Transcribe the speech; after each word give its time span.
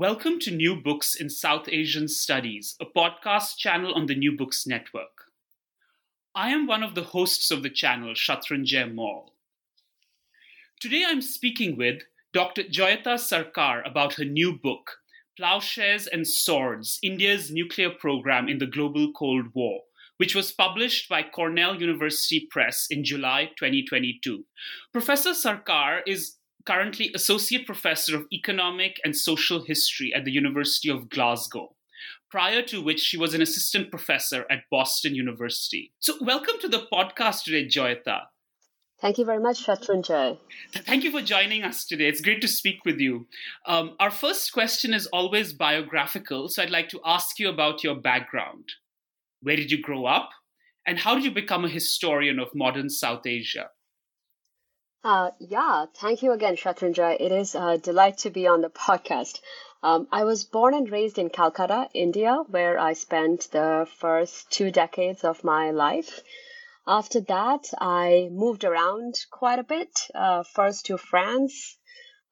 Welcome 0.00 0.38
to 0.38 0.50
New 0.50 0.76
Books 0.76 1.14
in 1.14 1.28
South 1.28 1.68
Asian 1.68 2.08
Studies, 2.08 2.74
a 2.80 2.86
podcast 2.86 3.58
channel 3.58 3.92
on 3.92 4.06
the 4.06 4.14
New 4.14 4.34
Books 4.34 4.66
Network. 4.66 5.26
I 6.34 6.48
am 6.48 6.66
one 6.66 6.82
of 6.82 6.94
the 6.94 7.02
hosts 7.02 7.50
of 7.50 7.62
the 7.62 7.68
channel, 7.68 8.14
Shatrunjay 8.14 8.94
Mall. 8.94 9.34
Today 10.80 11.04
I'm 11.06 11.20
speaking 11.20 11.76
with 11.76 12.00
Dr. 12.32 12.62
Jayita 12.62 13.18
Sarkar 13.18 13.86
about 13.86 14.14
her 14.14 14.24
new 14.24 14.58
book, 14.58 14.96
Plowshares 15.36 16.06
and 16.06 16.26
Swords 16.26 16.98
India's 17.02 17.50
Nuclear 17.50 17.90
Program 17.90 18.48
in 18.48 18.56
the 18.56 18.64
Global 18.64 19.12
Cold 19.12 19.48
War, 19.52 19.80
which 20.16 20.34
was 20.34 20.50
published 20.50 21.10
by 21.10 21.22
Cornell 21.22 21.78
University 21.78 22.48
Press 22.50 22.86
in 22.88 23.04
July 23.04 23.50
2022. 23.58 24.46
Professor 24.94 25.32
Sarkar 25.32 26.00
is 26.06 26.36
currently 26.66 27.10
Associate 27.14 27.64
Professor 27.64 28.16
of 28.16 28.26
Economic 28.32 29.00
and 29.04 29.16
Social 29.16 29.64
History 29.64 30.12
at 30.14 30.24
the 30.24 30.32
University 30.32 30.90
of 30.90 31.08
Glasgow, 31.08 31.74
prior 32.30 32.62
to 32.62 32.82
which 32.82 33.00
she 33.00 33.16
was 33.16 33.34
an 33.34 33.42
assistant 33.42 33.90
professor 33.90 34.46
at 34.50 34.68
Boston 34.70 35.14
University. 35.14 35.92
So, 35.98 36.14
welcome 36.20 36.56
to 36.60 36.68
the 36.68 36.86
podcast 36.92 37.44
today, 37.44 37.66
Jayita. 37.66 38.22
Thank 39.00 39.16
you 39.16 39.24
very 39.24 39.40
much, 39.40 39.64
Shatrunjay. 39.64 40.38
Thank 40.74 41.04
you 41.04 41.10
for 41.10 41.22
joining 41.22 41.62
us 41.62 41.86
today. 41.86 42.06
It's 42.06 42.20
great 42.20 42.42
to 42.42 42.48
speak 42.48 42.84
with 42.84 42.98
you. 42.98 43.26
Um, 43.64 43.96
our 43.98 44.10
first 44.10 44.52
question 44.52 44.92
is 44.92 45.06
always 45.06 45.54
biographical, 45.54 46.50
so 46.50 46.62
I'd 46.62 46.70
like 46.70 46.90
to 46.90 47.00
ask 47.04 47.38
you 47.38 47.48
about 47.48 47.82
your 47.82 47.94
background. 47.94 48.72
Where 49.40 49.56
did 49.56 49.70
you 49.70 49.80
grow 49.80 50.04
up? 50.04 50.30
And 50.86 50.98
how 50.98 51.14
did 51.14 51.24
you 51.24 51.30
become 51.30 51.64
a 51.64 51.68
historian 51.68 52.38
of 52.38 52.54
modern 52.54 52.90
South 52.90 53.26
Asia? 53.26 53.70
Uh, 55.02 55.30
yeah, 55.38 55.86
thank 55.94 56.22
you 56.22 56.32
again, 56.32 56.56
Shatrunjay. 56.56 57.16
It 57.20 57.32
is 57.32 57.54
a 57.54 57.78
delight 57.78 58.18
to 58.18 58.30
be 58.30 58.46
on 58.46 58.60
the 58.60 58.68
podcast. 58.68 59.40
Um, 59.82 60.06
I 60.12 60.24
was 60.24 60.44
born 60.44 60.74
and 60.74 60.90
raised 60.90 61.18
in 61.18 61.30
Calcutta, 61.30 61.88
India, 61.94 62.42
where 62.48 62.78
I 62.78 62.92
spent 62.92 63.50
the 63.50 63.86
first 63.98 64.50
two 64.50 64.70
decades 64.70 65.24
of 65.24 65.42
my 65.42 65.70
life. 65.70 66.20
After 66.86 67.20
that, 67.20 67.72
I 67.78 68.28
moved 68.30 68.64
around 68.64 69.14
quite 69.30 69.58
a 69.58 69.62
bit, 69.64 70.06
uh, 70.14 70.42
first 70.42 70.84
to 70.86 70.98
France, 70.98 71.78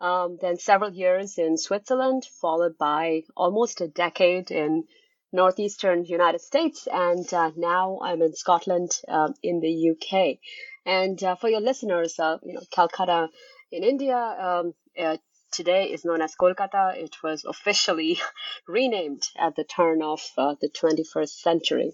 um, 0.00 0.36
then 0.42 0.58
several 0.58 0.92
years 0.92 1.38
in 1.38 1.56
Switzerland, 1.56 2.26
followed 2.26 2.76
by 2.76 3.22
almost 3.34 3.80
a 3.80 3.88
decade 3.88 4.50
in 4.50 4.84
northeastern 5.32 6.04
United 6.04 6.40
States, 6.42 6.86
and 6.86 7.32
uh, 7.32 7.50
now 7.56 7.98
I'm 8.02 8.20
in 8.20 8.34
Scotland, 8.34 8.90
uh, 9.08 9.32
in 9.42 9.60
the 9.60 9.90
UK. 9.90 10.38
And 10.86 11.22
uh, 11.22 11.36
for 11.36 11.48
your 11.48 11.60
listeners, 11.60 12.18
uh, 12.18 12.38
you 12.42 12.54
know, 12.54 12.62
Calcutta 12.70 13.28
in 13.70 13.84
India 13.84 14.16
um, 14.16 14.74
uh, 14.98 15.16
today 15.52 15.90
is 15.92 16.04
known 16.04 16.22
as 16.22 16.34
Kolkata. 16.34 16.96
It 16.96 17.22
was 17.22 17.44
officially 17.44 18.18
renamed 18.68 19.28
at 19.38 19.56
the 19.56 19.64
turn 19.64 20.02
of 20.02 20.20
uh, 20.36 20.54
the 20.60 20.68
21st 20.68 21.28
century. 21.28 21.92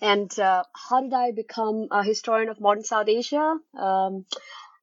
And 0.00 0.36
uh, 0.38 0.64
how 0.74 1.00
did 1.00 1.14
I 1.14 1.32
become 1.32 1.88
a 1.90 2.02
historian 2.02 2.48
of 2.48 2.60
modern 2.60 2.84
South 2.84 3.08
Asia? 3.08 3.56
Um, 3.78 4.26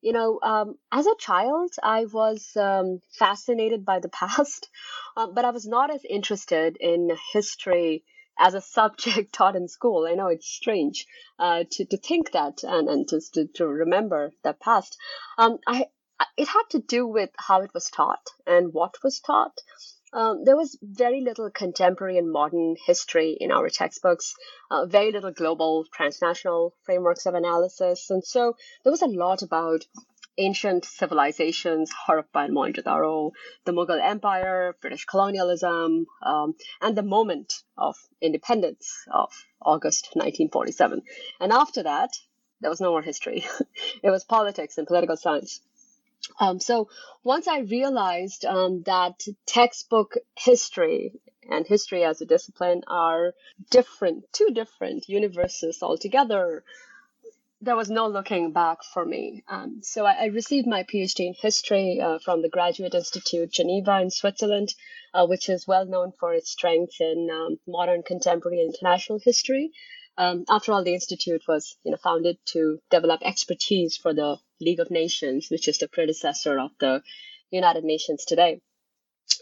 you 0.02 0.14
know, 0.14 0.40
um, 0.42 0.76
as 0.92 1.06
a 1.06 1.16
child, 1.20 1.72
I 1.84 2.06
was 2.06 2.56
um, 2.56 3.00
fascinated 3.12 3.86
by 3.86 4.00
the 4.00 4.10
past, 4.22 4.70
um, 5.16 5.34
but 5.34 5.46
I 5.46 5.52
was 5.52 5.68
not 5.68 5.92
as 5.94 6.04
interested 6.06 6.78
in 6.80 7.12
history 7.34 8.04
as 8.38 8.54
a 8.54 8.62
subject 8.62 9.34
taught 9.34 9.56
in 9.56 9.68
school. 9.68 10.08
I 10.08 10.16
know 10.16 10.28
it's 10.28 10.48
strange 10.48 11.08
uh, 11.40 11.64
to, 11.72 11.86
to 11.86 11.98
think 11.98 12.32
that 12.32 12.64
and, 12.64 12.90
and 12.90 13.08
just 13.08 13.34
to, 13.36 13.48
to 13.56 13.68
remember 13.68 14.32
the 14.44 14.54
past. 14.54 14.98
Um, 15.38 15.60
I, 15.68 15.88
it 16.38 16.48
had 16.48 16.64
to 16.72 16.80
do 16.80 17.08
with 17.08 17.32
how 17.38 17.62
it 17.62 17.74
was 17.74 17.90
taught 17.90 18.30
and 18.46 18.74
what 18.74 19.04
was 19.04 19.20
taught. 19.20 19.60
Um, 20.14 20.44
there 20.44 20.58
was 20.58 20.78
very 20.82 21.22
little 21.22 21.50
contemporary 21.50 22.18
and 22.18 22.32
modern 22.32 22.76
history 22.86 23.38
in 23.40 23.52
our 23.52 23.70
textbooks, 23.70 24.36
uh, 24.70 24.86
very 24.86 25.12
little 25.12 25.32
global 25.32 25.86
transnational 25.86 26.76
frameworks 26.84 27.26
of 27.26 27.34
analysis. 27.34 28.10
And 28.10 28.24
so 28.24 28.58
there 28.84 28.92
was 28.92 29.02
a 29.02 29.08
lot 29.08 29.42
about 29.42 29.86
ancient 30.42 30.86
civilizations, 30.86 31.92
Harappa 32.08 32.46
and 32.46 32.56
Mohenjo-daro, 32.56 33.32
the 33.66 33.72
Mughal 33.72 34.02
Empire, 34.02 34.76
British 34.82 35.06
colonialism, 35.06 36.08
um, 36.24 36.56
and 36.82 36.96
the 36.96 37.04
moment 37.04 37.54
of 37.78 37.96
independence 38.22 39.06
of 39.12 39.32
August 39.62 40.10
1947. 40.14 41.02
And 41.40 41.52
after 41.52 41.84
that, 41.84 42.12
there 42.60 42.70
was 42.70 42.82
no 42.82 42.92
more 42.92 43.02
history. 43.02 43.46
it 44.04 44.10
was 44.10 44.24
politics 44.24 44.78
and 44.78 44.88
political 44.88 45.18
science. 45.18 45.62
Um, 46.40 46.60
so 46.60 46.90
once 47.24 47.48
I 47.48 47.60
realized 47.60 48.46
um, 48.46 48.84
that 48.86 49.24
textbook 49.46 50.16
history 50.38 51.14
and 51.50 51.66
history 51.66 52.04
as 52.04 52.22
a 52.22 52.26
discipline 52.26 52.84
are 52.88 53.34
different, 53.70 54.26
two 54.32 54.50
different 54.54 55.10
universes 55.10 55.82
altogether, 55.82 56.64
there 57.64 57.76
was 57.76 57.92
no 57.92 58.08
looking 58.08 58.52
back 58.52 58.84
for 58.84 59.06
me. 59.06 59.44
Um, 59.48 59.82
so 59.84 60.04
I, 60.06 60.24
I, 60.24 60.26
received 60.26 60.68
my 60.68 60.82
PhD 60.82 61.28
in 61.28 61.36
history 61.36 62.02
uh, 62.02 62.18
from 62.18 62.42
the 62.42 62.50
Graduate 62.50 62.96
Institute 62.96 63.52
Geneva 63.52 64.02
in 64.02 64.10
Switzerland, 64.10 64.74
uh, 65.14 65.28
which 65.28 65.48
is 65.48 65.68
well 65.68 65.86
known 65.86 66.12
for 66.20 66.34
its 66.34 66.50
strength 66.50 67.00
in 67.00 67.30
um, 67.32 67.60
modern, 67.68 68.02
contemporary, 68.02 68.62
international 68.62 69.20
history. 69.24 69.72
Um, 70.18 70.44
after 70.50 70.74
all, 70.74 70.84
the 70.84 70.96
institute 70.96 71.44
was 71.48 71.78
you 71.84 71.92
know 71.92 71.98
founded 71.98 72.38
to 72.54 72.80
develop 72.90 73.22
expertise 73.24 73.96
for 73.96 74.14
the 74.14 74.38
League 74.60 74.80
of 74.80 74.90
Nations, 74.90 75.50
which 75.52 75.68
is 75.68 75.78
the 75.78 75.88
predecessor 75.88 76.60
of 76.60 76.72
the 76.80 77.04
United 77.52 77.84
Nations 77.84 78.26
today. 78.26 78.60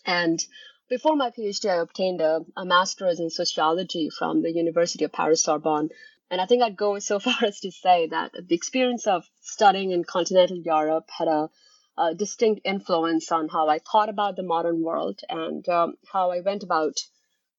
And 0.05 0.43
before 0.89 1.15
my 1.15 1.31
PhD, 1.31 1.69
I 1.69 1.75
obtained 1.75 2.19
a, 2.19 2.41
a 2.57 2.65
master's 2.65 3.19
in 3.19 3.29
sociology 3.29 4.09
from 4.09 4.41
the 4.41 4.51
University 4.51 5.05
of 5.05 5.11
Paris 5.13 5.43
Sorbonne, 5.43 5.89
and 6.31 6.39
I 6.39 6.45
think 6.45 6.63
I'd 6.63 6.77
go 6.77 6.99
so 7.11 7.19
far 7.19 7.43
as 7.43 7.59
to 7.61 7.71
say 7.71 8.07
that 8.07 8.31
the 8.47 8.55
experience 8.55 9.07
of 9.07 9.25
studying 9.41 9.91
in 9.91 10.03
continental 10.03 10.57
Europe 10.57 11.09
had 11.09 11.27
a, 11.27 11.49
a 11.97 12.15
distinct 12.15 12.61
influence 12.65 13.31
on 13.31 13.49
how 13.49 13.67
I 13.67 13.79
thought 13.79 14.09
about 14.09 14.35
the 14.35 14.43
modern 14.43 14.81
world 14.81 15.21
and 15.29 15.67
um, 15.69 15.95
how 16.11 16.31
I 16.31 16.41
went 16.41 16.63
about 16.63 16.97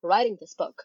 writing 0.02 0.36
this 0.40 0.54
book. 0.54 0.84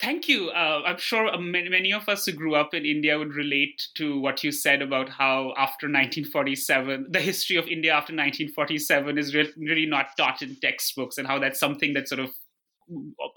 Thank 0.00 0.28
you. 0.28 0.48
Uh, 0.50 0.82
I'm 0.86 0.98
sure 0.98 1.36
many, 1.38 1.68
many 1.68 1.92
of 1.92 2.08
us 2.08 2.24
who 2.24 2.32
grew 2.32 2.54
up 2.54 2.72
in 2.74 2.84
India 2.84 3.18
would 3.18 3.34
relate 3.34 3.88
to 3.96 4.18
what 4.18 4.42
you 4.42 4.52
said 4.52 4.82
about 4.82 5.08
how 5.08 5.52
after 5.56 5.86
1947, 5.86 7.08
the 7.10 7.20
history 7.20 7.56
of 7.56 7.66
India 7.66 7.92
after 7.92 8.12
1947 8.12 9.18
is 9.18 9.34
really 9.34 9.86
not 9.86 10.16
taught 10.16 10.42
in 10.42 10.56
textbooks, 10.56 11.18
and 11.18 11.26
how 11.26 11.38
that's 11.38 11.60
something 11.60 11.92
that 11.94 12.08
sort 12.08 12.20
of 12.20 12.30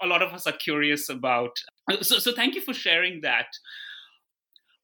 a 0.02 0.06
lot 0.06 0.22
of 0.22 0.32
us 0.32 0.46
are 0.46 0.52
curious 0.52 1.08
about. 1.08 1.56
So, 2.02 2.18
so 2.18 2.32
thank 2.32 2.54
you 2.54 2.60
for 2.60 2.72
sharing 2.72 3.22
that. 3.22 3.46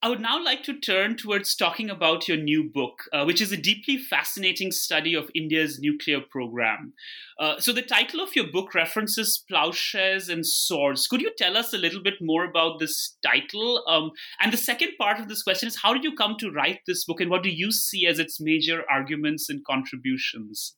I 0.02 0.08
would 0.10 0.20
now 0.20 0.40
like 0.40 0.62
to 0.64 0.78
turn 0.78 1.16
towards 1.16 1.56
talking 1.56 1.88
about 1.88 2.28
your 2.28 2.36
new 2.36 2.62
book, 2.62 3.04
uh, 3.12 3.24
which 3.24 3.40
is 3.40 3.50
a 3.50 3.56
deeply 3.56 3.96
fascinating 3.96 4.70
study 4.70 5.14
of 5.14 5.30
India's 5.34 5.80
nuclear 5.80 6.20
program. 6.20 6.92
Uh, 7.40 7.58
so, 7.58 7.72
the 7.72 7.82
title 7.82 8.20
of 8.20 8.36
your 8.36 8.46
book 8.46 8.74
references 8.74 9.42
plowshares 9.48 10.28
and 10.28 10.46
swords. 10.46 11.08
Could 11.08 11.22
you 11.22 11.32
tell 11.36 11.56
us 11.56 11.72
a 11.72 11.78
little 11.78 12.02
bit 12.02 12.20
more 12.20 12.44
about 12.44 12.78
this 12.78 13.16
title? 13.24 13.82
Um, 13.88 14.10
and 14.40 14.52
the 14.52 14.58
second 14.58 14.92
part 14.98 15.18
of 15.18 15.28
this 15.28 15.42
question 15.42 15.66
is 15.66 15.76
how 15.76 15.94
did 15.94 16.04
you 16.04 16.14
come 16.14 16.36
to 16.40 16.52
write 16.52 16.80
this 16.86 17.04
book, 17.04 17.20
and 17.20 17.30
what 17.30 17.42
do 17.42 17.50
you 17.50 17.72
see 17.72 18.06
as 18.06 18.18
its 18.18 18.38
major 18.38 18.84
arguments 18.90 19.48
and 19.48 19.64
contributions? 19.64 20.76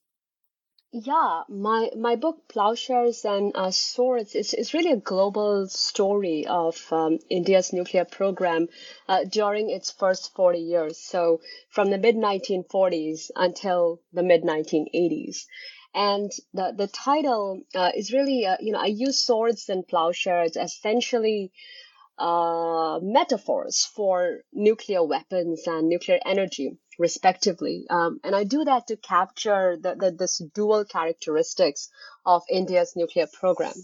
Yeah, 0.92 1.44
my 1.48 1.90
my 1.96 2.14
book 2.16 2.46
Plowshares 2.48 3.24
and 3.24 3.52
uh, 3.54 3.70
Swords 3.70 4.34
is, 4.34 4.52
is 4.52 4.74
really 4.74 4.92
a 4.92 4.96
global 4.98 5.66
story 5.66 6.46
of 6.46 6.92
um, 6.92 7.18
India's 7.30 7.72
nuclear 7.72 8.04
program 8.04 8.68
uh, 9.08 9.24
during 9.24 9.70
its 9.70 9.90
first 9.90 10.34
40 10.34 10.58
years. 10.58 10.98
So 10.98 11.40
from 11.70 11.88
the 11.90 11.96
mid 11.96 12.16
1940s 12.16 13.30
until 13.34 14.00
the 14.12 14.22
mid 14.22 14.44
1980s. 14.44 15.46
And 15.94 16.30
the, 16.52 16.74
the 16.76 16.86
title 16.86 17.62
uh, 17.74 17.92
is 17.94 18.12
really, 18.12 18.44
uh, 18.44 18.58
you 18.60 18.72
know, 18.72 18.80
I 18.80 18.86
use 18.86 19.24
swords 19.24 19.70
and 19.70 19.88
plowshares 19.88 20.54
essentially 20.54 21.50
uh, 22.18 22.98
metaphors 23.02 23.84
for 23.84 24.40
nuclear 24.52 25.04
weapons 25.04 25.62
and 25.66 25.88
nuclear 25.88 26.18
energy, 26.24 26.78
respectively. 26.98 27.86
Um, 27.88 28.20
and 28.24 28.34
I 28.34 28.44
do 28.44 28.64
that 28.64 28.88
to 28.88 28.96
capture 28.96 29.76
the, 29.80 29.94
the, 29.94 30.10
this 30.10 30.42
dual 30.54 30.84
characteristics 30.84 31.88
of 32.26 32.42
India's 32.50 32.94
nuclear 32.96 33.26
program. 33.32 33.74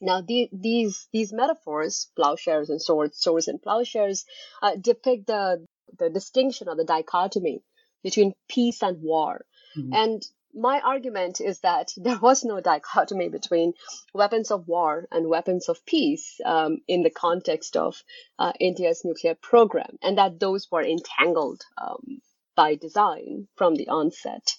Now, 0.00 0.20
the, 0.20 0.48
these 0.52 1.06
these 1.12 1.32
metaphors, 1.32 2.10
plowshares 2.16 2.70
and 2.70 2.82
swords, 2.82 3.18
swords 3.18 3.46
and 3.46 3.62
plowshares, 3.62 4.24
uh, 4.60 4.74
depict 4.74 5.28
the 5.28 5.64
the 5.96 6.10
distinction 6.10 6.68
or 6.68 6.74
the 6.74 6.84
dichotomy 6.84 7.62
between 8.02 8.34
peace 8.48 8.82
and 8.82 9.00
war. 9.00 9.44
Mm-hmm. 9.76 9.92
And 9.94 10.22
my 10.54 10.80
argument 10.80 11.40
is 11.40 11.60
that 11.60 11.92
there 11.96 12.18
was 12.18 12.44
no 12.44 12.60
dichotomy 12.60 13.28
between 13.28 13.74
weapons 14.14 14.50
of 14.50 14.68
war 14.68 15.06
and 15.10 15.28
weapons 15.28 15.68
of 15.68 15.84
peace 15.86 16.40
um, 16.44 16.78
in 16.88 17.02
the 17.02 17.10
context 17.10 17.76
of 17.76 18.02
uh, 18.38 18.52
India's 18.60 19.04
nuclear 19.04 19.34
program, 19.34 19.98
and 20.02 20.18
that 20.18 20.40
those 20.40 20.70
were 20.70 20.82
entangled 20.82 21.62
um, 21.78 22.20
by 22.54 22.74
design 22.74 23.48
from 23.56 23.74
the 23.74 23.88
onset. 23.88 24.56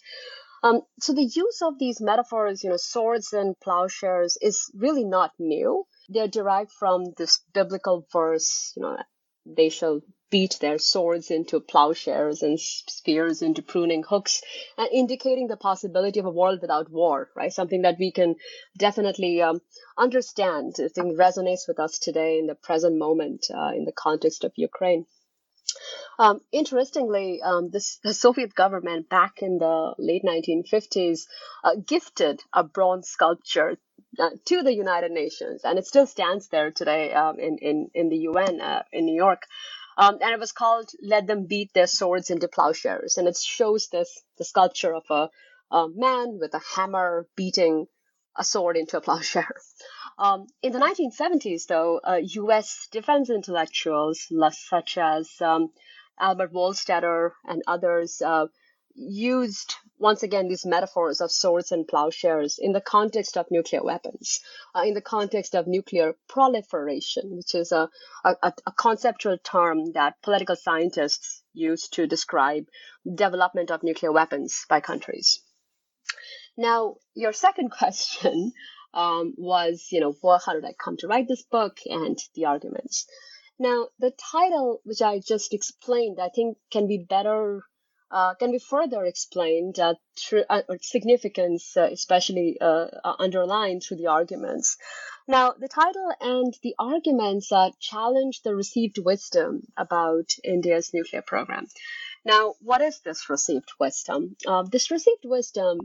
Um, 0.63 0.81
so 0.99 1.13
the 1.13 1.25
use 1.25 1.61
of 1.61 1.77
these 1.77 1.99
metaphors, 1.99 2.63
you 2.63 2.69
know, 2.69 2.77
swords 2.77 3.33
and 3.33 3.59
plowshares, 3.59 4.37
is 4.41 4.71
really 4.73 5.03
not 5.03 5.31
new. 5.37 5.85
They're 6.07 6.29
derived 6.29 6.71
from 6.71 7.11
this 7.17 7.41
biblical 7.53 8.07
verse, 8.13 8.71
you 8.75 8.83
know, 8.83 8.97
they 9.45 9.69
shall 9.69 10.01
beat 10.33 10.57
their 10.61 10.79
swords 10.79 11.29
into 11.29 11.59
plowshares 11.59 12.41
and 12.41 12.59
spears 12.59 13.43
into 13.43 13.61
pruning 13.61 14.01
hooks, 14.01 14.41
and 14.79 14.89
indicating 14.91 15.45
the 15.47 15.55
possibility 15.55 16.19
of 16.19 16.25
a 16.25 16.31
world 16.31 16.59
without 16.59 16.89
war, 16.89 17.29
right? 17.35 17.53
Something 17.53 17.83
that 17.83 17.97
we 17.99 18.11
can 18.11 18.35
definitely 18.75 19.43
um, 19.43 19.61
understand. 19.95 20.77
I 20.79 20.87
think 20.87 21.19
resonates 21.19 21.67
with 21.67 21.79
us 21.79 21.99
today 21.99 22.39
in 22.39 22.47
the 22.47 22.55
present 22.55 22.97
moment 22.97 23.45
uh, 23.53 23.73
in 23.77 23.85
the 23.85 23.91
context 23.91 24.43
of 24.43 24.51
Ukraine. 24.55 25.05
Um, 26.17 26.41
interestingly, 26.51 27.41
um, 27.43 27.69
this, 27.69 27.99
the 28.03 28.13
Soviet 28.15 28.55
government 28.55 29.09
back 29.09 29.43
in 29.43 29.59
the 29.59 29.93
late 29.99 30.23
1950s 30.23 31.27
uh, 31.63 31.75
gifted 31.85 32.41
a 32.53 32.63
bronze 32.63 33.07
sculpture 33.07 33.77
uh, 34.19 34.29
to 34.45 34.63
the 34.63 34.73
United 34.73 35.11
Nations, 35.11 35.61
and 35.63 35.77
it 35.77 35.85
still 35.85 36.07
stands 36.07 36.47
there 36.49 36.71
today 36.71 37.13
um, 37.13 37.39
in, 37.39 37.59
in, 37.59 37.89
in 37.93 38.09
the 38.09 38.17
UN 38.29 38.61
uh, 38.61 38.81
in 38.91 39.05
New 39.05 39.15
York. 39.15 39.43
Um, 39.97 40.17
and 40.21 40.31
it 40.31 40.39
was 40.39 40.51
called 40.51 40.89
"Let 41.01 41.27
Them 41.27 41.45
Beat 41.45 41.73
Their 41.73 41.87
Swords 41.87 42.29
into 42.29 42.47
Plowshares," 42.47 43.17
and 43.17 43.27
it 43.27 43.37
shows 43.37 43.87
this 43.89 44.21
the 44.37 44.45
sculpture 44.45 44.93
of 44.93 45.05
a, 45.09 45.29
a 45.71 45.87
man 45.89 46.39
with 46.39 46.53
a 46.53 46.61
hammer 46.75 47.27
beating 47.35 47.87
a 48.35 48.43
sword 48.43 48.77
into 48.77 48.97
a 48.97 49.01
plowshare. 49.01 49.55
Um, 50.15 50.45
in 50.61 50.71
the 50.73 50.79
1970s, 50.79 51.65
though, 51.65 51.99
uh, 52.07 52.19
U.S. 52.21 52.87
defense 52.91 53.31
intellectuals 53.31 54.27
such 54.51 54.99
as 54.99 55.41
um, 55.41 55.71
Albert 56.19 56.53
Wohlstetter 56.53 57.31
and 57.45 57.63
others 57.65 58.21
uh, 58.21 58.45
used 58.95 59.75
once 59.97 60.21
again 60.21 60.47
these 60.47 60.65
metaphors 60.65 61.21
of 61.21 61.31
swords 61.31 61.71
and 61.71 61.87
plowshares 61.87 62.59
in 62.59 62.73
the 62.73 62.81
context 62.81 63.37
of 63.37 63.49
nuclear 63.49 63.83
weapons, 63.83 64.39
uh, 64.75 64.81
in 64.81 64.93
the 64.93 65.01
context 65.01 65.55
of 65.55 65.65
nuclear 65.65 66.15
proliferation, 66.27 67.35
which 67.35 67.55
is 67.55 67.71
a, 67.71 67.89
a, 68.23 68.35
a, 68.43 68.71
conceptual 68.73 69.37
term 69.37 69.93
that 69.93 70.21
political 70.21 70.55
scientists 70.55 71.41
use 71.53 71.87
to 71.89 72.05
describe 72.05 72.65
development 73.15 73.71
of 73.71 73.81
nuclear 73.81 74.11
weapons 74.11 74.65
by 74.69 74.79
countries. 74.79 75.41
Now, 76.57 76.97
your 77.15 77.33
second 77.33 77.69
question 77.77 78.51
um, 78.93 79.33
was, 79.37 79.87
you 79.91 80.01
know, 80.01 80.15
well, 80.21 80.41
how 80.45 80.53
did 80.53 80.65
I 80.65 80.73
come 80.73 80.97
to 80.97 81.07
write 81.07 81.27
this 81.27 81.43
book 81.43 81.77
and 81.85 82.17
the 82.35 82.45
arguments? 82.45 83.07
Now, 83.57 83.87
the 83.99 84.11
title, 84.31 84.81
which 84.83 85.01
I 85.01 85.19
just 85.19 85.53
explained, 85.53 86.19
I 86.19 86.29
think 86.29 86.57
can 86.71 86.87
be 86.87 86.97
better 86.97 87.63
uh, 88.13 88.35
can 88.35 88.51
be 88.51 88.59
further 88.59 89.03
explained 89.05 89.79
uh, 89.79 89.95
through 90.15 90.43
uh, 90.47 90.61
significance, 90.81 91.75
uh, 91.75 91.89
especially 91.91 92.57
uh, 92.61 92.85
uh, 93.03 93.15
underlined 93.17 93.81
through 93.81 93.97
the 93.97 94.05
arguments. 94.05 94.77
Now, 95.27 95.53
the 95.57 95.67
title 95.67 96.11
and 96.21 96.53
the 96.61 96.75
arguments 96.77 97.51
challenge 97.79 98.41
the 98.43 98.55
received 98.55 98.99
wisdom 98.99 99.63
about 99.75 100.35
India's 100.43 100.93
nuclear 100.93 101.23
program. 101.23 101.67
Now, 102.23 102.53
what 102.61 102.81
is 102.81 102.99
this 102.99 103.29
received 103.29 103.71
wisdom? 103.79 104.35
this 104.69 104.91
received 104.91 105.25
wisdom 105.25 105.79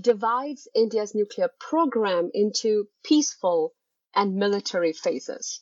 divides 0.00 0.68
India's 0.74 1.14
nuclear 1.14 1.50
program 1.58 2.30
into 2.32 2.88
peaceful 3.04 3.74
and 4.14 4.36
military 4.36 4.92
phases. 4.92 5.60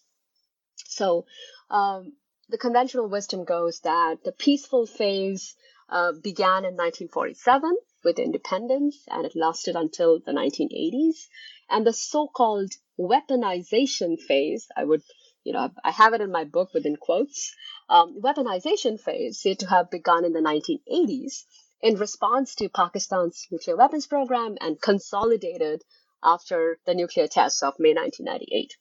So, 0.87 1.27
um, 1.69 2.13
the 2.49 2.59
conventional 2.59 3.09
wisdom 3.09 3.45
goes 3.45 3.81
that 3.81 4.23
the 4.23 4.31
peaceful 4.31 4.87
phase 4.87 5.57
uh, 5.89 6.13
began 6.13 6.65
in 6.65 6.75
1947 6.75 7.77
with 8.05 8.19
independence 8.19 9.05
and 9.09 9.25
it 9.27 9.37
lasted 9.37 9.77
until 9.77 10.21
the 10.21 10.33
1980s. 10.33 11.27
And 11.71 11.87
the 11.87 11.93
so 11.93 12.29
called 12.29 12.73
weaponization 12.99 14.21
phase, 14.21 14.69
I 14.77 14.85
would, 14.85 15.03
you 15.45 15.53
know, 15.53 15.71
I 15.85 15.91
have 15.91 16.15
it 16.15 16.21
in 16.21 16.31
my 16.31 16.45
book 16.45 16.73
within 16.75 16.97
quotes, 16.97 17.55
um, 17.89 18.21
weaponization 18.21 19.01
phase 19.01 19.41
said 19.41 19.61
to 19.61 19.67
have 19.67 19.91
begun 19.91 20.25
in 20.25 20.33
the 20.33 20.41
1980s 20.41 21.45
in 21.81 21.97
response 21.97 22.55
to 22.57 22.69
Pakistan's 22.69 23.47
nuclear 23.51 23.77
weapons 23.77 24.07
program 24.07 24.57
and 24.61 24.81
consolidated 24.81 25.83
after 26.23 26.79
the 26.87 26.95
nuclear 26.95 27.29
tests 27.29 27.63
of 27.63 27.75
May 27.79 27.95
1998. 27.95 28.77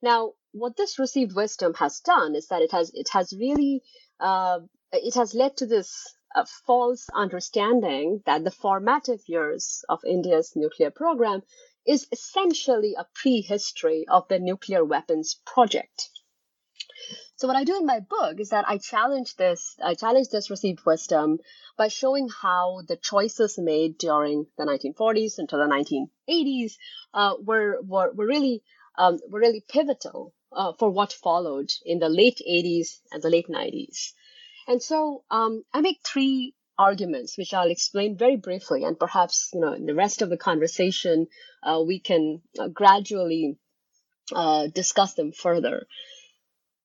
Now, 0.00 0.32
what 0.52 0.76
this 0.76 0.98
received 0.98 1.34
wisdom 1.34 1.74
has 1.74 2.00
done 2.00 2.34
is 2.34 2.48
that 2.48 2.62
it 2.62 2.72
has 2.72 2.90
it 2.94 3.08
has 3.12 3.32
really 3.32 3.82
uh, 4.20 4.60
it 4.92 5.14
has 5.14 5.34
led 5.34 5.56
to 5.58 5.66
this 5.66 6.14
a 6.34 6.46
false 6.46 7.08
understanding 7.14 8.22
that 8.26 8.44
the 8.44 8.50
formative 8.50 9.20
years 9.28 9.84
of 9.88 10.04
India's 10.04 10.54
nuclear 10.56 10.90
program 10.90 11.42
is 11.86 12.06
essentially 12.12 12.94
a 12.94 13.06
prehistory 13.14 14.06
of 14.08 14.28
the 14.28 14.38
nuclear 14.38 14.84
weapons 14.84 15.40
project. 15.44 16.10
So 17.36 17.48
what 17.48 17.56
I 17.56 17.64
do 17.64 17.76
in 17.76 17.86
my 17.86 18.00
book 18.00 18.38
is 18.38 18.50
that 18.50 18.68
I 18.68 18.78
challenge 18.78 19.34
this, 19.36 19.74
I 19.82 19.94
challenge 19.94 20.28
this 20.28 20.50
received 20.50 20.86
wisdom 20.86 21.40
by 21.76 21.88
showing 21.88 22.28
how 22.28 22.82
the 22.86 22.96
choices 22.96 23.58
made 23.58 23.98
during 23.98 24.46
the 24.56 24.64
1940s 24.64 25.38
until 25.38 25.58
the 25.58 26.08
1980s 26.28 26.74
uh, 27.14 27.34
were, 27.40 27.80
were, 27.82 28.12
were 28.12 28.26
really 28.26 28.62
um, 28.96 29.18
were 29.28 29.40
really 29.40 29.64
pivotal 29.66 30.34
uh, 30.52 30.72
for 30.78 30.90
what 30.90 31.12
followed 31.12 31.72
in 31.84 31.98
the 31.98 32.08
late 32.08 32.40
80s 32.48 33.00
and 33.10 33.22
the 33.22 33.30
late 33.30 33.48
90s. 33.48 34.12
And 34.68 34.82
so 34.82 35.24
um, 35.30 35.64
I 35.72 35.80
make 35.80 36.00
three 36.04 36.54
arguments, 36.78 37.36
which 37.36 37.52
I'll 37.52 37.70
explain 37.70 38.16
very 38.16 38.36
briefly, 38.36 38.84
and 38.84 38.98
perhaps 38.98 39.50
you 39.52 39.60
know 39.60 39.72
in 39.72 39.86
the 39.86 39.94
rest 39.94 40.22
of 40.22 40.30
the 40.30 40.36
conversation 40.36 41.26
uh, 41.62 41.82
we 41.86 41.98
can 41.98 42.42
uh, 42.58 42.68
gradually 42.68 43.58
uh, 44.34 44.68
discuss 44.68 45.14
them 45.14 45.32
further. 45.32 45.86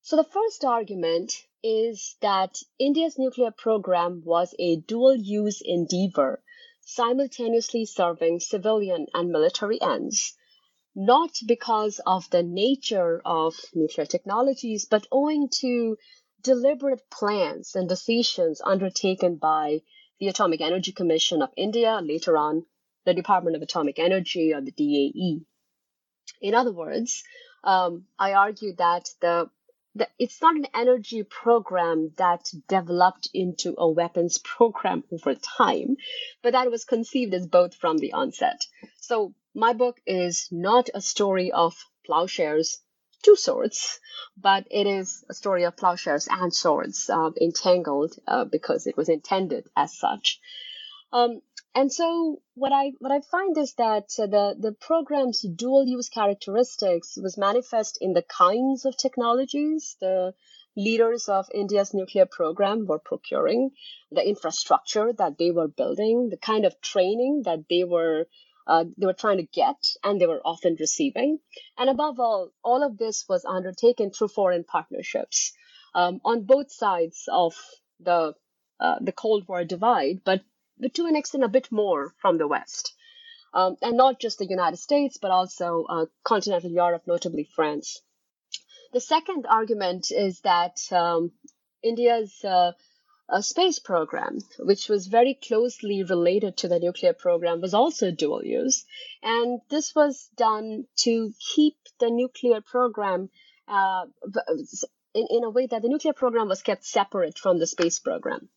So 0.01 0.15
the 0.15 0.23
first 0.23 0.63
argument 0.63 1.33
is 1.63 2.15
that 2.21 2.57
India's 2.79 3.17
nuclear 3.17 3.51
program 3.51 4.21
was 4.23 4.55
a 4.57 4.77
dual-use 4.77 5.61
endeavor, 5.61 6.41
simultaneously 6.81 7.85
serving 7.85 8.39
civilian 8.39 9.07
and 9.13 9.31
military 9.31 9.81
ends, 9.81 10.35
not 10.95 11.31
because 11.45 11.99
of 12.05 12.29
the 12.29 12.43
nature 12.43 13.21
of 13.25 13.55
nuclear 13.73 14.05
technologies, 14.05 14.85
but 14.85 15.07
owing 15.11 15.49
to 15.61 15.97
deliberate 16.47 17.09
plans 17.09 17.75
and 17.75 17.89
decisions 17.89 18.61
undertaken 18.63 19.35
by 19.35 19.81
the 20.17 20.29
Atomic 20.29 20.61
Energy 20.61 20.93
Commission 20.93 21.41
of 21.41 21.49
India, 21.57 21.99
later 22.01 22.37
on 22.37 22.65
the 23.03 23.13
Department 23.13 23.57
of 23.57 23.61
Atomic 23.61 23.99
Energy 23.99 24.53
or 24.53 24.61
the 24.61 24.71
DAE. 24.71 25.41
In 26.39 26.53
other 26.55 26.71
words, 26.71 27.25
um, 27.65 28.05
I 28.17 28.31
argue 28.31 28.73
that 28.77 29.09
the, 29.19 29.49
the 29.93 30.07
it's 30.17 30.41
not 30.41 30.55
an 30.55 30.67
energy 30.73 31.23
program 31.23 32.13
that 32.15 32.49
developed 32.69 33.27
into 33.33 33.75
a 33.77 33.89
weapons 33.89 34.37
program 34.55 35.03
over 35.11 35.35
time, 35.35 35.97
but 36.41 36.53
that 36.53 36.71
was 36.71 36.85
conceived 36.85 37.33
as 37.33 37.45
both 37.45 37.75
from 37.75 37.97
the 37.97 38.13
onset. 38.13 38.65
So 39.01 39.33
my 39.53 39.73
book 39.73 39.99
is 40.07 40.47
not 40.49 40.89
a 40.93 41.01
story 41.01 41.51
of 41.51 41.75
plowshares 42.05 42.79
to 43.23 43.35
swords, 43.35 43.99
but 44.35 44.65
it 44.71 44.87
is 44.87 45.23
a 45.29 45.33
story 45.33 45.63
of 45.63 45.77
plowshares 45.77 46.27
and 46.29 46.53
swords 46.53 47.09
uh, 47.09 47.31
entangled 47.41 48.15
uh, 48.27 48.45
because 48.45 48.87
it 48.87 48.97
was 48.97 49.09
intended 49.09 49.67
as 49.75 49.97
such. 49.97 50.39
Um, 51.11 51.41
and 51.73 51.91
so 51.91 52.41
what 52.55 52.71
I 52.73 52.93
what 52.99 53.11
I 53.11 53.21
find 53.21 53.57
is 53.57 53.73
that 53.75 54.07
uh, 54.19 54.27
the 54.27 54.55
the 54.59 54.71
program's 54.71 55.41
dual 55.41 55.85
use 55.85 56.09
characteristics 56.09 57.17
was 57.21 57.37
manifest 57.37 57.97
in 58.01 58.13
the 58.13 58.23
kinds 58.23 58.85
of 58.85 58.97
technologies 58.97 59.95
the 59.99 60.33
leaders 60.77 61.27
of 61.27 61.49
India's 61.53 61.93
nuclear 61.93 62.27
program 62.27 62.85
were 62.85 62.99
procuring, 62.99 63.71
the 64.11 64.25
infrastructure 64.25 65.11
that 65.11 65.37
they 65.37 65.49
were 65.51 65.67
building, 65.67 66.29
the 66.29 66.37
kind 66.37 66.65
of 66.65 66.79
training 66.81 67.41
that 67.45 67.65
they 67.67 67.83
were 67.83 68.27
uh, 68.67 68.83
they 68.97 69.05
were 69.05 69.13
trying 69.13 69.37
to 69.37 69.47
get 69.53 69.81
and 70.03 70.19
they 70.19 70.27
were 70.27 70.41
often 70.43 70.75
receiving. 70.79 71.39
And 71.77 71.89
above 71.89 72.19
all, 72.19 72.51
all 72.63 72.83
of 72.83 72.97
this 72.97 73.25
was 73.27 73.45
undertaken 73.45 74.11
through 74.11 74.27
foreign 74.27 74.63
partnerships 74.63 75.53
um, 75.95 76.19
on 76.23 76.43
both 76.43 76.71
sides 76.71 77.27
of 77.31 77.55
the 77.99 78.33
uh, 78.79 78.97
the 79.01 79.11
Cold 79.11 79.47
War 79.47 79.63
divide, 79.63 80.21
but, 80.23 80.43
to 80.93 81.05
an 81.07 81.15
extent 81.15 81.43
a 81.43 81.47
bit 81.47 81.71
more 81.71 82.13
from 82.21 82.37
the 82.37 82.47
West. 82.47 82.93
Um, 83.53 83.75
and 83.81 83.97
not 83.97 84.19
just 84.19 84.37
the 84.37 84.45
United 84.45 84.77
States, 84.77 85.17
but 85.19 85.31
also 85.31 85.85
uh, 85.89 86.05
continental 86.23 86.69
Europe, 86.69 87.03
notably 87.07 87.43
France. 87.55 88.01
The 88.93 88.99
second 88.99 89.47
argument 89.49 90.11
is 90.11 90.41
that 90.41 90.77
um, 90.91 91.31
India's 91.81 92.43
uh, 92.43 92.73
uh, 93.29 93.41
space 93.41 93.79
program, 93.79 94.39
which 94.59 94.87
was 94.87 95.07
very 95.07 95.33
closely 95.33 96.03
related 96.03 96.57
to 96.57 96.67
the 96.67 96.79
nuclear 96.79 97.13
program, 97.13 97.61
was 97.61 97.73
also 97.73 98.11
dual 98.11 98.43
use. 98.43 98.85
And 99.21 99.59
this 99.69 99.93
was 99.95 100.29
done 100.35 100.85
to 100.97 101.33
keep 101.55 101.75
the 101.99 102.09
nuclear 102.09 102.61
program 102.61 103.29
uh, 103.67 104.05
in, 105.13 105.27
in 105.29 105.43
a 105.43 105.49
way 105.49 105.67
that 105.67 105.81
the 105.81 105.89
nuclear 105.89 106.13
program 106.13 106.47
was 106.47 106.61
kept 106.61 106.85
separate 106.85 107.37
from 107.37 107.59
the 107.59 107.67
space 107.67 107.99
program. 107.99 108.49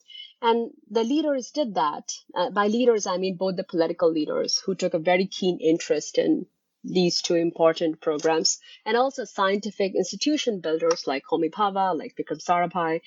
And 0.42 0.70
the 0.90 1.04
leaders 1.04 1.50
did 1.50 1.74
that. 1.74 2.12
Uh, 2.34 2.50
by 2.50 2.68
leaders, 2.68 3.06
I 3.06 3.18
mean 3.18 3.36
both 3.36 3.56
the 3.56 3.64
political 3.64 4.10
leaders 4.10 4.58
who 4.64 4.74
took 4.74 4.94
a 4.94 4.98
very 4.98 5.26
keen 5.26 5.58
interest 5.60 6.16
in 6.16 6.46
these 6.82 7.20
two 7.20 7.34
important 7.34 8.00
programs, 8.00 8.58
and 8.86 8.96
also 8.96 9.24
scientific 9.24 9.94
institution 9.94 10.60
builders 10.60 11.06
like 11.06 11.24
Homi 11.30 11.50
Bhabha, 11.50 11.98
like 11.98 12.16
Vikram 12.16 12.42
Sarabhai. 12.42 13.02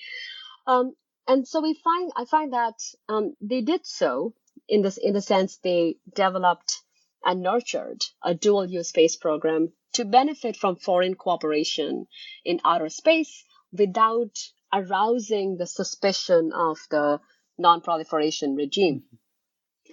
Um, 0.66 0.94
and 1.26 1.46
so 1.46 1.60
we 1.60 1.74
find, 1.74 2.12
I 2.16 2.24
find 2.24 2.52
that 2.52 2.74
um, 3.08 3.34
they 3.40 3.62
did 3.62 3.86
so 3.86 4.34
in 4.68 4.82
this, 4.82 4.96
in 4.96 5.12
the 5.14 5.22
sense 5.22 5.58
they 5.58 5.96
developed 6.14 6.82
and 7.24 7.42
nurtured 7.42 8.02
a 8.22 8.34
dual-use 8.34 8.88
space 8.88 9.16
program 9.16 9.72
to 9.94 10.04
benefit 10.04 10.56
from 10.56 10.76
foreign 10.76 11.14
cooperation 11.14 12.06
in 12.44 12.60
outer 12.64 12.88
space 12.88 13.44
without 13.72 14.36
arousing 14.72 15.56
the 15.56 15.66
suspicion 15.66 16.52
of 16.54 16.78
the 16.90 17.20
non-proliferation 17.58 18.56
regime. 18.56 19.04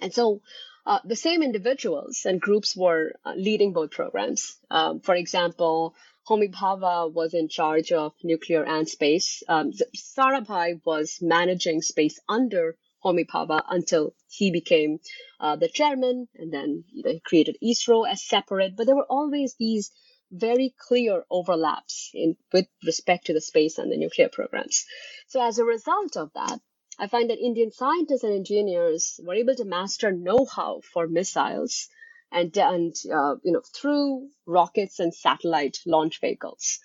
And 0.00 0.12
so 0.12 0.42
uh, 0.84 0.98
the 1.04 1.16
same 1.16 1.42
individuals 1.42 2.22
and 2.24 2.40
groups 2.40 2.76
were 2.76 3.12
uh, 3.24 3.34
leading 3.36 3.72
both 3.72 3.92
programs. 3.92 4.58
Um, 4.70 5.00
for 5.00 5.14
example, 5.14 5.94
Homi 6.28 6.52
Bhabha 6.52 7.12
was 7.12 7.34
in 7.34 7.48
charge 7.48 7.92
of 7.92 8.14
nuclear 8.24 8.64
and 8.64 8.88
space. 8.88 9.42
Um, 9.48 9.72
Sarabhai 9.96 10.80
was 10.84 11.18
managing 11.22 11.82
space 11.82 12.20
under 12.28 12.76
Homi 13.04 13.26
Bhabha 13.26 13.62
until 13.68 14.14
he 14.28 14.50
became 14.52 15.00
uh, 15.40 15.56
the 15.56 15.68
chairman, 15.68 16.28
and 16.36 16.52
then 16.52 16.84
you 16.92 17.02
know, 17.04 17.12
he 17.12 17.20
created 17.20 17.58
ISRO 17.62 18.08
as 18.08 18.22
separate. 18.22 18.76
But 18.76 18.86
there 18.86 18.96
were 18.96 19.10
always 19.10 19.56
these 19.58 19.90
very 20.32 20.74
clear 20.88 21.24
overlaps 21.30 22.10
in 22.14 22.36
with 22.52 22.66
respect 22.86 23.26
to 23.26 23.34
the 23.34 23.40
space 23.40 23.78
and 23.78 23.92
the 23.92 23.98
nuclear 23.98 24.28
programs. 24.28 24.84
So 25.28 25.42
as 25.42 25.58
a 25.58 25.64
result 25.64 26.16
of 26.16 26.32
that, 26.34 26.60
I 26.98 27.08
find 27.08 27.30
that 27.30 27.38
Indian 27.40 27.72
scientists 27.72 28.24
and 28.24 28.34
engineers 28.34 29.20
were 29.24 29.34
able 29.34 29.56
to 29.56 29.64
master 29.64 30.12
know-how 30.12 30.82
for 30.92 31.08
missiles 31.08 31.88
and, 32.32 32.56
and 32.56 32.94
uh, 33.12 33.36
you 33.42 33.52
know 33.52 33.62
through 33.74 34.28
rockets 34.46 34.98
and 34.98 35.14
satellite 35.14 35.78
launch 35.86 36.20
vehicles. 36.20 36.78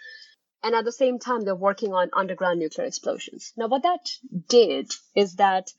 And 0.64 0.76
at 0.76 0.86
the 0.86 0.92
same 0.92 1.20
time, 1.20 1.42
they're 1.42 1.56
working 1.56 1.94
on 1.94 2.10
underground 2.14 2.60
nuclear 2.60 2.88
explosions. 2.88 3.54
Now, 3.56 3.68
what 3.68 3.84
that 3.84 4.10
did 4.48 4.92
is 5.16 5.36
that 5.36 5.72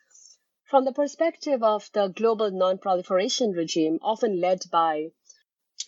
from 0.64 0.84
the 0.84 0.92
perspective 0.92 1.62
of 1.62 1.90
the 1.92 2.08
global 2.08 2.50
non-proliferation 2.50 3.52
regime, 3.52 3.98
often 4.02 4.40
led 4.40 4.62
by 4.70 5.08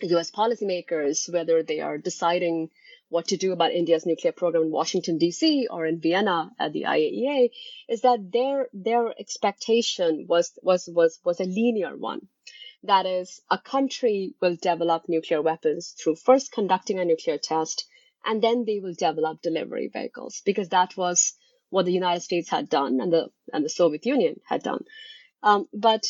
US 0.02 0.30
policymakers, 0.30 1.32
whether 1.32 1.62
they 1.62 1.80
are 1.80 1.98
deciding 1.98 2.70
what 3.10 3.26
to 3.28 3.36
do 3.36 3.52
about 3.52 3.72
India's 3.72 4.06
nuclear 4.06 4.32
program 4.32 4.64
in 4.64 4.70
Washington, 4.70 5.18
D.C. 5.18 5.66
or 5.68 5.84
in 5.84 6.00
Vienna 6.00 6.52
at 6.58 6.72
the 6.72 6.84
IAEA, 6.84 7.50
is 7.88 8.02
that 8.02 8.30
their, 8.32 8.68
their 8.72 9.12
expectation 9.18 10.26
was, 10.28 10.56
was, 10.62 10.88
was, 10.90 11.18
was 11.24 11.40
a 11.40 11.44
linear 11.44 11.96
one. 11.96 12.28
That 12.84 13.04
is, 13.04 13.42
a 13.50 13.58
country 13.58 14.34
will 14.40 14.56
develop 14.56 15.08
nuclear 15.08 15.42
weapons 15.42 15.90
through 15.90 16.16
first 16.16 16.50
conducting 16.50 16.98
a 16.98 17.04
nuclear 17.04 17.38
test, 17.38 17.86
and 18.24 18.42
then 18.42 18.64
they 18.64 18.80
will 18.80 18.94
develop 18.94 19.42
delivery 19.42 19.88
vehicles, 19.88 20.42
because 20.44 20.70
that 20.70 20.96
was 20.96 21.34
what 21.68 21.84
the 21.84 21.92
United 21.92 22.20
States 22.20 22.48
had 22.48 22.68
done 22.68 23.00
and 23.00 23.12
the, 23.12 23.28
and 23.52 23.64
the 23.64 23.68
Soviet 23.68 24.06
Union 24.06 24.40
had 24.48 24.62
done. 24.62 24.84
Um, 25.42 25.68
but 25.72 26.06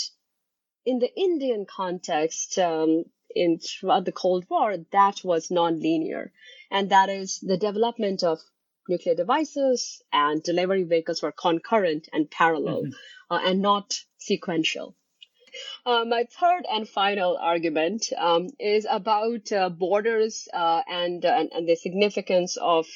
in 0.86 0.98
the 0.98 1.12
Indian 1.14 1.66
context, 1.66 2.58
um, 2.58 3.04
in 3.34 3.58
throughout 3.58 4.04
the 4.04 4.12
Cold 4.12 4.44
War, 4.48 4.76
that 4.92 5.22
was 5.24 5.48
nonlinear, 5.48 6.30
and 6.70 6.90
that 6.90 7.08
is 7.08 7.40
the 7.40 7.56
development 7.56 8.22
of 8.22 8.40
nuclear 8.88 9.14
devices 9.14 10.02
and 10.12 10.42
delivery 10.42 10.84
vehicles 10.84 11.22
were 11.22 11.32
concurrent 11.32 12.08
and 12.12 12.30
parallel, 12.30 12.82
mm-hmm. 12.82 13.34
uh, 13.34 13.40
and 13.44 13.60
not 13.60 13.94
sequential. 14.18 14.96
Uh, 15.86 16.04
my 16.04 16.24
third 16.24 16.64
and 16.70 16.88
final 16.88 17.36
argument 17.36 18.12
um, 18.16 18.48
is 18.58 18.86
about 18.88 19.50
uh, 19.52 19.68
borders 19.68 20.48
uh, 20.52 20.82
and, 20.88 21.24
and, 21.24 21.50
and 21.52 21.68
the 21.68 21.76
significance 21.76 22.56
of 22.56 22.86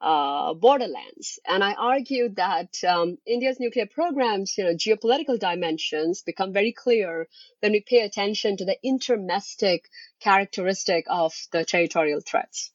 uh, 0.00 0.52
borderlands. 0.54 1.38
And 1.46 1.64
I 1.64 1.72
argue 1.72 2.28
that 2.30 2.82
um, 2.84 3.18
India's 3.26 3.58
nuclear 3.58 3.86
programs, 3.86 4.56
you 4.58 4.64
know, 4.64 4.74
geopolitical 4.74 5.38
dimensions 5.38 6.22
become 6.22 6.52
very 6.52 6.72
clear 6.72 7.28
when 7.60 7.72
we 7.72 7.80
pay 7.80 8.00
attention 8.00 8.56
to 8.58 8.64
the 8.64 8.76
intermestic 8.82 9.88
characteristic 10.20 11.06
of 11.08 11.32
the 11.52 11.64
territorial 11.64 12.20
threats. 12.20 12.70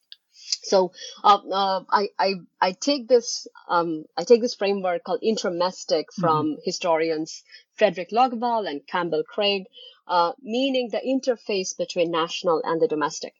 So 0.62 0.92
uh, 1.24 1.40
uh, 1.50 1.84
I, 1.90 2.08
I 2.18 2.34
I 2.60 2.72
take 2.72 3.08
this 3.08 3.48
um, 3.68 4.04
I 4.16 4.24
take 4.24 4.40
this 4.40 4.54
framework 4.54 5.02
called 5.04 5.20
intermestic 5.22 6.12
from 6.12 6.52
mm-hmm. 6.52 6.60
historians 6.64 7.42
Fredrik 7.74 8.10
Logevall 8.10 8.68
and 8.68 8.86
Campbell 8.86 9.24
Craig, 9.24 9.64
uh, 10.06 10.32
meaning 10.40 10.88
the 10.88 11.00
interface 11.00 11.76
between 11.76 12.12
national 12.12 12.62
and 12.64 12.80
the 12.80 12.88
domestic. 12.88 13.34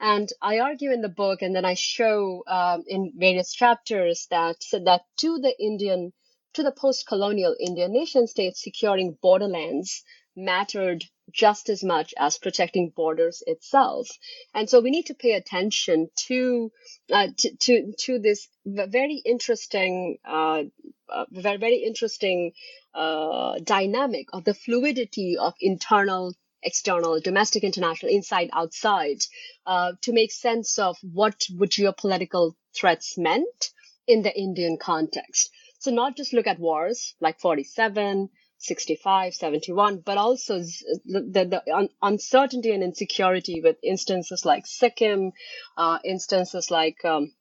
And 0.00 0.28
I 0.40 0.58
argue 0.60 0.92
in 0.92 1.02
the 1.02 1.08
book, 1.08 1.42
and 1.42 1.54
then 1.54 1.64
I 1.66 1.74
show 1.74 2.42
um, 2.46 2.84
in 2.86 3.12
various 3.14 3.52
chapters 3.52 4.26
that 4.30 4.64
that 4.72 5.02
to 5.18 5.38
the 5.38 5.54
Indian, 5.62 6.12
to 6.54 6.62
the 6.62 6.72
post-colonial 6.72 7.54
Indian 7.60 7.92
nation 7.92 8.26
states, 8.26 8.62
securing 8.62 9.18
borderlands 9.22 10.02
mattered 10.34 11.04
just 11.32 11.68
as 11.68 11.82
much 11.82 12.14
as 12.18 12.38
protecting 12.38 12.92
borders 12.94 13.42
itself. 13.46 14.08
And 14.54 14.68
so 14.68 14.80
we 14.80 14.90
need 14.90 15.06
to 15.06 15.14
pay 15.14 15.32
attention 15.32 16.08
to 16.26 16.72
uh, 17.12 17.28
to, 17.38 17.56
to, 17.56 17.92
to 17.98 18.18
this 18.18 18.48
very 18.66 19.22
interesting, 19.24 20.18
uh, 20.24 20.64
uh, 21.08 21.24
very 21.30 21.58
very 21.58 21.78
interesting 21.78 22.52
uh, 22.94 23.58
dynamic 23.62 24.26
of 24.32 24.44
the 24.44 24.54
fluidity 24.54 25.36
of 25.38 25.54
internal 25.60 26.34
external, 26.62 27.20
domestic, 27.20 27.64
international, 27.64 28.12
inside, 28.12 28.50
outside, 28.52 29.18
uh, 29.66 29.92
to 30.02 30.12
make 30.12 30.30
sense 30.30 30.78
of 30.78 30.96
what 31.02 31.42
would 31.54 31.70
geopolitical 31.70 32.54
threats 32.76 33.16
meant 33.16 33.70
in 34.06 34.22
the 34.22 34.36
Indian 34.36 34.76
context. 34.76 35.50
So 35.78 35.90
not 35.90 36.16
just 36.16 36.34
look 36.34 36.46
at 36.46 36.58
wars 36.58 37.14
like 37.20 37.40
47, 37.40 38.28
65, 38.60 39.34
71, 39.34 40.00
but 40.00 40.18
also 40.18 40.58
the, 40.58 41.62
the, 41.66 41.74
un- 41.74 41.88
uncertainty 42.02 42.72
and 42.72 42.82
insecurity 42.82 43.60
with 43.62 43.76
instances 43.82 44.44
like 44.44 44.66
Sikkim, 44.66 45.32
uh, 45.78 45.98
instances 46.04 46.70
like 46.70 47.04
um, 47.04 47.32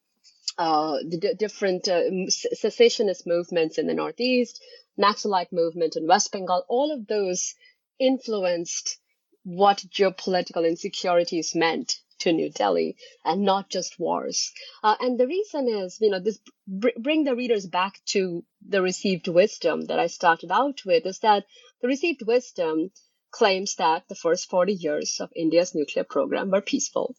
uh, 0.58 0.98
the 1.08 1.18
d- 1.18 1.34
different 1.38 1.88
uh, 1.90 2.02
secessionist 2.30 3.28
movements 3.28 3.78
in 3.78 3.88
the 3.88 3.94
Northeast, 3.94 4.62
Naxalite 4.98 5.52
movement 5.52 5.98
in 5.98 6.08
West 6.08 6.32
Bengal, 6.32 6.66
all 6.70 6.94
of 6.94 7.08
those 7.08 7.54
influenced 8.00 8.98
what 9.44 9.84
geopolitical 9.90 10.68
insecurities 10.68 11.54
meant 11.54 12.00
to 12.20 12.32
New 12.32 12.50
Delhi 12.50 12.96
and 13.26 13.44
not 13.44 13.70
just 13.70 14.00
wars. 14.00 14.52
Uh, 14.84 14.96
and 15.00 15.20
the 15.20 15.28
reason 15.28 15.68
is, 15.68 16.00
you 16.02 16.10
know, 16.10 16.20
this 16.20 16.40
br- 16.68 16.98
bring 16.98 17.24
the 17.24 17.36
readers 17.36 17.66
back 17.66 18.00
to 18.08 18.44
the 18.68 18.82
received 18.82 19.28
wisdom 19.28 19.86
that 19.86 20.00
I 20.00 20.08
started 20.08 20.52
out 20.52 20.86
with 20.86 21.06
is 21.06 21.20
that 21.20 21.46
the 21.82 21.88
received 21.88 22.22
wisdom 22.26 22.92
claims 23.32 23.76
that 23.76 24.08
the 24.08 24.16
first 24.16 24.50
40 24.50 24.74
years 24.74 25.20
of 25.20 25.32
India's 25.36 25.76
nuclear 25.76 26.04
program 26.04 26.52
were 26.52 26.62
peaceful. 26.62 27.16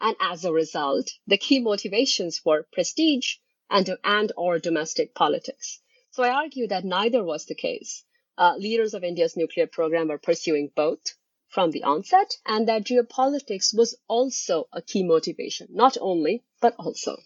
And 0.00 0.16
as 0.20 0.44
a 0.44 0.52
result, 0.52 1.10
the 1.26 1.38
key 1.38 1.60
motivations 1.60 2.44
were 2.44 2.66
prestige 2.72 3.36
and, 3.70 3.96
and 4.04 4.32
or 4.36 4.58
domestic 4.58 5.14
politics. 5.14 5.80
So 6.10 6.22
I 6.22 6.30
argue 6.30 6.68
that 6.68 6.84
neither 6.84 7.24
was 7.24 7.46
the 7.46 7.54
case. 7.54 8.04
Uh, 8.36 8.54
leaders 8.56 8.94
of 8.94 9.04
India's 9.04 9.36
nuclear 9.36 9.66
program 9.66 10.08
were 10.08 10.18
pursuing 10.18 10.70
both 10.74 11.14
from 11.54 11.70
the 11.70 11.84
onset, 11.84 12.36
and 12.44 12.66
that 12.66 12.82
geopolitics 12.82 13.72
was 13.72 13.96
also 14.08 14.66
a 14.72 14.82
key 14.82 15.04
motivation, 15.04 15.68
not 15.70 15.96
only, 16.00 16.42
but 16.60 16.74
also. 16.80 17.16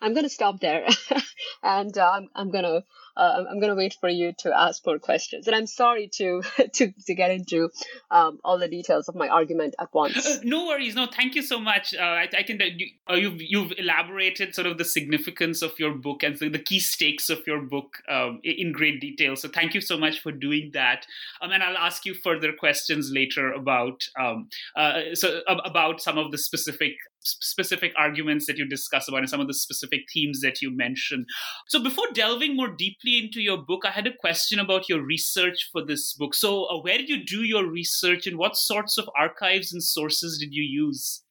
I'm 0.00 0.14
going 0.14 0.24
to 0.24 0.30
stop 0.30 0.60
there 0.60 0.86
and 1.62 1.96
uh, 1.96 2.10
I'm, 2.14 2.28
I'm 2.34 2.50
going 2.50 2.64
to 2.64 2.84
uh, 3.18 3.44
I'm 3.50 3.58
going 3.58 3.70
to 3.70 3.74
wait 3.74 3.96
for 4.00 4.08
you 4.08 4.32
to 4.38 4.56
ask 4.56 4.86
more 4.86 4.98
questions. 4.98 5.48
And 5.48 5.56
I'm 5.56 5.66
sorry 5.66 6.08
to 6.14 6.42
to, 6.74 6.92
to 7.06 7.14
get 7.14 7.30
into 7.32 7.70
um, 8.10 8.38
all 8.44 8.58
the 8.58 8.68
details 8.68 9.08
of 9.08 9.16
my 9.16 9.28
argument 9.28 9.74
at 9.80 9.92
once. 9.92 10.24
Uh, 10.24 10.38
no 10.44 10.66
worries. 10.66 10.94
No, 10.94 11.06
thank 11.06 11.34
you 11.34 11.42
so 11.42 11.58
much. 11.58 11.94
Uh, 11.94 12.02
I, 12.02 12.28
I 12.32 12.42
think 12.44 12.60
that 12.60 12.78
you, 12.78 12.86
uh, 13.10 13.14
you've 13.14 13.40
you've 13.40 13.72
elaborated 13.76 14.54
sort 14.54 14.66
of 14.68 14.78
the 14.78 14.84
significance 14.84 15.62
of 15.62 15.72
your 15.78 15.94
book 15.94 16.22
and 16.22 16.38
the 16.38 16.58
key 16.58 16.78
stakes 16.78 17.28
of 17.28 17.40
your 17.46 17.60
book 17.60 17.98
um, 18.08 18.40
in 18.44 18.72
great 18.72 19.00
detail. 19.00 19.34
So 19.34 19.48
thank 19.48 19.74
you 19.74 19.80
so 19.80 19.98
much 19.98 20.20
for 20.20 20.30
doing 20.30 20.70
that. 20.74 21.04
Um, 21.42 21.50
and 21.50 21.62
I'll 21.62 21.76
ask 21.76 22.06
you 22.06 22.14
further 22.14 22.52
questions 22.52 23.10
later 23.12 23.52
about 23.52 24.02
um, 24.18 24.48
uh, 24.76 25.14
so 25.14 25.40
about 25.48 26.00
some 26.00 26.18
of 26.18 26.30
the 26.30 26.38
specific 26.38 26.92
specific 27.40 27.92
arguments 27.96 28.46
that 28.46 28.58
you 28.58 28.66
discuss 28.66 29.08
about 29.08 29.20
and 29.20 29.28
some 29.28 29.40
of 29.40 29.46
the 29.46 29.54
specific 29.54 30.00
themes 30.12 30.40
that 30.40 30.60
you 30.62 30.74
mention. 30.74 31.26
So, 31.68 31.82
before 31.82 32.06
delving 32.12 32.56
more 32.56 32.68
deeply 32.68 33.18
into 33.18 33.40
your 33.40 33.58
book, 33.58 33.82
I 33.84 33.90
had 33.90 34.06
a 34.06 34.16
question 34.16 34.58
about 34.58 34.88
your 34.88 35.04
research 35.04 35.68
for 35.72 35.84
this 35.84 36.14
book. 36.14 36.34
So, 36.34 36.64
uh, 36.64 36.80
where 36.80 36.98
did 36.98 37.08
you 37.08 37.24
do 37.24 37.44
your 37.44 37.66
research 37.66 38.26
and 38.26 38.38
what 38.38 38.56
sorts 38.56 38.98
of 38.98 39.08
archives 39.18 39.72
and 39.72 39.82
sources 39.82 40.38
did 40.38 40.52
you 40.52 40.62
use? 40.62 41.22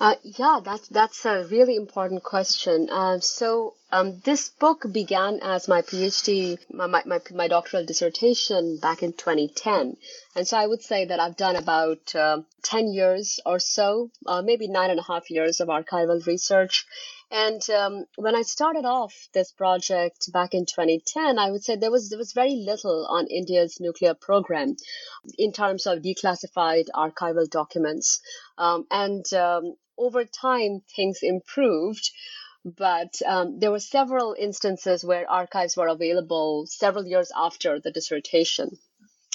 Uh, 0.00 0.16
yeah, 0.24 0.58
that's 0.62 0.88
that's 0.88 1.24
a 1.24 1.44
really 1.44 1.76
important 1.76 2.24
question. 2.24 2.88
Uh, 2.90 3.20
so 3.20 3.74
um, 3.92 4.18
this 4.24 4.48
book 4.48 4.84
began 4.90 5.38
as 5.40 5.68
my 5.68 5.82
PhD, 5.82 6.58
my, 6.72 7.04
my, 7.06 7.20
my 7.32 7.46
doctoral 7.46 7.86
dissertation 7.86 8.78
back 8.78 9.04
in 9.04 9.12
2010, 9.12 9.96
and 10.34 10.48
so 10.48 10.56
I 10.56 10.66
would 10.66 10.82
say 10.82 11.04
that 11.04 11.20
I've 11.20 11.36
done 11.36 11.54
about 11.54 12.12
uh, 12.12 12.42
10 12.64 12.92
years 12.92 13.38
or 13.46 13.60
so, 13.60 14.10
uh, 14.26 14.42
maybe 14.42 14.66
nine 14.66 14.90
and 14.90 14.98
a 14.98 15.04
half 15.04 15.30
years 15.30 15.60
of 15.60 15.68
archival 15.68 16.26
research. 16.26 16.86
And 17.30 17.62
um, 17.70 18.04
when 18.16 18.34
I 18.36 18.42
started 18.42 18.84
off 18.84 19.28
this 19.32 19.52
project 19.52 20.30
back 20.32 20.54
in 20.54 20.66
2010, 20.66 21.38
I 21.38 21.50
would 21.50 21.64
say 21.64 21.76
there 21.76 21.90
was 21.90 22.10
there 22.10 22.18
was 22.18 22.32
very 22.32 22.56
little 22.56 23.06
on 23.06 23.28
India's 23.28 23.78
nuclear 23.80 24.14
program 24.14 24.76
in 25.38 25.52
terms 25.52 25.86
of 25.86 26.00
declassified 26.00 26.86
archival 26.94 27.48
documents. 27.48 28.20
Um, 28.58 28.86
and 28.90 29.24
um, 29.34 29.74
over 29.98 30.24
time, 30.24 30.82
things 30.94 31.20
improved 31.22 32.10
but 32.64 33.20
um, 33.26 33.58
there 33.58 33.70
were 33.70 33.80
several 33.80 34.34
instances 34.38 35.04
where 35.04 35.30
archives 35.30 35.76
were 35.76 35.88
available 35.88 36.64
several 36.66 37.06
years 37.06 37.30
after 37.36 37.78
the 37.78 37.90
dissertation. 37.90 38.78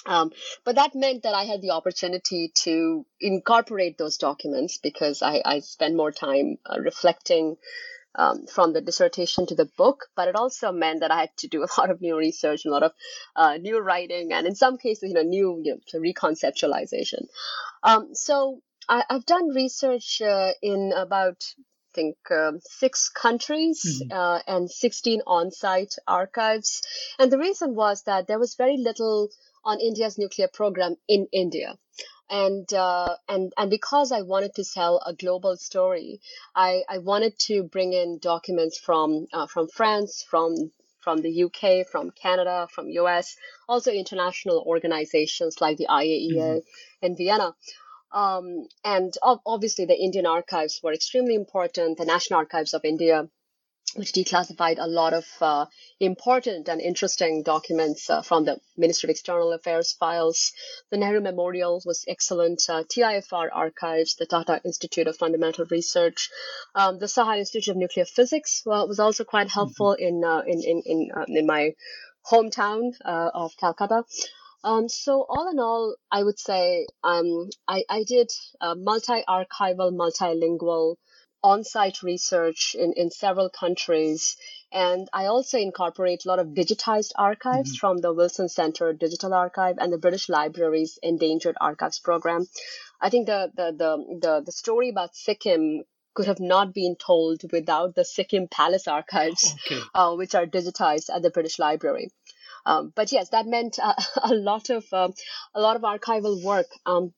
Um, 0.06 0.32
but 0.64 0.76
that 0.76 0.96
meant 0.96 1.24
that 1.24 1.36
I 1.36 1.44
had 1.44 1.62
the 1.62 1.72
opportunity 1.72 2.52
to 2.64 3.06
incorporate 3.22 3.98
those 3.98 4.18
documents 4.18 4.78
because 4.78 5.22
I, 5.22 5.42
I 5.46 5.60
spent 5.60 5.96
more 5.96 6.12
time 6.12 6.58
uh, 6.66 6.80
reflecting 6.80 7.58
um, 8.16 8.48
from 8.48 8.74
the 8.74 8.82
dissertation 8.82 9.46
to 9.48 9.56
the 9.56 9.70
book. 9.78 10.08
But 10.16 10.30
it 10.30 10.36
also 10.36 10.72
meant 10.72 11.02
that 11.02 11.12
I 11.12 11.20
had 11.20 11.38
to 11.38 11.48
do 11.48 11.64
a 11.64 11.70
lot 11.80 11.92
of 11.92 12.02
new 12.02 12.18
research, 12.18 12.66
a 12.66 12.72
lot 12.72 12.82
of 12.82 12.94
uh, 13.36 13.58
new 13.58 13.80
writing, 13.80 14.34
and 14.34 14.48
in 14.48 14.56
some 14.56 14.78
cases, 14.78 15.10
you 15.10 15.14
know, 15.14 15.22
new 15.22 15.62
you 15.64 15.76
know, 15.76 16.00
reconceptualization. 16.00 17.28
Um, 17.84 18.16
so 18.16 18.62
I, 18.90 19.04
have 19.10 19.26
done 19.26 19.50
research 19.50 20.22
uh, 20.22 20.52
in 20.62 20.92
about 20.96 21.44
I 21.58 21.96
think 21.96 22.18
um, 22.32 22.60
six 22.62 23.10
countries 23.10 23.82
mm-hmm. 24.04 24.12
uh, 24.12 24.40
and 24.48 24.70
16 24.70 25.22
on-site 25.26 25.96
archives. 26.08 26.82
And 27.18 27.32
the 27.32 27.38
reason 27.40 27.76
was 27.76 28.04
that 28.04 28.28
there 28.28 28.40
was 28.40 28.56
very 28.56 28.78
little 28.78 29.30
on 29.64 29.80
India's 29.80 30.18
nuclear 30.18 30.48
program 30.48 30.96
in 31.08 31.28
India. 31.32 31.78
And 32.30 32.72
uh, 32.74 33.16
and 33.28 33.52
and 33.58 33.72
because 33.72 34.12
I 34.12 34.22
wanted 34.22 34.54
to 34.56 34.64
tell 34.64 35.02
a 35.04 35.14
global 35.14 35.58
story, 35.58 36.22
I, 36.56 36.84
I 36.88 37.00
wanted 37.00 37.40
to 37.48 37.64
bring 37.64 37.94
in 37.94 38.20
documents 38.20 38.78
from 38.78 39.26
uh, 39.34 39.48
from 39.48 39.68
France, 39.68 40.24
from 40.30 40.72
from 41.00 41.22
the 41.22 41.44
UK, 41.46 41.88
from 41.88 42.12
Canada, 42.12 42.68
from 42.72 42.90
US, 42.90 43.36
also 43.68 43.92
international 43.92 44.64
organizations 44.68 45.60
like 45.60 45.78
the 45.78 45.88
IAEA 45.90 46.36
mm-hmm. 46.36 47.06
in 47.06 47.16
Vienna. 47.16 47.56
Um, 48.12 48.68
and 48.84 49.14
obviously, 49.22 49.86
the 49.86 49.98
Indian 49.98 50.26
archives 50.26 50.80
were 50.84 50.94
extremely 50.94 51.36
important. 51.36 51.98
The 51.98 52.06
National 52.06 52.40
Archives 52.40 52.74
of 52.74 52.84
India 52.84 53.30
which 53.96 54.12
declassified 54.12 54.78
a 54.80 54.88
lot 54.88 55.14
of 55.14 55.26
uh, 55.42 55.66
important 56.00 56.68
and 56.68 56.80
interesting 56.80 57.44
documents 57.44 58.10
uh, 58.10 58.22
from 58.22 58.46
the 58.46 58.60
Ministry 58.78 59.08
of 59.08 59.12
External 59.12 59.52
Affairs 59.52 59.94
files. 59.94 60.52
The 60.92 60.98
Nehru 60.98 61.22
Memorial 61.22 61.82
was 61.86 62.06
excellent. 62.08 62.62
Uh, 62.70 62.84
TIFR 62.84 63.50
archives, 63.52 64.16
the 64.16 64.26
Tata 64.26 64.62
Institute 64.64 65.08
of 65.08 65.18
Fundamental 65.18 65.66
Research, 65.72 66.30
um, 66.76 67.00
the 67.00 67.08
Saha 67.08 67.40
Institute 67.40 67.72
of 67.72 67.78
Nuclear 67.78 68.06
Physics 68.06 68.62
well, 68.66 68.88
was 68.88 69.00
also 69.00 69.24
quite 69.24 69.48
mm-hmm. 69.48 69.60
helpful 69.60 69.98
mm-hmm. 70.00 70.24
in, 70.24 70.24
uh, 70.24 70.42
in 70.46 70.62
in 70.64 70.82
in 70.86 71.12
uh, 71.16 71.26
in 71.28 71.48
my 71.48 71.74
hometown 72.32 72.94
uh, 73.04 73.32
of 73.34 73.58
Calcutta. 73.58 74.04
Um, 74.64 74.90
so 74.90 75.26
all 75.28 75.50
in 75.50 75.60
all, 75.60 75.96
I 76.12 76.24
would 76.24 76.40
say 76.40 76.86
um, 77.04 77.50
I, 77.68 77.84
I 77.90 78.04
did 78.04 78.30
multi-archival, 78.62 79.94
multilingual 79.94 80.96
on-site 81.42 82.04
research 82.04 82.76
in, 82.78 82.94
in 82.94 83.10
several 83.10 83.50
countries. 83.50 84.36
And 84.72 85.08
I 85.14 85.26
also 85.26 85.58
incorporate 85.58 86.26
a 86.26 86.28
lot 86.28 86.40
of 86.40 86.48
digitized 86.48 87.12
archives 87.16 87.72
mm-hmm. 87.72 87.80
from 87.80 87.98
the 88.00 88.14
Wilson 88.14 88.50
Center 88.50 88.94
Digital 88.94 89.34
Archive 89.34 89.78
and 89.80 89.92
the 89.92 89.98
British 89.98 90.30
Library's 90.30 91.00
Endangered 91.02 91.56
Archives 91.60 92.00
Program. 92.00 92.46
I 93.02 93.10
think 93.10 93.28
the, 93.28 93.52
the, 93.56 93.72
the, 93.72 94.20
the, 94.20 94.44
the 94.46 94.52
story 94.52 94.90
about 94.90 95.16
Sikkim 95.16 95.84
could 96.14 96.28
have 96.28 96.40
not 96.40 96.74
been 96.74 96.98
told 96.98 97.42
without 97.52 97.96
the 97.96 98.04
Sikkim 98.04 98.48
Palace 98.50 98.88
archives, 98.88 99.56
okay. 99.66 99.82
uh, 99.96 100.14
which 100.16 100.36
are 100.36 100.46
digitized 100.46 101.10
at 101.14 101.22
the 101.22 101.30
British 101.30 101.60
Library. 101.60 102.10
Um, 102.66 102.92
but 102.96 103.12
yes, 103.12 103.30
that 103.30 103.46
meant 103.46 103.80
uh, 103.82 103.94
a 104.24 104.34
lot 104.34 104.70
of 104.70 104.86
um, 104.94 105.14
a 105.54 105.62
lot 105.62 105.76
of 105.76 105.82
archival 105.84 106.44
work. 106.44 106.68
Um, 106.86 107.14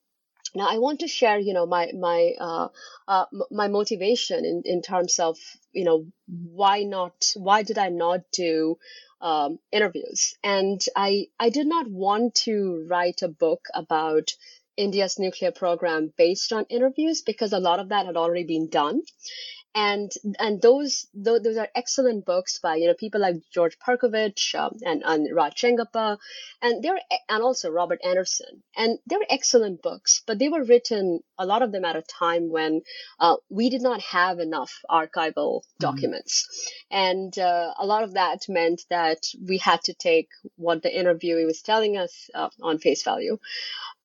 now 0.54 0.67
I 0.69 0.80
want 0.80 0.99
to 0.99 1.08
share, 1.08 1.39
you 1.39 1.54
know, 1.54 1.65
my 1.65 1.91
my 1.97 2.34
uh, 2.39 2.67
uh, 3.08 3.25
my 3.51 3.67
motivation 3.67 4.45
in, 4.45 4.63
in 4.65 4.82
terms 4.82 5.19
of, 5.19 5.38
you 5.71 5.86
know, 5.86 6.06
why 6.27 6.84
not? 6.84 7.13
Why 7.36 7.63
did 7.63 7.77
I 7.77 7.89
not 7.89 8.21
do 8.34 8.77
um, 9.21 9.60
interviews? 9.71 10.36
And 10.43 10.82
I 10.95 11.27
I 11.39 11.49
did 11.49 11.67
not 11.67 11.89
want 11.89 12.36
to 12.45 12.86
write 12.89 13.21
a 13.21 13.30
book 13.30 13.65
about 13.73 14.32
India's 14.77 15.19
nuclear 15.19 15.51
program 15.51 16.13
based 16.17 16.51
on 16.51 16.65
interviews 16.69 17.21
because 17.21 17.54
a 17.54 17.60
lot 17.60 17.80
of 17.80 17.89
that 17.89 18.06
had 18.06 18.17
already 18.17 18.45
been 18.45 18.69
done 18.69 19.01
and 19.74 20.12
and 20.38 20.62
those 20.62 21.08
those 21.14 21.58
are 21.58 21.70
excellent 21.76 22.26
books 22.26 22.60
by 22.60 22.76
you 22.76 22.88
know 22.88 22.94
people 22.94 23.22
like 23.22 23.36
George 23.54 23.78
Perkovich 23.80 24.54
um, 24.54 24.78
and 24.84 25.02
and 25.06 25.34
Raj 25.34 25.54
Chengappa, 25.56 26.18
and 26.62 26.84
they're 26.84 27.00
and 27.30 27.42
also 27.42 27.70
Robert 27.70 28.02
Anderson, 28.04 28.64
and 28.76 29.00
they're 29.06 29.20
excellent 29.30 29.82
books, 29.82 30.24
but 30.28 30.40
they 30.40 30.50
were 30.50 30.64
written 30.64 31.22
a 31.38 31.46
lot 31.46 31.62
of 31.62 31.72
them 31.72 31.86
at 31.86 31.96
a 31.96 32.02
time 32.02 32.50
when 32.50 32.82
uh, 33.20 33.38
we 33.50 33.70
did 33.70 33.82
not 33.82 34.02
have 34.02 34.40
enough 34.40 34.74
archival 34.90 35.62
mm-hmm. 35.62 35.80
documents, 35.80 36.48
mm-hmm. 36.92 36.98
and 36.98 37.40
uh, 37.40 37.74
a 37.80 37.86
lot 37.86 38.04
of 38.04 38.16
that 38.16 38.42
meant 38.50 38.84
that 38.90 39.24
we 39.48 39.58
had 39.58 39.82
to 39.84 39.94
take 39.94 40.28
what 40.58 40.84
the 40.84 40.90
interviewee 40.90 41.46
was 41.46 41.62
telling 41.62 41.98
us 41.98 42.30
uh, 42.36 42.50
on 42.62 42.78
face 42.78 43.04
value. 43.04 43.38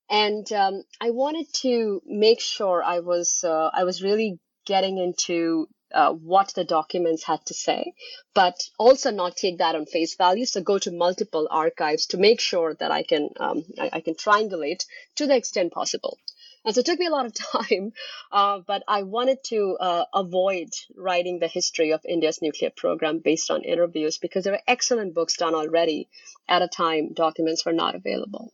And 0.09 0.51
um, 0.53 0.85
I 1.01 1.11
wanted 1.11 1.53
to 1.63 2.01
make 2.07 2.41
sure 2.41 2.81
I 2.81 3.01
was 3.01 3.43
uh, 3.43 3.71
I 3.75 3.83
was 3.83 4.05
really 4.05 4.39
getting 4.67 4.99
into 4.99 5.69
uh, 5.93 6.13
what 6.13 6.53
the 6.55 6.65
documents 6.65 7.25
had 7.25 7.45
to 7.47 7.55
say, 7.55 7.95
but 8.35 8.69
also 8.79 9.11
not 9.11 9.37
take 9.37 9.59
that 9.59 9.77
on 9.77 9.87
face 9.87 10.17
value. 10.17 10.45
So 10.45 10.61
go 10.61 10.79
to 10.79 10.91
multiple 10.91 11.49
archives 11.51 12.07
to 12.09 12.19
make 12.19 12.41
sure 12.41 12.75
that 12.75 12.91
I 12.91 13.03
can 13.03 13.31
um, 13.39 13.65
I, 13.79 13.91
I, 13.95 14.01
can 14.01 14.15
triangulate 14.15 14.85
to 15.17 15.27
the 15.27 15.37
extent 15.37 15.73
possible. 15.73 16.19
And 16.65 16.75
so 16.75 16.81
it 16.81 16.87
took 16.87 16.99
me 16.99 17.07
a 17.07 17.11
lot 17.11 17.27
of 17.27 17.35
time, 17.69 17.93
uh, 18.33 18.59
but 18.67 18.83
I 18.89 19.05
wanted 19.05 19.45
to 19.45 19.77
uh, 19.79 20.05
avoid 20.13 20.71
writing 20.97 21.39
the 21.39 21.47
history 21.47 21.93
of 21.93 22.05
India's 22.05 22.43
nuclear 22.43 22.71
program 22.77 23.21
based 23.21 23.51
on 23.53 23.63
interviews 23.63 24.19
because 24.19 24.45
there 24.45 24.55
are 24.55 24.63
excellent 24.67 25.15
books 25.15 25.37
done 25.37 25.55
already 25.55 26.09
at 26.49 26.63
a 26.63 26.69
time 26.69 27.13
documents 27.15 27.65
were 27.65 27.73
not 27.73 27.95
available. 27.95 28.53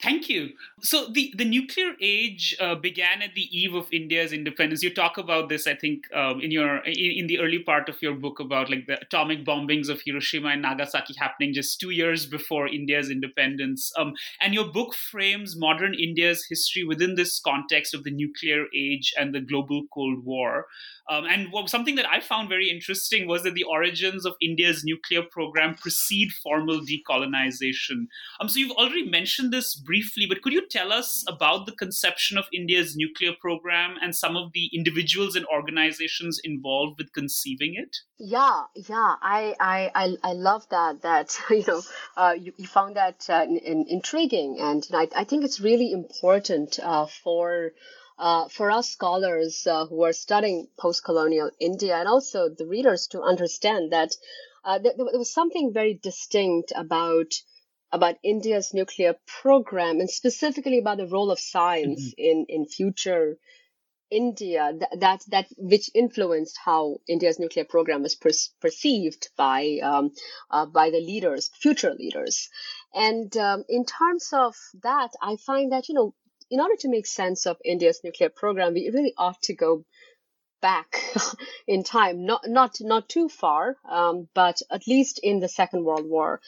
Thank 0.00 0.28
you. 0.28 0.50
So 0.80 1.08
the, 1.08 1.34
the 1.36 1.44
nuclear 1.44 1.94
age 2.00 2.56
uh, 2.60 2.76
began 2.76 3.20
at 3.20 3.34
the 3.34 3.48
eve 3.50 3.74
of 3.74 3.88
India's 3.92 4.32
independence. 4.32 4.80
You 4.80 4.94
talk 4.94 5.18
about 5.18 5.48
this, 5.48 5.66
I 5.66 5.74
think, 5.74 6.04
um, 6.14 6.40
in 6.40 6.52
your 6.52 6.76
in, 6.84 7.18
in, 7.18 7.26
the 7.26 7.40
early 7.40 7.58
part 7.58 7.88
of 7.88 8.00
your 8.00 8.14
book 8.14 8.38
about 8.38 8.70
like 8.70 8.86
the 8.86 9.00
atomic 9.00 9.44
bombings 9.44 9.88
of 9.88 10.00
Hiroshima 10.04 10.50
and 10.50 10.62
Nagasaki 10.62 11.14
happening 11.18 11.52
just 11.52 11.80
two 11.80 11.90
years 11.90 12.26
before 12.26 12.68
India's 12.68 13.10
independence. 13.10 13.90
Um, 13.98 14.14
and 14.40 14.54
your 14.54 14.70
book 14.70 14.94
frames 14.94 15.56
modern 15.58 15.94
India's 15.94 16.46
history 16.48 16.84
within 16.84 17.16
this 17.16 17.40
context 17.40 17.92
of 17.92 18.04
the 18.04 18.12
nuclear 18.12 18.66
age 18.72 19.12
and 19.18 19.34
the 19.34 19.40
global 19.40 19.82
Cold 19.92 20.24
War. 20.24 20.66
Um, 21.10 21.24
and 21.24 21.50
what, 21.50 21.70
something 21.70 21.94
that 21.94 22.08
I 22.08 22.20
found 22.20 22.48
very 22.48 22.70
interesting 22.70 23.26
was 23.26 23.42
that 23.42 23.54
the 23.54 23.64
origins 23.64 24.26
of 24.26 24.34
India's 24.42 24.84
nuclear 24.84 25.22
program 25.22 25.74
precede 25.74 26.32
formal 26.32 26.80
decolonization. 26.82 28.08
Um, 28.40 28.48
so 28.48 28.58
you've 28.58 28.76
already 28.76 29.08
mentioned 29.08 29.52
this 29.52 29.74
briefly, 29.88 30.26
but 30.28 30.42
could 30.42 30.52
you 30.52 30.68
tell 30.68 30.92
us 30.92 31.24
about 31.26 31.64
the 31.64 31.72
conception 31.72 32.36
of 32.36 32.44
India's 32.52 32.94
nuclear 32.94 33.32
program 33.40 33.96
and 34.02 34.14
some 34.14 34.36
of 34.36 34.52
the 34.52 34.68
individuals 34.74 35.34
and 35.34 35.46
organizations 35.46 36.38
involved 36.44 36.98
with 36.98 37.14
conceiving 37.14 37.74
it? 37.74 37.96
Yeah, 38.18 38.64
yeah, 38.74 39.14
I 39.22 39.54
I 39.58 39.90
I, 39.94 40.16
I 40.22 40.32
love 40.34 40.68
that. 40.68 41.00
That 41.02 41.34
you 41.50 41.64
know, 41.66 41.82
uh, 42.18 42.34
you, 42.38 42.52
you 42.58 42.66
found 42.66 42.96
that 42.96 43.24
uh, 43.30 43.46
in, 43.48 43.56
in, 43.56 43.86
intriguing, 43.88 44.58
and 44.60 44.84
you 44.84 44.92
know, 44.92 45.00
I, 45.04 45.22
I 45.22 45.24
think 45.24 45.44
it's 45.44 45.60
really 45.60 45.90
important 45.92 46.78
uh, 46.78 47.06
for. 47.06 47.72
Uh, 48.20 48.48
for 48.48 48.68
us 48.68 48.90
scholars 48.90 49.64
uh, 49.70 49.86
who 49.86 50.02
are 50.02 50.12
studying 50.12 50.66
post-colonial 50.76 51.52
India 51.60 51.94
and 51.94 52.08
also 52.08 52.48
the 52.48 52.66
readers 52.66 53.06
to 53.06 53.22
understand 53.22 53.92
that 53.92 54.10
uh, 54.64 54.78
there, 54.80 54.92
was 54.96 55.32
something 55.32 55.72
very 55.72 55.94
distinct 55.94 56.72
about 56.74 57.32
about 57.92 58.16
India's 58.22 58.74
nuclear 58.74 59.14
program 59.26 60.00
and 60.00 60.10
specifically 60.10 60.78
about 60.78 60.98
the 60.98 61.06
role 61.06 61.30
of 61.30 61.40
science 61.40 62.02
mm-hmm. 62.02 62.30
in 62.30 62.46
in 62.48 62.66
future 62.66 63.38
India 64.10 64.72
that, 64.78 65.00
that 65.00 65.20
that 65.28 65.46
which 65.56 65.90
influenced 65.94 66.58
how 66.64 66.98
India's 67.06 67.38
nuclear 67.38 67.64
program 67.64 68.02
was 68.02 68.14
per- 68.14 68.30
perceived 68.60 69.28
by 69.36 69.78
um, 69.82 70.12
uh, 70.50 70.66
by 70.66 70.90
the 70.90 71.00
leaders, 71.00 71.50
future 71.60 71.94
leaders, 71.94 72.48
and 72.94 73.36
um, 73.36 73.64
in 73.68 73.84
terms 73.84 74.30
of 74.32 74.54
that, 74.82 75.10
I 75.20 75.36
find 75.36 75.72
that 75.72 75.88
you 75.88 75.94
know 75.94 76.14
in 76.50 76.60
order 76.60 76.76
to 76.76 76.88
make 76.88 77.06
sense 77.06 77.46
of 77.46 77.58
India's 77.64 78.00
nuclear 78.02 78.30
program, 78.30 78.72
we 78.72 78.90
really 78.92 79.12
ought 79.18 79.42
to 79.42 79.54
go 79.54 79.84
back 80.60 81.02
in 81.66 81.82
time, 81.82 82.24
not 82.24 82.42
not 82.46 82.76
not 82.80 83.08
too 83.08 83.28
far, 83.28 83.76
um, 83.88 84.28
but 84.34 84.60
at 84.70 84.86
least 84.86 85.20
in 85.22 85.40
the 85.40 85.48
Second 85.48 85.84
World 85.84 86.06
War. 86.06 86.40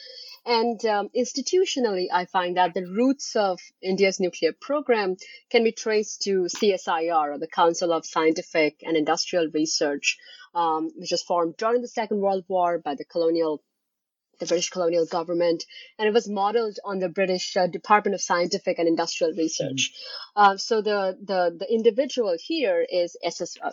And 0.45 0.83
um, 0.85 1.09
institutionally, 1.15 2.07
I 2.11 2.25
find 2.25 2.57
that 2.57 2.73
the 2.73 2.85
roots 2.85 3.35
of 3.35 3.59
India's 3.81 4.19
nuclear 4.19 4.53
program 4.53 5.17
can 5.49 5.63
be 5.63 5.71
traced 5.71 6.23
to 6.23 6.47
CSIR, 6.47 7.35
or 7.35 7.37
the 7.37 7.47
Council 7.47 7.93
of 7.93 8.05
Scientific 8.05 8.81
and 8.83 8.97
Industrial 8.97 9.47
Research, 9.53 10.17
um, 10.55 10.89
which 10.95 11.11
was 11.11 11.21
formed 11.21 11.57
during 11.57 11.81
the 11.81 11.87
Second 11.87 12.21
World 12.21 12.43
War 12.47 12.79
by 12.79 12.95
the 12.95 13.05
colonial 13.05 13.61
the 14.41 14.47
British 14.47 14.69
colonial 14.71 15.05
government, 15.05 15.65
and 15.97 16.07
it 16.07 16.13
was 16.13 16.27
modeled 16.27 16.77
on 16.83 16.99
the 16.99 17.07
British 17.07 17.55
uh, 17.55 17.67
Department 17.67 18.15
of 18.15 18.21
Scientific 18.21 18.79
and 18.79 18.87
Industrial 18.87 19.31
Research. 19.31 19.93
Mm-hmm. 19.93 20.41
Uh, 20.41 20.57
so 20.57 20.81
the, 20.81 21.17
the 21.23 21.55
the 21.57 21.71
individual 21.71 22.35
here 22.37 22.85
is 22.91 23.15
SS 23.23 23.57
uh, 23.63 23.69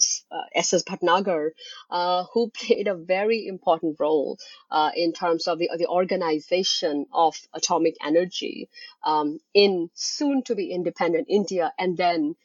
SS 0.55 0.85
Bhatnagar, 0.85 1.51
uh, 1.91 2.25
who 2.33 2.51
played 2.61 2.87
a 2.87 2.95
very 2.95 3.47
important 3.47 3.97
role 3.99 4.39
uh, 4.71 4.91
in 4.95 5.13
terms 5.13 5.49
of 5.49 5.59
the 5.59 5.71
the 5.77 5.89
organization 5.89 7.07
of 7.13 7.35
atomic 7.55 7.97
energy 8.05 8.69
um, 9.03 9.41
in 9.55 9.91
soon 9.95 10.43
to 10.43 10.55
be 10.55 10.71
independent 10.71 11.27
India, 11.29 11.73
and 11.79 11.97
then 11.97 12.37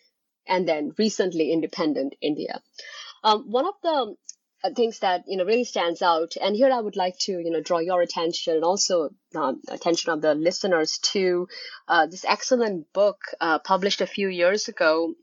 and 0.48 0.68
then 0.68 0.94
recently 0.98 1.52
independent 1.52 2.16
India. 2.22 2.62
Um, 3.24 3.52
one 3.52 3.66
of 3.66 3.76
the 3.82 3.90
uh, 3.90 4.14
things 4.76 4.99
that 4.99 5.23
you 5.28 5.38
know 5.38 5.45
really 5.45 5.63
stands 5.63 6.02
out. 6.02 6.36
And 6.41 6.56
here 6.56 6.71
i 6.71 6.80
would 6.80 6.95
like 6.95 7.17
to 7.19 7.32
you 7.32 7.52
know 7.52 7.62
draw 7.62 7.80
your 7.80 8.02
attention 8.02 8.56
and 8.56 8.63
also 8.63 9.10
um, 9.36 9.62
attention 9.69 10.12
of 10.12 10.21
the 10.21 10.36
listeners 10.36 10.99
to 11.13 11.47
uh, 11.88 12.08
this 12.08 12.26
excellent 12.26 12.91
book 12.93 13.21
uh, 13.41 13.60
published 13.60 14.02
a 14.02 14.08
few 14.08 14.30
years 14.30 14.67
ago 14.67 15.13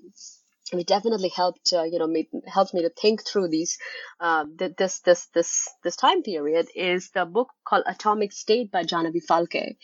it 0.78 0.86
definitely 0.86 1.30
helped 1.34 1.72
uh, 1.72 1.82
you 1.82 1.98
know 1.98 2.06
me, 2.06 2.28
helped 2.46 2.74
me 2.74 2.82
to 2.82 2.90
think 2.90 3.26
through 3.26 3.48
these 3.48 3.78
uh, 4.20 4.44
this 4.78 5.00
this 5.00 5.26
this 5.34 5.68
this 5.82 5.96
time 5.96 6.22
period 6.22 6.68
is 6.74 7.10
the 7.10 7.24
book 7.24 7.48
called 7.64 7.84
atomic 7.86 8.32
state 8.32 8.70
by 8.70 8.84
Jahnavi 8.84 9.20
Phalkey 9.28 9.76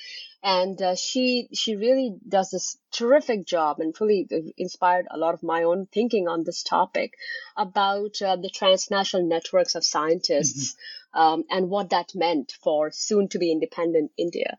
and 0.47 0.81
uh, 0.81 0.95
she 0.95 1.49
she 1.53 1.75
really 1.75 2.17
does 2.29 2.51
this 2.51 2.79
terrific 2.93 3.45
job 3.45 3.81
and 3.81 3.95
really 4.01 4.29
inspired 4.57 5.07
a 5.11 5.19
lot 5.19 5.35
of 5.35 5.43
my 5.43 5.65
own 5.65 5.87
thinking 5.93 6.29
on 6.29 6.45
this 6.45 6.63
topic 6.63 7.15
about 7.57 8.23
uh, 8.23 8.37
the 8.37 8.49
transnational 8.49 9.27
networks 9.27 9.75
of 9.75 9.85
scientists 9.85 10.75
mm-hmm. 10.75 11.21
um, 11.21 11.45
and 11.51 11.69
what 11.69 11.91
that 11.91 12.15
meant 12.15 12.53
for 12.63 12.93
soon 12.93 13.29
to 13.29 13.39
be 13.39 13.51
independent 13.51 14.13
India. 14.17 14.57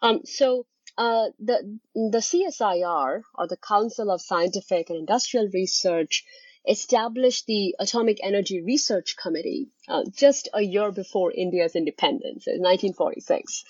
Um, 0.00 0.20
so 0.24 0.64
uh, 0.98 1.26
the 1.38 1.78
the 1.94 2.18
CSIR 2.18 3.22
or 3.34 3.46
the 3.46 3.56
Council 3.56 4.10
of 4.10 4.20
Scientific 4.20 4.90
and 4.90 4.98
Industrial 4.98 5.48
Research 5.52 6.24
established 6.66 7.46
the 7.46 7.76
Atomic 7.78 8.18
Energy 8.22 8.60
Research 8.60 9.16
Committee 9.16 9.68
uh, 9.88 10.02
just 10.16 10.48
a 10.52 10.62
year 10.62 10.90
before 10.90 11.32
India's 11.32 11.76
independence, 11.76 12.46
in 12.46 12.60
1946. 12.60 13.64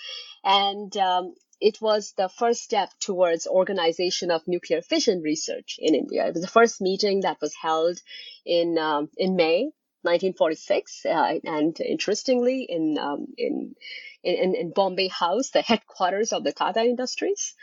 And 0.45 0.97
um, 0.97 1.35
it 1.61 1.81
was 1.81 2.13
the 2.17 2.29
first 2.29 2.63
step 2.63 2.91
towards 3.01 3.47
organization 3.47 4.31
of 4.31 4.47
nuclear 4.47 4.83
fission 4.83 5.21
research 5.23 5.79
in 5.79 5.95
India. 5.95 6.27
It 6.27 6.35
was 6.35 6.43
the 6.43 6.49
first 6.49 6.81
meeting 6.81 7.21
that 7.21 7.41
was 7.41 7.55
held 7.55 7.99
in 8.45 8.79
um, 8.79 9.11
in 9.17 9.37
May 9.37 9.71
1946, 10.07 11.07
uh, 11.07 11.39
and 11.45 11.79
interestingly, 11.81 12.67
in, 12.69 12.99
um, 12.99 13.27
in 13.37 13.75
in 14.23 14.55
in 14.55 14.73
Bombay 14.73 15.09
House, 15.09 15.51
the 15.51 15.63
headquarters 15.63 16.33
of 16.33 16.45
the 16.45 16.53
Tata 16.53 16.81
Industries, 16.83 17.55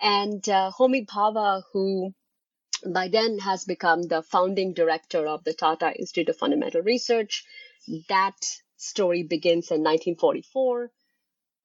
and 0.00 0.48
uh, 0.48 0.70
Homi 0.78 1.06
Bhabha, 1.06 1.62
who 1.72 2.14
by 2.86 3.08
then 3.08 3.38
has 3.38 3.64
become 3.64 4.02
the 4.02 4.22
founding 4.22 4.72
director 4.72 5.26
of 5.26 5.44
the 5.44 5.54
Tata 5.54 5.92
Institute 5.98 6.28
of 6.28 6.36
Fundamental 6.36 6.82
Research. 6.82 7.44
That 8.08 8.36
story 8.76 9.22
begins 9.24 9.70
in 9.70 9.82
1944 9.82 10.90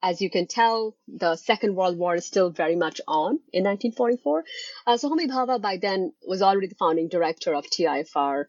as 0.04 0.22
you 0.22 0.30
can 0.30 0.48
tell, 0.48 0.96
the 1.08 1.38
Second 1.38 1.76
World 1.76 1.98
War 1.98 2.16
is 2.16 2.26
still 2.26 2.50
very 2.50 2.76
much 2.76 3.00
on 3.08 3.39
in 3.54 3.63
1944. 3.63 4.44
Uh, 4.86 4.98
so 4.98 5.10
Homi 5.10 5.30
Bhabha 5.30 5.62
by 5.62 5.78
then 5.78 6.12
was 6.28 6.42
already 6.42 6.68
the 6.68 6.76
founding 6.76 7.08
director 7.08 7.56
of 7.56 7.66
TIFR, 7.66 8.42
uh, 8.42 8.46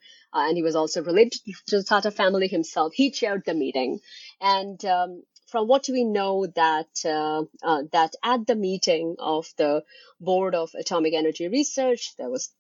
and 0.49 0.57
he 0.57 0.65
was 0.65 0.75
also 0.75 1.05
related 1.05 1.39
to 1.69 1.79
the 1.79 1.85
Tata 1.85 2.11
family 2.11 2.49
himself. 2.49 2.93
He 2.93 3.13
chaired 3.13 3.45
the 3.47 3.55
meeting, 3.55 4.01
and 4.41 4.85
um, 4.85 5.23
from 5.47 5.69
what 5.69 5.85
do 5.85 5.93
we 5.93 6.03
know 6.03 6.47
that 6.57 6.91
uh, 7.05 7.45
uh, 7.63 7.83
that 7.93 8.15
at 8.25 8.49
the 8.49 8.57
meeting 8.57 9.15
of 9.21 9.47
the 9.57 9.85
Board 10.21 10.57
of 10.57 10.71
Atomic 10.75 11.15
Energy 11.15 11.47
Research, 11.47 12.15
there 12.19 12.31
was 12.31 12.51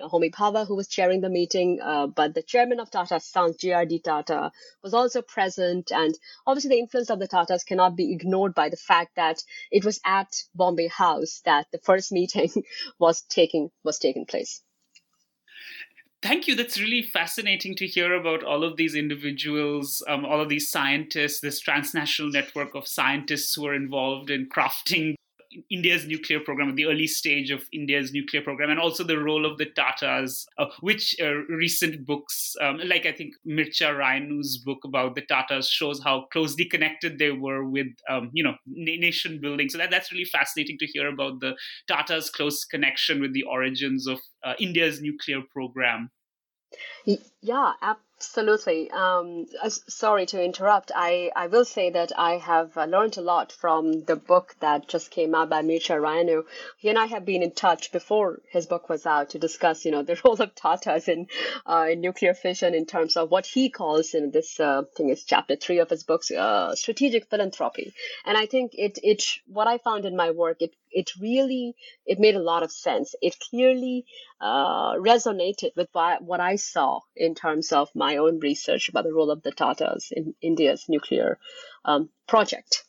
Homi 0.00 0.30
Bhabha, 0.30 0.66
who 0.66 0.76
was 0.76 0.88
chairing 0.88 1.20
the 1.20 1.28
meeting, 1.28 1.80
uh, 1.82 2.06
but 2.06 2.34
the 2.34 2.42
chairman 2.42 2.80
of 2.80 2.90
Tata 2.90 3.20
Sons, 3.20 3.56
J.R.D. 3.56 4.00
Tata, 4.00 4.52
was 4.82 4.94
also 4.94 5.22
present. 5.22 5.90
And 5.90 6.16
obviously, 6.46 6.70
the 6.70 6.78
influence 6.78 7.10
of 7.10 7.18
the 7.18 7.28
Tatas 7.28 7.66
cannot 7.66 7.96
be 7.96 8.12
ignored 8.12 8.54
by 8.54 8.68
the 8.68 8.76
fact 8.76 9.16
that 9.16 9.42
it 9.70 9.84
was 9.84 10.00
at 10.04 10.42
Bombay 10.54 10.88
House 10.88 11.42
that 11.44 11.66
the 11.72 11.78
first 11.78 12.12
meeting 12.12 12.50
was 12.98 13.22
taking 13.22 13.70
was 13.82 13.98
taking 13.98 14.26
place. 14.26 14.62
Thank 16.22 16.46
you. 16.46 16.54
That's 16.54 16.80
really 16.80 17.02
fascinating 17.02 17.74
to 17.76 17.86
hear 17.86 18.14
about 18.14 18.44
all 18.44 18.62
of 18.62 18.76
these 18.76 18.94
individuals, 18.94 20.04
um, 20.06 20.24
all 20.24 20.40
of 20.40 20.48
these 20.48 20.70
scientists, 20.70 21.40
this 21.40 21.58
transnational 21.58 22.30
network 22.30 22.76
of 22.76 22.86
scientists 22.86 23.56
who 23.56 23.66
are 23.66 23.74
involved 23.74 24.30
in 24.30 24.48
crafting 24.48 25.16
India's 25.70 26.06
nuclear 26.06 26.40
program, 26.40 26.74
the 26.74 26.86
early 26.86 27.06
stage 27.06 27.50
of 27.50 27.64
India's 27.72 28.12
nuclear 28.12 28.42
program, 28.42 28.70
and 28.70 28.78
also 28.78 29.04
the 29.04 29.18
role 29.18 29.44
of 29.44 29.58
the 29.58 29.66
Tatas, 29.66 30.46
uh, 30.58 30.66
which 30.80 31.14
uh, 31.20 31.34
recent 31.48 32.06
books, 32.06 32.54
um, 32.60 32.80
like 32.84 33.06
I 33.06 33.12
think 33.12 33.34
Mircea 33.46 33.96
Raianu's 33.96 34.58
book 34.58 34.78
about 34.84 35.14
the 35.14 35.22
Tatas, 35.22 35.68
shows 35.68 36.02
how 36.02 36.26
closely 36.32 36.64
connected 36.64 37.18
they 37.18 37.32
were 37.32 37.64
with, 37.64 37.88
um, 38.08 38.30
you 38.32 38.42
know, 38.42 38.54
nation 38.66 39.40
building. 39.40 39.68
So 39.68 39.78
that, 39.78 39.90
that's 39.90 40.12
really 40.12 40.24
fascinating 40.24 40.78
to 40.78 40.86
hear 40.86 41.08
about 41.08 41.40
the 41.40 41.54
Tatas' 41.90 42.30
close 42.30 42.64
connection 42.64 43.20
with 43.20 43.32
the 43.32 43.44
origins 43.44 44.06
of 44.06 44.20
uh, 44.44 44.54
India's 44.58 45.00
nuclear 45.00 45.40
program. 45.52 46.10
Yeah, 47.04 47.16
Absolutely. 47.82 48.11
Um, 48.90 49.46
sorry 49.88 50.26
to 50.26 50.42
interrupt. 50.42 50.90
I, 50.94 51.30
I 51.34 51.48
will 51.48 51.64
say 51.64 51.90
that 51.90 52.12
I 52.16 52.38
have 52.38 52.76
uh, 52.76 52.84
learned 52.84 53.18
a 53.18 53.20
lot 53.20 53.52
from 53.52 54.04
the 54.04 54.16
book 54.16 54.54
that 54.60 54.88
just 54.88 55.10
came 55.10 55.34
out 55.34 55.50
by 55.50 55.62
Mircea 55.62 56.00
Raianu. 56.00 56.44
He 56.78 56.88
and 56.88 56.98
I 56.98 57.06
have 57.06 57.24
been 57.24 57.42
in 57.42 57.52
touch 57.52 57.92
before 57.92 58.40
his 58.50 58.66
book 58.66 58.88
was 58.88 59.06
out 59.06 59.30
to 59.30 59.38
discuss, 59.38 59.84
you 59.84 59.90
know, 59.90 60.02
the 60.02 60.20
role 60.24 60.40
of 60.40 60.54
Tatas 60.54 61.08
in, 61.08 61.26
uh, 61.66 61.88
in 61.90 62.00
nuclear 62.00 62.34
fission 62.34 62.74
in 62.74 62.86
terms 62.86 63.16
of 63.16 63.30
what 63.30 63.46
he 63.46 63.70
calls 63.70 64.14
in 64.14 64.30
this 64.30 64.58
uh, 64.60 64.82
thing 64.96 65.08
is 65.10 65.24
chapter 65.24 65.56
three 65.56 65.78
of 65.80 65.90
his 65.90 66.04
books, 66.04 66.30
uh, 66.30 66.74
strategic 66.74 67.28
philanthropy. 67.28 67.92
And 68.24 68.36
I 68.38 68.46
think 68.46 68.72
it 68.74 68.98
it 69.02 69.24
what 69.46 69.66
I 69.66 69.78
found 69.78 70.04
in 70.04 70.16
my 70.16 70.30
work 70.30 70.58
it 70.60 70.74
it 70.92 71.10
really 71.20 71.74
it 72.06 72.18
made 72.18 72.34
a 72.34 72.42
lot 72.42 72.62
of 72.62 72.72
sense. 72.72 73.14
It 73.20 73.36
clearly 73.50 74.04
uh, 74.40 74.94
resonated 74.94 75.70
with 75.76 75.88
what 75.92 76.40
I 76.40 76.56
saw 76.56 77.00
in 77.16 77.34
terms 77.34 77.72
of 77.72 77.90
my 77.94 78.16
own 78.16 78.40
research 78.40 78.88
about 78.88 79.04
the 79.04 79.12
role 79.12 79.30
of 79.30 79.42
the 79.42 79.52
Tatas 79.52 80.12
in 80.12 80.34
India's 80.42 80.86
nuclear 80.88 81.38
um, 81.84 82.10
project. 82.26 82.84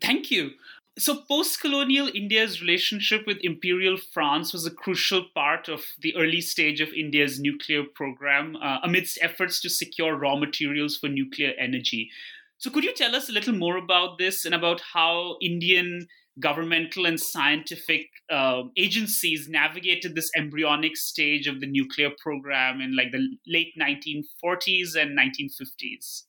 Thank 0.00 0.30
you. 0.30 0.52
So, 0.98 1.22
post 1.28 1.60
colonial 1.60 2.10
India's 2.12 2.60
relationship 2.60 3.26
with 3.26 3.38
Imperial 3.42 3.96
France 3.96 4.52
was 4.52 4.66
a 4.66 4.70
crucial 4.70 5.24
part 5.34 5.68
of 5.68 5.82
the 6.00 6.14
early 6.16 6.40
stage 6.40 6.80
of 6.80 6.92
India's 6.92 7.40
nuclear 7.40 7.84
program 7.84 8.56
uh, 8.56 8.78
amidst 8.82 9.18
efforts 9.22 9.60
to 9.60 9.70
secure 9.70 10.16
raw 10.16 10.36
materials 10.36 10.98
for 10.98 11.08
nuclear 11.08 11.52
energy. 11.58 12.10
So, 12.58 12.70
could 12.70 12.84
you 12.84 12.92
tell 12.92 13.14
us 13.14 13.28
a 13.28 13.32
little 13.32 13.54
more 13.54 13.78
about 13.78 14.18
this 14.18 14.44
and 14.44 14.54
about 14.54 14.82
how 14.92 15.38
Indian 15.40 16.06
governmental 16.40 17.06
and 17.06 17.20
scientific 17.20 18.06
uh, 18.30 18.62
agencies 18.76 19.48
navigated 19.48 20.14
this 20.14 20.30
embryonic 20.36 20.96
stage 20.96 21.46
of 21.46 21.60
the 21.60 21.66
nuclear 21.66 22.10
program 22.18 22.80
in 22.80 22.96
like 22.96 23.12
the 23.12 23.36
late 23.46 23.72
1940s 23.78 24.96
and 24.96 25.18
1950s? 25.18 26.22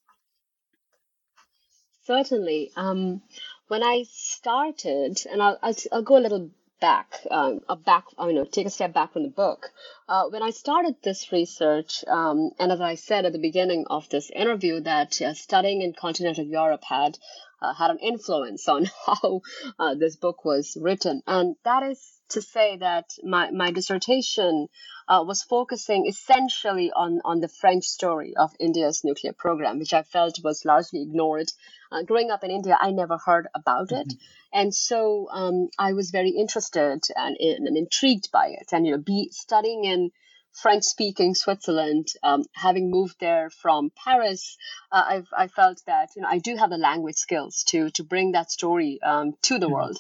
Certainly. 2.03 2.71
Um, 2.75 3.21
when 3.67 3.83
I 3.83 4.03
started, 4.11 5.23
and 5.31 5.41
I'll, 5.41 5.57
I'll, 5.61 5.75
I'll 5.91 6.01
go 6.03 6.17
a 6.17 6.19
little 6.19 6.51
back, 6.81 7.21
um, 7.29 7.61
a 7.69 7.75
back, 7.75 8.05
you 8.19 8.33
know, 8.33 8.43
take 8.43 8.65
a 8.65 8.71
step 8.71 8.91
back 8.91 9.13
from 9.13 9.23
the 9.23 9.29
book. 9.29 9.71
Uh, 10.09 10.27
when 10.29 10.43
I 10.43 10.49
started 10.49 10.95
this 11.03 11.31
research, 11.31 12.03
um, 12.07 12.51
and 12.59 12.71
as 12.71 12.81
I 12.81 12.95
said 12.95 13.25
at 13.25 13.31
the 13.31 13.39
beginning 13.39 13.85
of 13.89 14.09
this 14.09 14.29
interview, 14.31 14.81
that 14.81 15.21
uh, 15.21 15.33
studying 15.35 15.83
in 15.83 15.93
continental 15.93 16.43
Europe 16.43 16.83
had 16.83 17.17
uh, 17.61 17.73
had 17.73 17.91
an 17.91 17.99
influence 17.99 18.67
on 18.67 18.85
how 19.05 19.41
uh, 19.79 19.95
this 19.95 20.15
book 20.15 20.43
was 20.45 20.77
written, 20.79 21.21
and 21.27 21.55
that 21.63 21.83
is 21.83 21.99
to 22.29 22.41
say 22.41 22.77
that 22.77 23.09
my 23.23 23.51
my 23.51 23.71
dissertation 23.71 24.67
uh, 25.07 25.23
was 25.25 25.43
focusing 25.43 26.07
essentially 26.07 26.91
on 26.91 27.21
on 27.25 27.39
the 27.39 27.49
French 27.49 27.85
story 27.85 28.33
of 28.37 28.51
India's 28.59 29.03
nuclear 29.03 29.33
program, 29.33 29.79
which 29.79 29.93
I 29.93 30.03
felt 30.03 30.43
was 30.43 30.65
largely 30.65 31.01
ignored. 31.01 31.51
Uh, 31.91 32.03
growing 32.03 32.31
up 32.31 32.43
in 32.43 32.51
India, 32.51 32.77
I 32.79 32.91
never 32.91 33.17
heard 33.17 33.47
about 33.53 33.91
it. 33.91 34.07
Mm-hmm. 34.07 34.59
And 34.59 34.73
so 34.73 35.27
um, 35.31 35.69
I 35.77 35.93
was 35.93 36.11
very 36.11 36.31
interested 36.31 37.01
and, 37.15 37.37
and, 37.39 37.77
intrigued 37.77 38.31
by 38.31 38.47
it. 38.49 38.69
And, 38.71 38.85
you 38.85 38.93
know, 38.93 38.97
be 38.97 39.29
studying 39.31 39.85
in 39.85 40.11
French 40.53 40.83
speaking 40.83 41.33
Switzerland, 41.33 42.07
um, 42.23 42.43
having 42.53 42.91
moved 42.91 43.15
there 43.19 43.49
from 43.49 43.91
Paris, 43.95 44.57
uh, 44.91 45.03
I've, 45.07 45.27
I 45.35 45.47
felt 45.47 45.81
that, 45.87 46.09
you 46.15 46.21
know, 46.21 46.27
I 46.27 46.39
do 46.39 46.55
have 46.55 46.69
the 46.69 46.77
language 46.77 47.15
skills 47.15 47.63
to, 47.69 47.89
to 47.91 48.03
bring 48.03 48.33
that 48.33 48.51
story 48.51 48.99
um, 49.01 49.33
to 49.43 49.57
the 49.57 49.65
mm-hmm. 49.65 49.75
world. 49.75 49.97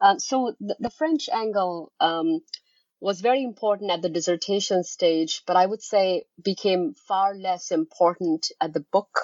Uh, 0.00 0.18
so 0.18 0.54
the, 0.60 0.76
the, 0.80 0.90
French 0.90 1.28
angle 1.28 1.92
um, 2.00 2.40
was 3.00 3.20
very 3.20 3.42
important 3.42 3.90
at 3.90 4.02
the 4.02 4.08
dissertation 4.08 4.84
stage, 4.84 5.42
but 5.46 5.56
I 5.56 5.66
would 5.66 5.82
say 5.82 6.24
became 6.42 6.94
far 6.94 7.34
less 7.34 7.70
important 7.70 8.50
at 8.60 8.72
the 8.72 8.84
book 8.92 9.20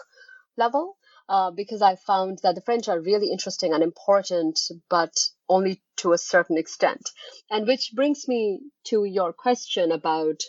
level 0.56 0.96
uh, 1.28 1.50
because 1.50 1.82
I 1.82 1.96
found 1.96 2.38
that 2.42 2.54
the 2.54 2.60
French 2.60 2.88
are 2.88 3.00
really 3.00 3.30
interesting 3.30 3.72
and 3.72 3.82
important, 3.82 4.60
but 4.88 5.14
only 5.48 5.82
to 5.96 6.12
a 6.12 6.18
certain 6.18 6.58
extent. 6.58 7.10
And 7.50 7.66
which 7.66 7.92
brings 7.94 8.28
me 8.28 8.60
to 8.84 9.04
your 9.04 9.32
question 9.32 9.90
about 9.90 10.42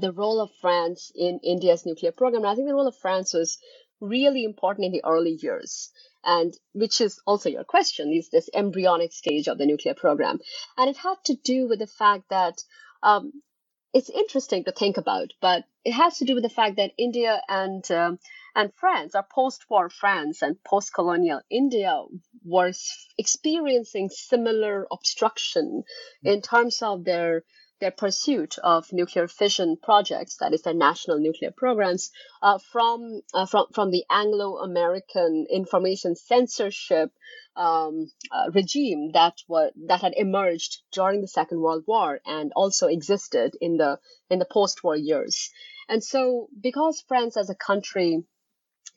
the 0.00 0.12
role 0.12 0.40
of 0.40 0.50
France 0.60 1.12
in 1.14 1.40
India's 1.42 1.86
nuclear 1.86 2.12
program. 2.12 2.42
And 2.42 2.50
I 2.50 2.54
think 2.54 2.68
the 2.68 2.74
role 2.74 2.88
of 2.88 2.96
France 2.96 3.34
was 3.34 3.58
really 4.00 4.44
important 4.44 4.86
in 4.86 4.92
the 4.92 5.04
early 5.04 5.38
years 5.40 5.90
and 6.24 6.54
which 6.72 7.00
is 7.00 7.20
also 7.26 7.48
your 7.48 7.64
question 7.64 8.12
is 8.12 8.28
this 8.30 8.50
embryonic 8.52 9.12
stage 9.12 9.48
of 9.48 9.58
the 9.58 9.66
nuclear 9.66 9.94
program 9.94 10.38
and 10.76 10.90
it 10.90 10.96
had 10.96 11.14
to 11.24 11.34
do 11.44 11.68
with 11.68 11.78
the 11.78 11.86
fact 11.86 12.24
that 12.28 12.54
um, 13.04 13.32
it's 13.94 14.10
interesting 14.10 14.64
to 14.64 14.72
think 14.72 14.96
about 14.96 15.32
but 15.40 15.64
it 15.84 15.92
has 15.92 16.18
to 16.18 16.24
do 16.24 16.34
with 16.34 16.42
the 16.42 16.48
fact 16.48 16.76
that 16.76 16.90
india 16.98 17.40
and 17.48 17.88
um, 17.92 18.18
and 18.54 18.72
France, 18.74 19.14
our 19.14 19.26
post-war 19.34 19.88
France 19.88 20.42
and 20.42 20.62
post-colonial 20.62 21.40
India, 21.48 22.04
was 22.44 23.08
experiencing 23.16 24.10
similar 24.10 24.86
obstruction 24.90 25.84
in 26.22 26.42
terms 26.42 26.82
of 26.82 27.04
their 27.04 27.44
their 27.82 27.90
pursuit 27.90 28.58
of 28.62 28.92
nuclear 28.92 29.26
fission 29.26 29.76
projects, 29.82 30.36
that 30.36 30.54
is, 30.54 30.62
their 30.62 30.72
national 30.72 31.18
nuclear 31.18 31.50
programs, 31.50 32.12
uh, 32.40 32.56
from, 32.70 33.20
uh, 33.34 33.44
from, 33.44 33.66
from 33.74 33.90
the 33.90 34.04
Anglo 34.08 34.58
American 34.58 35.46
information 35.50 36.14
censorship 36.14 37.10
um, 37.56 38.08
uh, 38.30 38.50
regime 38.52 39.10
that, 39.14 39.34
was, 39.48 39.72
that 39.88 40.00
had 40.00 40.14
emerged 40.16 40.82
during 40.92 41.20
the 41.20 41.26
Second 41.26 41.60
World 41.60 41.82
War 41.88 42.20
and 42.24 42.52
also 42.54 42.86
existed 42.86 43.56
in 43.60 43.78
the, 43.78 43.98
in 44.30 44.38
the 44.38 44.46
post 44.50 44.84
war 44.84 44.96
years. 44.96 45.50
And 45.88 46.04
so, 46.04 46.48
because 46.58 47.04
France 47.08 47.36
as 47.36 47.50
a 47.50 47.56
country 47.56 48.22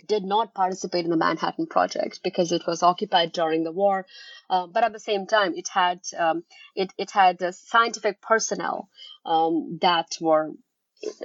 did 0.07 0.23
not 0.23 0.53
participate 0.53 1.05
in 1.05 1.11
the 1.11 1.17
Manhattan 1.17 1.67
Project 1.67 2.19
because 2.23 2.51
it 2.51 2.67
was 2.67 2.83
occupied 2.83 3.31
during 3.31 3.63
the 3.63 3.71
war. 3.71 4.05
Uh, 4.49 4.67
but 4.67 4.83
at 4.83 4.93
the 4.93 4.99
same 4.99 5.25
time, 5.25 5.53
it 5.55 5.67
had 5.67 6.01
um, 6.17 6.43
it 6.75 6.93
it 6.97 7.11
had 7.11 7.41
uh, 7.41 7.51
scientific 7.51 8.21
personnel 8.21 8.89
um, 9.25 9.79
that 9.81 10.17
were 10.21 10.51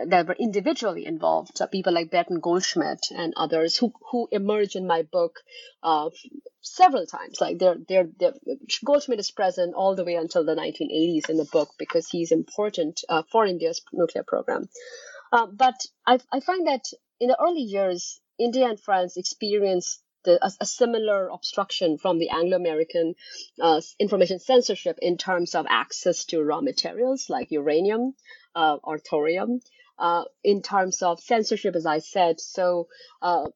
that 0.06 0.26
were 0.26 0.36
individually 0.38 1.06
involved, 1.06 1.60
uh, 1.60 1.66
people 1.66 1.92
like 1.92 2.10
Bertrand 2.10 2.42
Goldschmidt 2.42 3.06
and 3.10 3.32
others 3.36 3.76
who 3.76 3.92
who 4.10 4.28
emerge 4.32 4.74
in 4.76 4.86
my 4.86 5.02
book 5.02 5.36
uh, 5.82 6.10
several 6.60 7.06
times. 7.06 7.40
Like 7.40 7.58
they're, 7.58 7.76
they're, 7.88 8.08
they're, 8.18 8.34
Goldschmidt 8.84 9.20
is 9.20 9.30
present 9.30 9.74
all 9.74 9.94
the 9.94 10.04
way 10.04 10.14
until 10.14 10.44
the 10.44 10.54
1980s 10.54 11.30
in 11.30 11.36
the 11.36 11.48
book 11.50 11.70
because 11.78 12.08
he's 12.08 12.32
important 12.32 13.00
uh, 13.08 13.22
for 13.30 13.46
India's 13.46 13.80
nuclear 13.92 14.24
program. 14.24 14.68
Uh, 15.32 15.46
but 15.46 15.80
I, 16.06 16.18
I 16.32 16.40
find 16.40 16.66
that 16.66 16.84
in 17.20 17.28
the 17.28 17.40
early 17.40 17.62
years, 17.62 18.20
India 18.40 18.66
and 18.66 18.80
France 18.80 19.16
experienced 19.16 20.02
the, 20.24 20.44
a, 20.44 20.50
a, 20.60 20.66
similar 20.66 21.28
obstruction 21.28 21.98
from 21.98 22.18
the 22.18 22.30
Anglo-American 22.30 23.14
uh, 23.60 23.80
information 23.98 24.38
censorship 24.38 24.98
in 25.00 25.16
terms 25.16 25.54
of 25.54 25.66
access 25.68 26.24
to 26.26 26.42
raw 26.42 26.60
materials 26.60 27.30
like 27.30 27.50
uranium 27.50 28.14
uh, 28.54 28.76
or 28.82 28.98
thorium. 28.98 29.60
Uh, 29.98 30.24
in 30.42 30.62
terms 30.62 31.02
of 31.02 31.20
censorship, 31.20 31.76
as 31.76 31.84
I 31.84 31.98
said, 31.98 32.40
so 32.40 32.88
uh, 33.20 33.48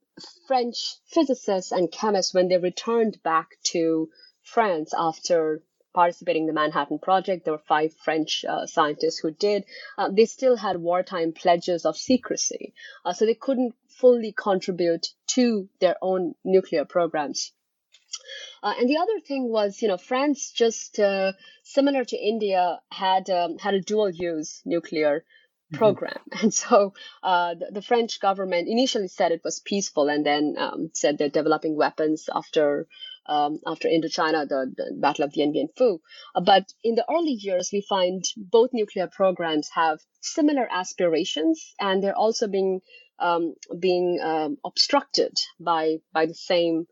French 0.46 0.96
physicists 1.06 1.72
and 1.72 1.90
chemists, 1.90 2.34
when 2.34 2.48
they 2.48 2.58
returned 2.58 3.22
back 3.22 3.56
to 3.72 4.10
France 4.42 4.92
after 4.96 5.62
participating 5.94 6.42
in 6.42 6.46
the 6.48 6.52
Manhattan 6.52 6.98
Project. 6.98 7.44
There 7.44 7.54
were 7.54 7.62
five 7.66 7.94
French 8.04 8.44
uh, 8.44 8.66
scientists 8.66 9.18
who 9.18 9.30
did. 9.30 9.64
Uh, 9.96 10.10
they 10.10 10.26
still 10.26 10.56
had 10.56 10.76
wartime 10.76 11.32
pledges 11.32 11.86
of 11.86 11.96
secrecy, 11.96 12.74
uh, 13.04 13.12
so 13.12 13.24
they 13.24 13.34
couldn't 13.34 13.74
fully 13.88 14.32
contribute 14.32 15.06
to 15.28 15.68
their 15.80 15.96
own 16.02 16.34
nuclear 16.44 16.84
programs. 16.84 17.52
Uh, 18.62 18.74
and 18.78 18.88
the 18.88 18.96
other 18.96 19.20
thing 19.20 19.48
was, 19.50 19.82
you 19.82 19.88
know, 19.88 19.96
France 19.96 20.50
just 20.50 20.98
uh, 20.98 21.32
similar 21.62 22.04
to 22.04 22.16
India 22.16 22.80
had 22.90 23.28
um, 23.30 23.58
had 23.58 23.74
a 23.74 23.80
dual 23.80 24.10
use 24.10 24.62
nuclear 24.64 25.20
mm-hmm. 25.20 25.76
program. 25.76 26.20
And 26.42 26.52
so 26.52 26.94
uh, 27.22 27.54
the, 27.54 27.66
the, 27.72 27.82
French 27.82 28.20
government 28.20 28.68
initially 28.68 29.08
said 29.08 29.32
it 29.32 29.44
was 29.44 29.60
peaceful 29.60 30.08
and 30.08 30.24
then 30.24 30.54
um, 30.58 30.90
said 30.94 31.18
they're 31.18 31.28
developing 31.28 31.76
weapons 31.76 32.28
after 32.32 32.86
um, 33.26 33.60
after 33.66 33.88
Indochina, 33.88 34.48
the, 34.48 34.72
the 34.76 34.92
Battle 34.96 35.24
of 35.24 35.32
Dien 35.32 35.52
Bien 35.52 35.68
Phu. 35.78 35.98
But 36.34 36.72
in 36.82 36.94
the 36.94 37.06
early 37.10 37.32
years, 37.32 37.70
we 37.72 37.80
find 37.80 38.24
both 38.36 38.70
nuclear 38.72 39.08
programs 39.08 39.68
have 39.74 40.00
similar 40.20 40.68
aspirations, 40.70 41.74
and 41.80 42.02
they're 42.02 42.16
also 42.16 42.48
being 42.48 42.80
um, 43.18 43.54
being 43.78 44.20
um, 44.22 44.58
obstructed 44.64 45.36
by 45.60 45.98
by 46.12 46.26
the 46.26 46.34
same 46.34 46.86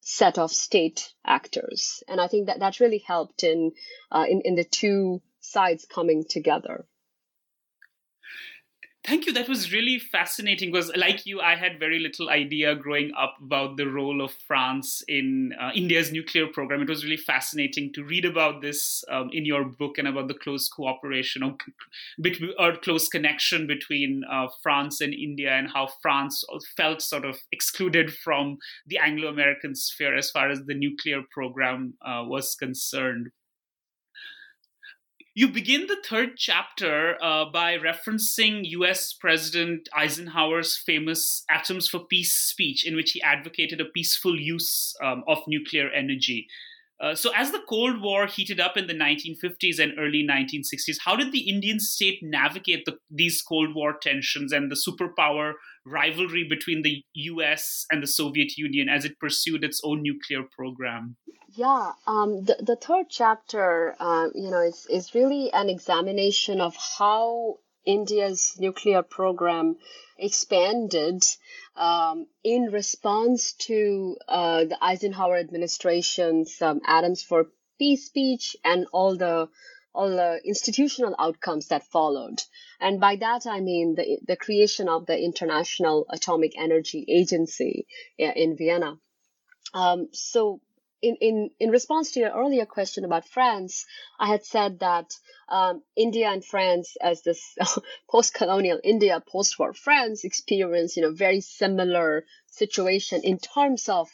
set 0.00 0.36
of 0.36 0.50
state 0.50 1.12
actors. 1.24 2.02
And 2.08 2.20
I 2.20 2.26
think 2.26 2.46
that 2.46 2.60
that 2.60 2.80
really 2.80 3.02
helped 3.06 3.42
in 3.42 3.72
uh, 4.10 4.26
in 4.28 4.42
in 4.44 4.54
the 4.54 4.64
two 4.64 5.22
sides 5.40 5.86
coming 5.86 6.24
together. 6.28 6.86
Thank 9.04 9.26
you. 9.26 9.32
That 9.32 9.48
was 9.48 9.72
really 9.72 9.98
fascinating. 9.98 10.70
Because, 10.70 10.92
like 10.96 11.26
you, 11.26 11.40
I 11.40 11.56
had 11.56 11.80
very 11.80 11.98
little 11.98 12.30
idea 12.30 12.76
growing 12.76 13.10
up 13.18 13.34
about 13.42 13.76
the 13.76 13.88
role 13.88 14.22
of 14.22 14.32
France 14.46 15.02
in 15.08 15.52
uh, 15.60 15.70
India's 15.74 16.12
nuclear 16.12 16.46
program. 16.46 16.82
It 16.82 16.88
was 16.88 17.02
really 17.02 17.16
fascinating 17.16 17.92
to 17.94 18.04
read 18.04 18.24
about 18.24 18.62
this 18.62 19.02
um, 19.10 19.28
in 19.32 19.44
your 19.44 19.64
book 19.64 19.98
and 19.98 20.06
about 20.06 20.28
the 20.28 20.34
close 20.34 20.68
cooperation 20.68 21.42
or, 21.42 21.56
or 22.60 22.76
close 22.76 23.08
connection 23.08 23.66
between 23.66 24.22
uh, 24.30 24.46
France 24.62 25.00
and 25.00 25.12
India 25.12 25.50
and 25.50 25.68
how 25.68 25.88
France 26.00 26.44
felt 26.76 27.02
sort 27.02 27.24
of 27.24 27.40
excluded 27.50 28.14
from 28.14 28.58
the 28.86 28.98
Anglo 28.98 29.28
American 29.28 29.74
sphere 29.74 30.16
as 30.16 30.30
far 30.30 30.48
as 30.48 30.60
the 30.66 30.74
nuclear 30.74 31.22
program 31.32 31.94
uh, 32.06 32.22
was 32.24 32.54
concerned. 32.54 33.30
You 35.34 35.48
begin 35.48 35.86
the 35.86 35.96
third 36.04 36.36
chapter 36.36 37.16
uh, 37.24 37.46
by 37.46 37.78
referencing 37.78 38.68
US 38.68 39.14
President 39.14 39.88
Eisenhower's 39.96 40.76
famous 40.76 41.42
Atoms 41.48 41.88
for 41.88 42.00
Peace 42.00 42.34
speech, 42.34 42.86
in 42.86 42.94
which 42.94 43.12
he 43.12 43.22
advocated 43.22 43.80
a 43.80 43.86
peaceful 43.86 44.38
use 44.38 44.94
um, 45.02 45.24
of 45.26 45.38
nuclear 45.46 45.88
energy. 45.88 46.48
Uh, 47.02 47.16
so, 47.16 47.32
as 47.34 47.50
the 47.50 47.60
Cold 47.68 48.00
War 48.00 48.28
heated 48.28 48.60
up 48.60 48.76
in 48.76 48.86
the 48.86 48.94
1950s 48.94 49.80
and 49.80 49.92
early 49.98 50.24
1960s, 50.24 50.98
how 51.04 51.16
did 51.16 51.32
the 51.32 51.50
Indian 51.50 51.80
state 51.80 52.20
navigate 52.22 52.84
the, 52.84 52.96
these 53.10 53.42
Cold 53.42 53.74
War 53.74 53.94
tensions 54.00 54.52
and 54.52 54.70
the 54.70 54.76
superpower 54.76 55.54
rivalry 55.84 56.46
between 56.48 56.82
the 56.82 57.02
US 57.14 57.86
and 57.90 58.04
the 58.04 58.06
Soviet 58.06 58.56
Union 58.56 58.88
as 58.88 59.04
it 59.04 59.18
pursued 59.18 59.64
its 59.64 59.80
own 59.82 60.02
nuclear 60.02 60.44
program? 60.56 61.16
Yeah, 61.54 61.92
um, 62.06 62.44
the, 62.44 62.56
the 62.60 62.76
third 62.76 63.06
chapter, 63.10 63.96
uh, 63.98 64.28
you 64.34 64.50
know, 64.50 64.60
is, 64.60 64.86
is 64.88 65.12
really 65.12 65.52
an 65.52 65.68
examination 65.68 66.60
of 66.60 66.76
how 66.76 67.58
India's 67.84 68.56
nuclear 68.58 69.02
program 69.02 69.76
expanded 70.18 71.24
um, 71.76 72.26
in 72.44 72.64
response 72.64 73.52
to 73.54 74.16
uh, 74.28 74.64
the 74.64 74.78
Eisenhower 74.82 75.36
administration's 75.36 76.60
um, 76.62 76.80
Atoms 76.86 77.22
for 77.22 77.46
peace 77.78 78.06
speech 78.06 78.56
and 78.64 78.86
all 78.92 79.16
the 79.16 79.48
all 79.94 80.08
the 80.08 80.40
institutional 80.44 81.14
outcomes 81.18 81.68
that 81.68 81.84
followed. 81.84 82.42
And 82.80 82.98
by 82.98 83.16
that, 83.16 83.46
I 83.46 83.60
mean 83.60 83.94
the, 83.94 84.18
the 84.26 84.36
creation 84.36 84.88
of 84.88 85.04
the 85.04 85.18
International 85.18 86.06
Atomic 86.08 86.52
Energy 86.58 87.04
Agency 87.08 87.86
in 88.16 88.56
Vienna. 88.56 88.96
Um, 89.74 90.08
so 90.12 90.60
in, 91.02 91.16
in, 91.16 91.50
in 91.58 91.70
response 91.70 92.12
to 92.12 92.20
your 92.20 92.30
earlier 92.30 92.64
question 92.64 93.04
about 93.04 93.28
France, 93.28 93.84
I 94.18 94.28
had 94.28 94.44
said 94.44 94.78
that 94.78 95.12
um, 95.48 95.82
India 95.96 96.28
and 96.28 96.44
France, 96.44 96.96
as 97.00 97.22
this 97.22 97.56
post-colonial 98.10 98.80
India, 98.82 99.20
post-war 99.20 99.74
France, 99.74 100.24
experience 100.24 100.96
you 100.96 101.02
know 101.02 101.12
very 101.12 101.40
similar 101.40 102.24
situation 102.46 103.22
in 103.24 103.38
terms 103.38 103.88
of 103.88 104.08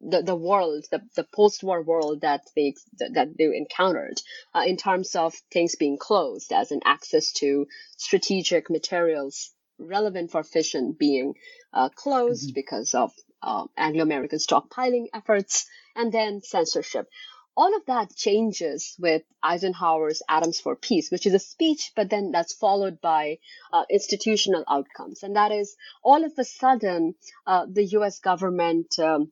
the, 0.00 0.20
the 0.20 0.34
world, 0.34 0.84
the, 0.90 1.00
the 1.14 1.26
post-war 1.32 1.80
world 1.82 2.22
that 2.22 2.42
they 2.56 2.74
that 2.98 3.34
they 3.38 3.44
encountered, 3.44 4.20
uh, 4.52 4.64
in 4.66 4.76
terms 4.76 5.14
of 5.14 5.32
things 5.52 5.76
being 5.76 5.96
closed, 5.96 6.52
as 6.52 6.72
in 6.72 6.80
access 6.84 7.32
to 7.34 7.66
strategic 7.96 8.68
materials 8.68 9.52
relevant 9.78 10.30
for 10.30 10.42
fission 10.42 10.94
being 10.98 11.34
uh, 11.72 11.88
closed 11.88 12.48
mm-hmm. 12.48 12.54
because 12.54 12.94
of 12.94 13.12
uh, 13.42 13.66
Anglo-American 13.76 14.38
stockpiling 14.38 15.06
efforts, 15.14 15.66
and 15.96 16.12
then 16.12 16.42
censorship. 16.42 17.08
All 17.56 17.76
of 17.76 17.84
that 17.86 18.14
changes 18.16 18.96
with 18.98 19.22
Eisenhower's 19.42 20.22
Atoms 20.28 20.58
for 20.60 20.74
Peace, 20.74 21.10
which 21.10 21.26
is 21.26 21.34
a 21.34 21.38
speech, 21.38 21.92
but 21.94 22.08
then 22.08 22.30
that's 22.32 22.54
followed 22.54 23.00
by 23.02 23.38
uh, 23.72 23.84
institutional 23.90 24.64
outcomes. 24.68 25.22
And 25.22 25.36
that 25.36 25.52
is 25.52 25.76
all 26.02 26.24
of 26.24 26.32
a 26.38 26.44
sudden, 26.44 27.14
uh, 27.46 27.66
the 27.70 27.84
US 27.98 28.20
government 28.20 28.98
um, 28.98 29.30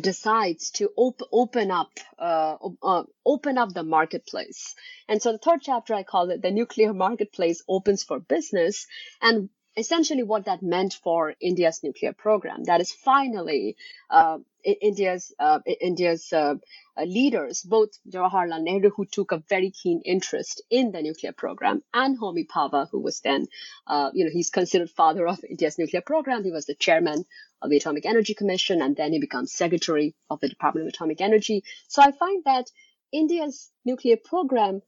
decides 0.00 0.70
to 0.72 0.90
op- 0.96 1.22
open 1.32 1.70
up 1.70 1.90
uh, 2.18 2.56
uh, 2.82 3.04
open 3.24 3.56
up 3.58 3.72
the 3.72 3.82
marketplace 3.82 4.74
and 5.08 5.22
so 5.22 5.32
the 5.32 5.38
third 5.38 5.60
chapter 5.62 5.94
i 5.94 6.02
call 6.02 6.30
it 6.30 6.42
the 6.42 6.50
nuclear 6.50 6.92
marketplace 6.92 7.62
opens 7.68 8.02
for 8.02 8.20
business 8.20 8.86
and 9.22 9.48
essentially 9.78 10.22
what 10.22 10.46
that 10.46 10.62
meant 10.62 10.94
for 11.02 11.34
India's 11.40 11.82
nuclear 11.82 12.12
program. 12.12 12.64
That 12.64 12.80
is 12.80 12.92
finally 12.92 13.76
uh, 14.10 14.38
India's 14.64 15.32
uh, 15.38 15.60
India's 15.80 16.32
uh, 16.32 16.56
uh, 16.96 17.04
leaders, 17.04 17.62
both 17.62 17.90
Jawaharlal 18.10 18.62
Nehru, 18.62 18.90
who 18.90 19.06
took 19.06 19.32
a 19.32 19.42
very 19.48 19.70
keen 19.70 20.02
interest 20.04 20.62
in 20.70 20.90
the 20.92 21.02
nuclear 21.02 21.32
program, 21.32 21.82
and 21.94 22.18
Homi 22.18 22.46
Bhabha, 22.46 22.88
who 22.90 23.00
was 23.00 23.20
then, 23.20 23.46
uh, 23.86 24.10
you 24.12 24.24
know, 24.24 24.30
he's 24.32 24.50
considered 24.50 24.90
father 24.90 25.26
of 25.26 25.44
India's 25.48 25.78
nuclear 25.78 26.02
program. 26.02 26.44
He 26.44 26.50
was 26.50 26.66
the 26.66 26.74
chairman 26.74 27.24
of 27.62 27.70
the 27.70 27.76
Atomic 27.76 28.04
Energy 28.04 28.34
Commission, 28.34 28.82
and 28.82 28.96
then 28.96 29.12
he 29.12 29.20
becomes 29.20 29.52
secretary 29.52 30.14
of 30.28 30.40
the 30.40 30.48
Department 30.48 30.86
of 30.86 30.92
Atomic 30.92 31.20
Energy. 31.20 31.62
So 31.86 32.02
I 32.02 32.10
find 32.10 32.42
that 32.44 32.66
India's 33.12 33.70
nuclear 33.84 34.16
program 34.16 34.82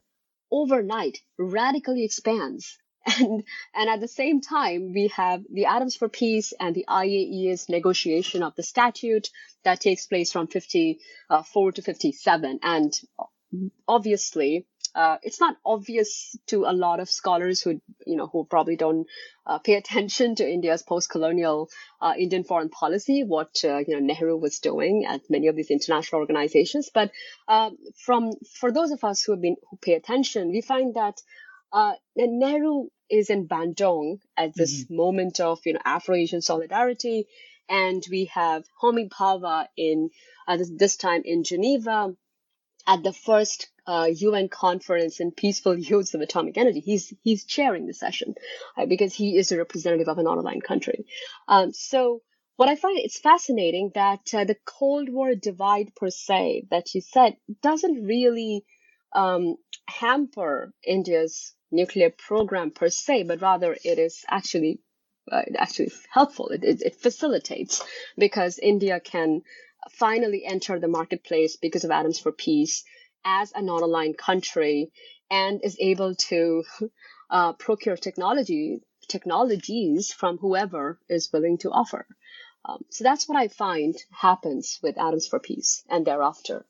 overnight 0.50 1.18
radically 1.38 2.05
expands 2.05 2.76
and 3.06 3.44
and 3.74 3.90
at 3.90 4.00
the 4.00 4.08
same 4.08 4.40
time 4.40 4.92
we 4.92 5.08
have 5.08 5.42
the 5.50 5.66
atoms 5.66 5.96
for 5.96 6.08
peace 6.08 6.52
and 6.58 6.74
the 6.74 6.84
iaea's 6.88 7.68
negotiation 7.68 8.42
of 8.42 8.54
the 8.56 8.62
statute 8.62 9.30
that 9.64 9.80
takes 9.80 10.06
place 10.06 10.32
from 10.32 10.46
54 10.46 11.72
to 11.72 11.82
57 11.82 12.60
and 12.62 13.00
obviously 13.88 14.66
uh, 14.94 15.18
it's 15.22 15.40
not 15.40 15.56
obvious 15.64 16.36
to 16.46 16.64
a 16.64 16.72
lot 16.72 16.98
of 17.00 17.08
scholars 17.08 17.62
who 17.62 17.80
you 18.06 18.16
know 18.16 18.26
who 18.26 18.44
probably 18.44 18.76
don't 18.76 19.06
uh, 19.46 19.58
pay 19.58 19.74
attention 19.74 20.34
to 20.34 20.48
India's 20.48 20.82
post-colonial 20.82 21.70
uh, 22.00 22.14
Indian 22.18 22.42
foreign 22.42 22.70
policy, 22.70 23.22
what 23.22 23.60
uh, 23.64 23.78
you 23.86 23.94
know 23.94 24.00
Nehru 24.00 24.36
was 24.36 24.58
doing 24.58 25.06
at 25.06 25.20
many 25.30 25.46
of 25.46 25.54
these 25.54 25.70
international 25.70 26.20
organizations. 26.20 26.90
But 26.92 27.12
uh, 27.46 27.70
from 28.04 28.32
for 28.58 28.72
those 28.72 28.90
of 28.90 29.04
us 29.04 29.22
who 29.22 29.32
have 29.32 29.40
been 29.40 29.56
who 29.70 29.76
pay 29.76 29.94
attention, 29.94 30.50
we 30.50 30.60
find 30.60 30.94
that 30.94 31.20
uh, 31.72 31.94
Nehru 32.16 32.88
is 33.09 33.30
in 33.30 33.48
Bandung 33.48 34.20
at 34.37 34.54
this 34.54 34.85
mm-hmm. 34.85 34.96
moment 34.96 35.40
of 35.40 35.61
you 35.64 35.74
know 35.74 35.80
Afro-Asian 35.85 36.42
solidarity, 36.42 37.26
and 37.68 38.04
we 38.11 38.26
have 38.26 38.64
Homi 38.83 39.09
Bhabha 39.09 39.66
in 39.76 40.11
uh, 40.46 40.56
this, 40.56 40.70
this, 40.74 40.96
time 40.96 41.22
in 41.24 41.44
Geneva 41.44 42.14
at 42.87 43.02
the 43.02 43.12
first 43.12 43.68
uh, 43.87 44.09
UN 44.12 44.48
conference 44.48 45.20
in 45.20 45.33
peaceful 45.33 45.78
use 45.78 46.14
of 46.14 46.20
atomic 46.20 46.56
energy. 46.56 46.80
He's 46.80 47.12
he's 47.22 47.44
chairing 47.44 47.87
the 47.87 47.94
session 47.94 48.35
uh, 48.76 48.87
because 48.87 49.14
he 49.14 49.37
is 49.37 49.52
a 49.52 49.59
representative 49.59 50.09
of 50.09 50.18
an 50.18 50.24
non-aligned 50.24 50.64
country. 50.64 51.06
Um, 51.48 51.72
so 51.72 52.22
what 52.56 52.68
I 52.68 52.76
find 52.76 52.98
it's 52.98 53.18
fascinating 53.18 53.92
that 53.94 54.35
uh, 54.35 54.44
the 54.44 54.56
Cold 54.66 55.09
War 55.09 55.35
divide 55.35 55.94
per 55.94 56.11
se 56.11 56.66
that 56.70 56.94
you 56.94 57.00
said 57.00 57.37
doesn't 57.62 58.04
really 58.04 58.64
um, 59.14 59.56
hamper 59.88 60.72
India's 60.87 61.54
nuclear 61.70 62.11
program 62.11 62.70
per 62.70 62.88
se, 62.88 63.24
but 63.24 63.40
rather 63.40 63.76
it 63.85 63.98
is 63.98 64.24
actually 64.28 64.80
uh, 65.30 65.42
actually 65.56 65.92
helpful. 66.11 66.48
It, 66.48 66.64
it, 66.64 66.83
it 66.83 66.96
facilitates 66.96 67.83
because 68.16 68.59
India 68.59 69.00
can 69.00 69.42
finally 69.92 70.44
enter 70.44 70.78
the 70.78 70.88
marketplace 70.88 71.56
because 71.56 71.85
of 71.85 71.90
Atoms 71.90 72.18
for 72.18 72.33
Peace 72.33 72.85
as 73.24 73.52
a 73.54 73.62
non-aligned 73.62 74.18
country 74.18 74.90
and 75.30 75.61
is 75.62 75.76
able 75.80 76.14
to 76.14 76.64
uh, 77.30 77.52
procure 77.54 77.96
technology 77.96 78.80
technologies 79.09 80.12
from 80.12 80.38
whoever 80.38 81.00
is 81.09 81.33
willing 81.33 81.59
to 81.59 81.70
offer. 81.70 82.06
Um, 82.64 82.85
so 82.90 83.04
that's 83.04 83.28
what 83.28 83.38
I 83.38 83.48
find 83.48 83.96
happens 84.12 84.78
with 84.83 84.98
Atoms 84.98 85.26
for 85.26 85.40
Peace 85.40 85.83
and 85.88 86.06
thereafter. 86.06 86.64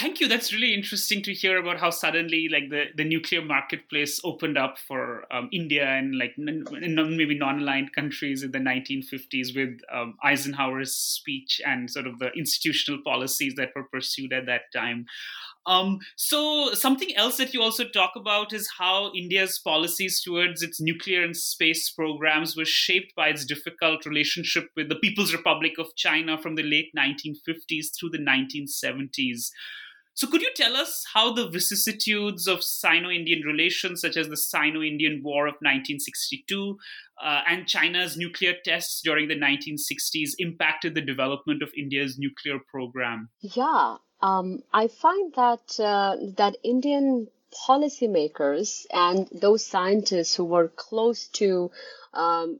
Thank 0.00 0.18
you. 0.18 0.28
That's 0.28 0.50
really 0.50 0.72
interesting 0.72 1.20
to 1.24 1.34
hear 1.34 1.58
about 1.58 1.78
how 1.78 1.90
suddenly, 1.90 2.48
like 2.50 2.70
the, 2.70 2.84
the 2.96 3.04
nuclear 3.04 3.44
marketplace 3.44 4.18
opened 4.24 4.56
up 4.56 4.78
for 4.78 5.26
um, 5.30 5.50
India 5.52 5.84
and 5.86 6.16
like 6.16 6.32
n- 6.38 6.64
n- 6.74 7.16
maybe 7.18 7.36
non-aligned 7.36 7.92
countries 7.92 8.42
in 8.42 8.52
the 8.52 8.60
1950s 8.60 9.54
with 9.54 9.78
um, 9.92 10.14
Eisenhower's 10.24 10.94
speech 10.94 11.60
and 11.66 11.90
sort 11.90 12.06
of 12.06 12.18
the 12.18 12.30
institutional 12.32 13.02
policies 13.04 13.56
that 13.58 13.72
were 13.76 13.84
pursued 13.84 14.32
at 14.32 14.46
that 14.46 14.72
time. 14.74 15.04
Um, 15.66 15.98
so 16.16 16.72
something 16.72 17.14
else 17.14 17.36
that 17.36 17.52
you 17.52 17.60
also 17.60 17.84
talk 17.86 18.12
about 18.16 18.54
is 18.54 18.70
how 18.78 19.12
India's 19.12 19.58
policies 19.58 20.22
towards 20.22 20.62
its 20.62 20.80
nuclear 20.80 21.22
and 21.22 21.36
space 21.36 21.90
programs 21.90 22.56
were 22.56 22.64
shaped 22.64 23.14
by 23.14 23.28
its 23.28 23.44
difficult 23.44 24.06
relationship 24.06 24.70
with 24.74 24.88
the 24.88 24.96
People's 24.96 25.34
Republic 25.34 25.72
of 25.78 25.94
China 25.94 26.38
from 26.38 26.54
the 26.54 26.62
late 26.62 26.88
1950s 26.96 27.88
through 27.94 28.08
the 28.08 28.18
1970s. 28.18 29.50
So, 30.14 30.26
could 30.26 30.42
you 30.42 30.50
tell 30.54 30.76
us 30.76 31.04
how 31.14 31.32
the 31.32 31.48
vicissitudes 31.48 32.46
of 32.46 32.62
Sino 32.62 33.10
Indian 33.10 33.42
relations, 33.46 34.00
such 34.00 34.16
as 34.16 34.28
the 34.28 34.36
Sino 34.36 34.82
Indian 34.82 35.22
War 35.22 35.46
of 35.46 35.54
1962 35.60 36.78
uh, 37.22 37.40
and 37.48 37.66
China's 37.66 38.16
nuclear 38.16 38.54
tests 38.64 39.00
during 39.02 39.28
the 39.28 39.38
1960s, 39.38 40.30
impacted 40.38 40.94
the 40.94 41.00
development 41.00 41.62
of 41.62 41.70
India's 41.76 42.18
nuclear 42.18 42.58
program? 42.70 43.30
Yeah, 43.40 43.96
um, 44.20 44.62
I 44.72 44.88
find 44.88 45.32
that 45.34 45.78
uh, 45.78 46.16
that 46.36 46.56
Indian 46.62 47.28
policymakers 47.66 48.86
and 48.92 49.28
those 49.32 49.64
scientists 49.64 50.34
who 50.34 50.44
were 50.44 50.68
close 50.68 51.28
to 51.28 51.70
um, 52.14 52.58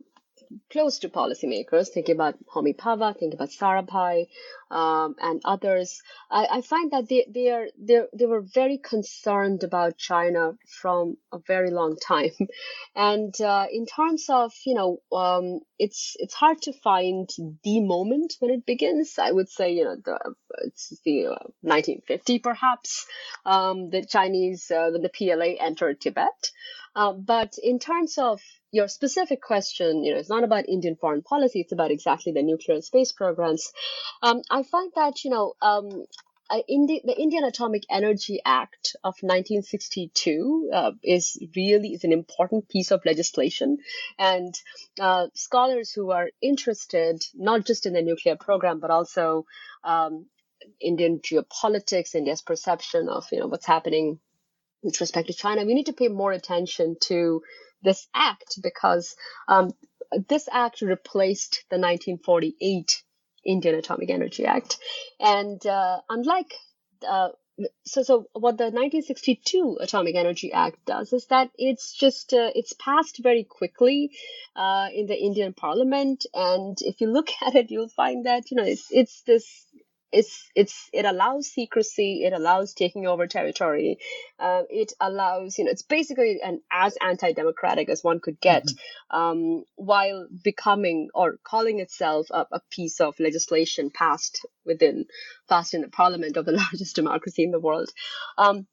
close 0.71 0.99
to 1.01 1.09
policymakers, 1.09 1.89
thinking 1.89 2.15
about 2.15 2.35
Homi 2.47 2.77
Bhabha, 2.77 3.13
thinking 3.19 3.35
about 3.35 3.51
Sarabhai, 3.51 4.27
um, 4.71 5.17
and 5.21 5.41
others, 5.45 6.01
I, 6.31 6.47
I, 6.47 6.61
find 6.61 6.93
that 6.93 7.09
they, 7.09 7.27
they 7.29 7.51
are 7.51 7.67
they, 7.77 8.03
they 8.13 8.27
were 8.27 8.41
very 8.41 8.79
concerned 8.79 9.65
about 9.65 9.99
China 9.99 10.53
from 10.81 11.17
a 11.33 11.39
very 11.39 11.71
long 11.71 11.97
time, 11.97 12.31
and 12.95 13.35
uh, 13.41 13.67
in 13.73 13.87
terms 13.87 14.27
of 14.29 14.53
you 14.65 14.75
know 14.75 14.99
um, 15.17 15.61
it's 15.79 16.15
it's 16.21 16.35
hard 16.35 16.63
to 16.63 16.73
find 16.73 17.29
the 17.65 17.81
moment 17.81 18.35
when 18.39 18.53
it 18.53 18.65
begins. 18.65 19.19
I 19.19 19.33
would 19.33 19.49
say 19.49 19.73
you 19.73 19.85
know 19.85 19.97
the 20.05 20.35
it's 20.65 20.97
the 21.05 21.27
uh, 21.27 21.51
1950 21.63 22.39
perhaps 22.39 23.07
um, 23.45 23.91
the 23.91 24.05
Chinese 24.05 24.71
uh, 24.71 24.91
when 24.93 25.03
the 25.03 25.09
PLA 25.11 25.65
entered 25.65 26.01
Tibet, 26.01 26.51
uh, 26.95 27.13
but 27.13 27.55
in 27.61 27.81
terms 27.81 28.19
of 28.19 28.41
your 28.72 28.88
specific 28.88 29.40
question, 29.42 30.04
you 30.04 30.12
know, 30.12 30.18
it's 30.20 30.28
not 30.28 30.44
about 30.44 30.68
Indian 30.68 30.96
foreign 30.96 31.22
policy. 31.22 31.61
It's 31.61 31.72
about 31.72 31.90
exactly 31.90 32.33
the 32.33 32.42
nuclear 32.42 32.76
and 32.76 32.85
space 32.85 33.12
programs. 33.12 33.72
Um, 34.22 34.42
I 34.50 34.62
find 34.62 34.92
that, 34.94 35.24
you 35.24 35.30
know, 35.30 35.54
um, 35.61 36.06
Indi- 36.68 37.02
the 37.04 37.16
Indian 37.16 37.44
Atomic 37.44 37.85
Energy 37.88 38.40
Act 38.44 38.96
of 39.04 39.14
1962 39.22 40.70
uh, 40.72 40.90
is 41.02 41.38
really 41.54 41.92
is 41.92 42.04
an 42.04 42.12
important 42.12 42.68
piece 42.68 42.90
of 42.90 43.04
legislation, 43.04 43.78
and 44.18 44.52
uh, 44.98 45.28
scholars 45.35 45.92
who 45.92 46.11
are 46.11 46.28
interested 46.42 47.23
not 47.35 47.64
just 47.66 47.87
in 47.87 47.92
the 47.92 48.02
nuclear 48.02 48.37
program 48.37 48.81
but 48.81 48.90
also 48.90 49.46
um, 49.85 50.27
Indian 50.81 51.21
geopolitics, 51.21 52.16
India's 52.16 52.42
perception 52.42 53.08
of 53.08 53.27
you 53.31 53.38
know 53.38 53.46
what's 53.46 53.66
happening 53.66 54.18
with 54.83 55.00
respect 55.00 55.29
to 55.29 55.35
China, 55.35 55.64
we 55.64 55.75
need 55.75 55.87
to 55.87 55.92
pay 55.92 56.08
more 56.08 56.33
attention 56.33 56.96
to 57.00 57.42
this 57.83 58.08
act 58.14 58.58
because 58.62 59.14
um, 59.48 59.70
this 60.28 60.48
act 60.50 60.83
replaced 60.83 61.64
the 61.70 61.76
1948 61.76 63.02
Indian 63.44 63.74
Atomic 63.76 64.10
Energy 64.10 64.44
Act. 64.44 64.78
And 65.18 65.64
uh, 65.66 66.00
unlike 66.08 66.52
uh, 67.08 67.31
so 67.85 68.02
so 68.02 68.26
what 68.33 68.56
the 68.58 68.64
1962 68.64 69.78
Atomic 69.81 70.14
Energy 70.14 70.52
Act 70.52 70.85
does 70.87 71.12
is 71.12 71.26
that 71.26 71.50
it's 71.56 71.92
just 71.92 72.33
uh, 72.33 72.50
it's 72.54 72.72
passed 72.72 73.20
very 73.22 73.44
quickly 73.44 74.10
uh, 74.56 74.88
in 74.94 75.06
the 75.06 75.16
Indian 75.18 75.52
Parliament, 75.52 76.26
and 76.33 76.78
if 76.81 77.00
you 77.00 77.08
look 77.10 77.28
at 77.46 77.54
it, 77.54 77.70
you'll 77.70 77.88
find 77.88 78.26
that 78.26 78.50
you 78.50 78.56
know 78.56 78.64
it's 78.64 78.87
it's 78.90 79.22
this 79.22 79.66
it's 80.13 80.50
it's 80.54 80.88
it 80.92 81.04
allows 81.04 81.46
secrecy 81.46 82.25
it 82.25 82.33
allows 82.33 82.75
taking 82.75 83.06
over 83.06 83.27
territory 83.27 83.98
uh, 84.38 84.63
it 84.69 84.92
allows 85.00 85.58
you 85.58 85.65
know 85.65 85.71
it's 85.71 85.83
basically 85.83 86.40
an 86.42 86.61
as 86.71 86.96
anti-democratic 87.00 87.88
as 87.88 88.02
one 88.02 88.21
could 88.21 88.40
get 88.40 88.65
mm-hmm. 88.65 89.17
um, 89.17 89.65
while 89.77 90.27
becoming 90.42 91.08
or 91.15 91.38
calling 91.44 91.81
itself 91.81 92.27
a, 92.31 92.46
a, 92.52 92.61
piece 92.71 93.00
of 93.00 93.19
legislation 93.21 93.90
passed 93.90 94.44
within 94.65 95.04
passed 95.48 95.75
in 95.75 95.83
the 95.83 95.88
parliament 95.88 96.37
of 96.37 96.44
the 96.44 96.52
largest 96.65 96.96
democracy 96.96 97.44
in 97.44 97.50
the 97.50 97.61
world 97.61 97.90
um, 98.38 98.67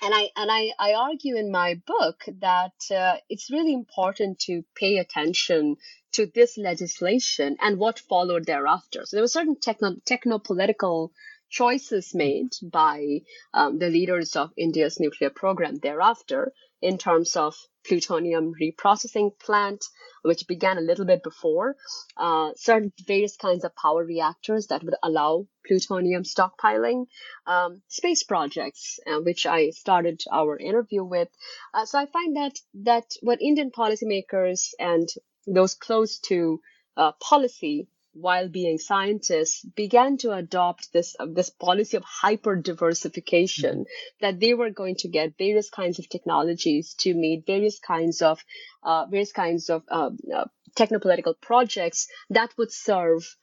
and 0.00 0.14
I 0.14 0.28
and 0.36 0.50
I, 0.50 0.72
I 0.78 0.94
argue 0.94 1.36
in 1.36 1.50
my 1.50 1.80
book 1.86 2.22
that 2.40 2.74
uh, 2.94 3.16
it's 3.28 3.50
really 3.50 3.74
important 3.74 4.38
to 4.40 4.64
pay 4.76 4.98
attention 4.98 5.76
to 6.12 6.26
this 6.26 6.56
legislation 6.56 7.56
and 7.60 7.78
what 7.78 7.98
followed 7.98 8.46
thereafter. 8.46 9.02
So 9.04 9.16
there 9.16 9.22
were 9.22 9.28
certain 9.28 9.58
techno 9.60 9.96
techno 10.04 10.38
political 10.38 11.12
choices 11.50 12.14
made 12.14 12.50
by 12.62 13.20
um, 13.54 13.78
the 13.78 13.88
leaders 13.88 14.36
of 14.36 14.52
India's 14.56 15.00
nuclear 15.00 15.30
program 15.30 15.76
thereafter 15.76 16.52
in 16.80 16.98
terms 16.98 17.36
of 17.36 17.56
plutonium 17.86 18.52
reprocessing 18.60 19.36
plant, 19.38 19.84
which 20.22 20.46
began 20.46 20.78
a 20.78 20.82
little 20.82 21.04
bit 21.04 21.22
before, 21.22 21.74
uh, 22.16 22.50
certain 22.54 22.92
various 23.06 23.36
kinds 23.36 23.64
of 23.64 23.74
power 23.74 24.04
reactors 24.04 24.66
that 24.68 24.84
would 24.84 24.94
allow 25.02 25.46
plutonium 25.66 26.22
stockpiling, 26.22 27.06
um, 27.46 27.82
space 27.88 28.22
projects, 28.22 29.00
uh, 29.06 29.20
which 29.20 29.46
I 29.46 29.70
started 29.70 30.22
our 30.30 30.56
interview 30.56 31.02
with. 31.02 31.28
Uh, 31.74 31.86
so 31.86 31.98
I 31.98 32.06
find 32.06 32.36
that 32.36 32.58
that 32.74 33.06
what 33.22 33.42
Indian 33.42 33.70
policymakers 33.70 34.74
and 34.78 35.08
those 35.52 35.74
close 35.74 36.18
to 36.20 36.60
uh, 36.96 37.12
policy 37.12 37.88
while 38.20 38.48
being 38.48 38.78
scientists, 38.78 39.64
began 39.76 40.16
to 40.18 40.32
adopt 40.32 40.92
this 40.92 41.14
uh, 41.20 41.26
this 41.26 41.50
policy 41.50 41.96
of 41.96 42.02
hyper 42.04 42.56
diversification 42.56 43.80
mm-hmm. 43.80 44.16
that 44.20 44.40
they 44.40 44.54
were 44.54 44.70
going 44.70 44.96
to 44.96 45.08
get 45.08 45.38
various 45.38 45.70
kinds 45.70 45.98
of 45.98 46.08
technologies 46.08 46.94
to 46.94 47.14
meet 47.14 47.46
various 47.46 47.78
kinds 47.78 48.22
of 48.22 48.42
uh, 48.82 49.06
various 49.06 49.32
kinds 49.32 49.70
of 49.70 49.82
uh, 49.88 50.10
uh, 50.34 50.44
technopolitical 50.76 51.34
projects 51.40 52.08
that 52.30 52.50
would 52.58 52.72
serve 52.72 53.36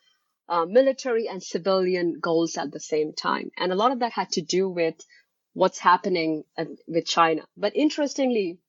uh, 0.49 0.65
military 0.65 1.27
and 1.27 1.41
civilian 1.41 2.19
goals 2.19 2.57
at 2.57 2.71
the 2.71 2.79
same 2.79 3.13
time, 3.13 3.51
and 3.57 3.71
a 3.71 3.75
lot 3.75 3.91
of 3.91 3.99
that 3.99 4.11
had 4.11 4.31
to 4.31 4.41
do 4.41 4.67
with 4.67 4.95
what's 5.53 5.79
happening 5.79 6.43
at, 6.57 6.67
with 6.87 7.05
China. 7.05 7.45
But 7.55 7.75
interestingly, 7.75 8.59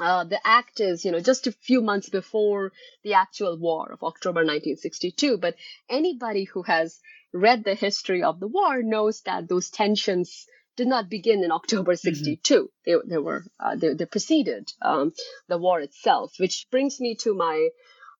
uh, 0.00 0.24
the 0.24 0.40
act 0.46 0.80
is, 0.80 1.04
you 1.04 1.12
know, 1.12 1.20
just 1.20 1.46
a 1.46 1.52
few 1.52 1.80
months 1.80 2.08
before 2.08 2.72
the 3.02 3.14
actual 3.14 3.56
war 3.58 3.92
of 3.92 4.02
October 4.02 4.40
1962. 4.40 5.38
But 5.38 5.56
anybody 5.88 6.44
who 6.44 6.62
has 6.62 7.00
read 7.32 7.64
the 7.64 7.74
history 7.74 8.22
of 8.22 8.40
the 8.40 8.48
war 8.48 8.82
knows 8.82 9.22
that 9.22 9.48
those 9.48 9.70
tensions 9.70 10.46
did 10.76 10.86
not 10.86 11.10
begin 11.10 11.42
in 11.42 11.50
October 11.50 11.96
62. 11.96 12.54
Mm-hmm. 12.54 12.66
They, 12.84 13.14
they 13.14 13.18
were, 13.18 13.44
uh, 13.58 13.74
they, 13.76 13.94
they 13.94 14.06
preceded 14.06 14.72
um, 14.80 15.12
the 15.48 15.58
war 15.58 15.80
itself, 15.80 16.34
which 16.38 16.68
brings 16.70 17.00
me 17.00 17.16
to 17.16 17.34
my 17.34 17.68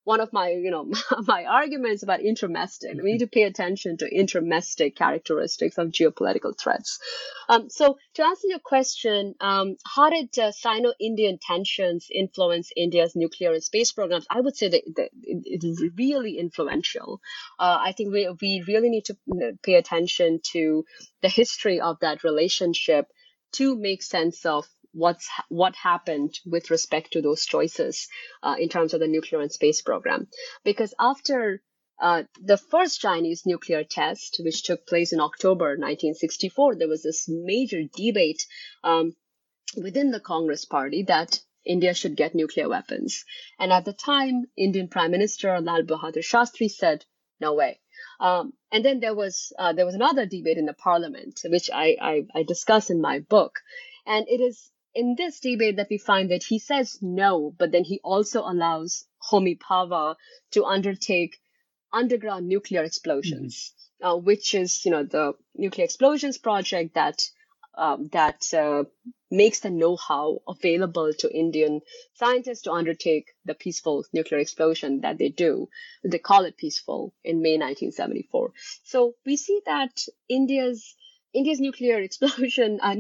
one 0.09 0.21
of 0.23 0.33
my, 0.33 0.49
you 0.49 0.71
know, 0.71 0.91
my 1.27 1.45
arguments 1.45 2.03
about 2.03 2.23
intermestic. 2.23 2.95
We 2.95 3.13
need 3.13 3.19
to 3.19 3.27
pay 3.27 3.43
attention 3.43 3.99
to 3.99 4.07
intermestic 4.07 4.97
characteristics 4.97 5.77
of 5.77 5.89
geopolitical 5.89 6.59
threats. 6.59 6.99
Um, 7.51 7.69
so 7.69 7.99
to 8.15 8.25
answer 8.25 8.49
your 8.49 8.59
question, 8.59 9.35
um, 9.43 9.77
how 9.85 10.09
did 10.09 10.31
uh, 10.39 10.51
Sino-Indian 10.53 11.39
tensions 11.43 12.09
influence 12.11 12.73
India's 12.75 13.15
nuclear 13.15 13.53
and 13.53 13.63
space 13.63 13.93
programs? 13.93 14.27
I 14.31 14.41
would 14.41 14.57
say 14.57 14.71
that, 14.71 14.83
that 14.97 15.11
it 15.25 15.63
is 15.63 15.85
really 15.99 16.39
influential. 16.39 17.21
Uh, 17.59 17.77
I 17.79 17.93
think 17.93 18.11
we, 18.11 18.35
we 18.41 18.65
really 18.67 18.89
need 18.89 19.05
to 19.07 19.17
pay 19.63 19.75
attention 19.75 20.41
to 20.53 20.87
the 21.21 21.29
history 21.29 21.83
of 21.83 21.99
that 22.01 22.25
relationship 22.25 23.09
to 23.53 23.77
make 23.77 24.03
sense 24.03 24.47
of 24.47 24.67
what's 24.99 25.29
what 25.49 25.75
happened 25.77 26.35
with 26.45 26.71
respect 26.71 27.13
to 27.13 27.23
those 27.23 27.47
choices 27.47 28.09
uh, 28.43 28.57
in 28.59 28.69
terms 28.69 28.95
of 28.95 29.01
the 29.01 29.07
nuclear 29.07 29.41
and 29.41 29.53
space 29.53 29.81
program. 29.83 30.27
Because 30.65 30.93
after 30.99 31.63
uh, 32.01 32.25
the 32.41 32.57
first 32.57 33.01
Chinese 33.01 33.43
nuclear 33.47 33.85
test, 33.85 34.41
which 34.45 34.63
took 34.63 34.87
place 34.87 35.13
in 35.13 35.21
October 35.21 35.71
1964, 35.71 36.77
there 36.77 36.89
was 36.89 37.03
this 37.03 37.29
major 37.29 37.83
debate 37.97 38.47
um, 38.85 39.15
within 39.77 40.11
the 40.11 40.21
Congress 40.21 40.65
Party 40.65 41.05
that 41.05 41.41
India 41.65 41.93
should 41.95 42.17
get 42.17 42.35
nuclear 42.35 42.69
weapons. 42.69 43.25
And 43.59 43.73
at 43.73 43.85
the 43.85 43.93
time, 43.93 44.45
Indian 44.57 44.89
Prime 44.89 45.11
Minister 45.11 45.61
Lal 45.61 45.83
Bahadur 45.83 46.25
Shastri 46.25 46.71
said, 46.71 47.05
"No 47.41 47.55
way." 47.55 47.81
Um, 48.21 48.53
and 48.73 48.85
then 48.85 49.01
there 49.01 49.15
was 49.15 49.53
uh, 49.59 49.73
there 49.73 49.87
was 49.87 49.95
another 49.95 50.25
debate 50.27 50.59
in 50.59 50.67
the 50.67 50.73
parliament, 50.73 51.41
which 51.45 51.71
I, 51.73 51.97
I, 52.01 52.27
I 52.35 52.43
discuss 52.43 52.91
in 52.91 53.01
my 53.01 53.19
book, 53.21 53.61
and 54.07 54.27
it 54.29 54.41
is 54.41 54.71
in 54.95 55.15
this 55.17 55.41
debate 55.41 55.77
that 55.77 55.89
we 55.91 55.99
find 55.99 56.31
that 56.31 56.43
he 56.43 56.59
says 56.59 56.99
no, 57.01 57.55
but 57.57 57.73
then 57.73 57.85
he 57.85 58.01
also 58.03 58.43
allows 58.43 59.05
Homi 59.31 59.59
Bhabha 59.59 60.17
to 60.53 60.65
undertake 60.65 61.39
underground 61.93 62.49
nuclear 62.49 62.83
explosions, 62.83 63.75
mm-hmm. 64.03 64.07
uh, 64.07 64.17
which 64.17 64.55
is, 64.55 64.85
you 64.85 64.91
know, 64.91 65.05
the 65.05 65.33
nuclear 65.55 65.85
explosions 65.85 66.39
project 66.39 66.95
that 66.95 67.23
um, 67.77 68.09
that 68.13 68.53
uh, 68.55 68.83
makes 69.31 69.61
the 69.61 69.71
know-how 69.71 70.43
available 70.49 71.13
to 71.13 71.33
Indian 71.33 71.81
scientists 72.15 72.63
to 72.63 72.73
undertake 72.73 73.29
the 73.45 73.55
peaceful 73.55 74.05
nuclear 74.13 74.41
explosion 74.41 75.03
that 75.03 75.19
they 75.19 75.29
do. 75.29 75.69
They 76.03 76.19
call 76.19 76.45
it 76.45 76.57
peaceful 76.57 77.15
in 77.23 77.41
May 77.41 77.57
1974. 77.57 78.53
So 78.83 79.15
we 79.25 79.37
see 79.37 79.61
that 79.67 79.93
India's 80.29 80.97
India's 81.33 81.61
nuclear 81.61 82.01
explosion 82.09 82.81
uh, 82.83 82.97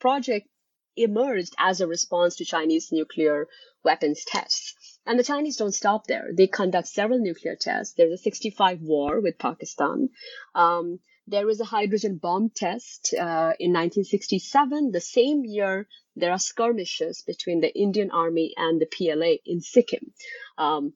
project 0.00 0.48
emerged 0.96 1.54
as 1.58 1.80
a 1.80 1.86
response 1.86 2.36
to 2.36 2.44
Chinese 2.44 2.90
nuclear 2.92 3.48
weapons 3.84 4.24
tests. 4.24 4.74
And 5.06 5.18
the 5.18 5.24
Chinese 5.24 5.56
don't 5.56 5.74
stop 5.74 6.06
there. 6.06 6.30
They 6.32 6.46
conduct 6.46 6.88
several 6.88 7.18
nuclear 7.18 7.56
tests. 7.56 7.94
There's 7.94 8.12
a 8.12 8.22
65 8.22 8.80
war 8.80 9.20
with 9.20 9.38
Pakistan. 9.38 10.08
Um, 10.54 11.00
there 11.26 11.48
is 11.48 11.60
a 11.60 11.64
hydrogen 11.64 12.18
bomb 12.18 12.50
test 12.50 13.14
uh, 13.14 13.52
in 13.58 13.72
1967. 13.72 14.92
The 14.92 15.00
same 15.00 15.44
year, 15.44 15.88
there 16.16 16.32
are 16.32 16.38
skirmishes 16.38 17.22
between 17.22 17.60
the 17.60 17.74
Indian 17.74 18.10
Army 18.10 18.54
and 18.56 18.80
the 18.80 18.86
PLA 18.86 19.36
in 19.44 19.60
Sikkim. 19.60 20.12
Um, 20.58 20.94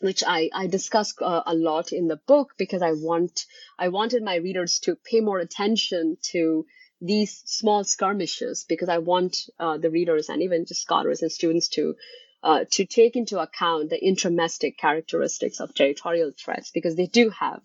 which 0.00 0.22
I, 0.26 0.48
I 0.54 0.66
discuss 0.66 1.14
uh, 1.20 1.42
a 1.44 1.54
lot 1.54 1.92
in 1.92 2.08
the 2.08 2.16
book 2.16 2.54
because 2.56 2.80
I 2.80 2.92
want 2.92 3.44
I 3.78 3.88
wanted 3.88 4.22
my 4.22 4.36
readers 4.36 4.78
to 4.84 4.96
pay 4.96 5.20
more 5.20 5.38
attention 5.38 6.16
to 6.32 6.64
these 7.00 7.42
small 7.46 7.84
skirmishes 7.84 8.64
because 8.68 8.88
I 8.88 8.98
want 8.98 9.48
uh, 9.58 9.78
the 9.78 9.90
readers 9.90 10.28
and 10.28 10.42
even 10.42 10.66
just 10.66 10.82
scholars 10.82 11.22
and 11.22 11.32
students 11.32 11.68
to 11.70 11.96
uh, 12.42 12.64
to 12.70 12.86
take 12.86 13.16
into 13.16 13.38
account 13.38 13.90
the 13.90 14.02
intermestic 14.02 14.78
characteristics 14.78 15.60
of 15.60 15.74
territorial 15.74 16.32
threats 16.36 16.70
because 16.70 16.96
they 16.96 17.06
do 17.06 17.30
have 17.30 17.60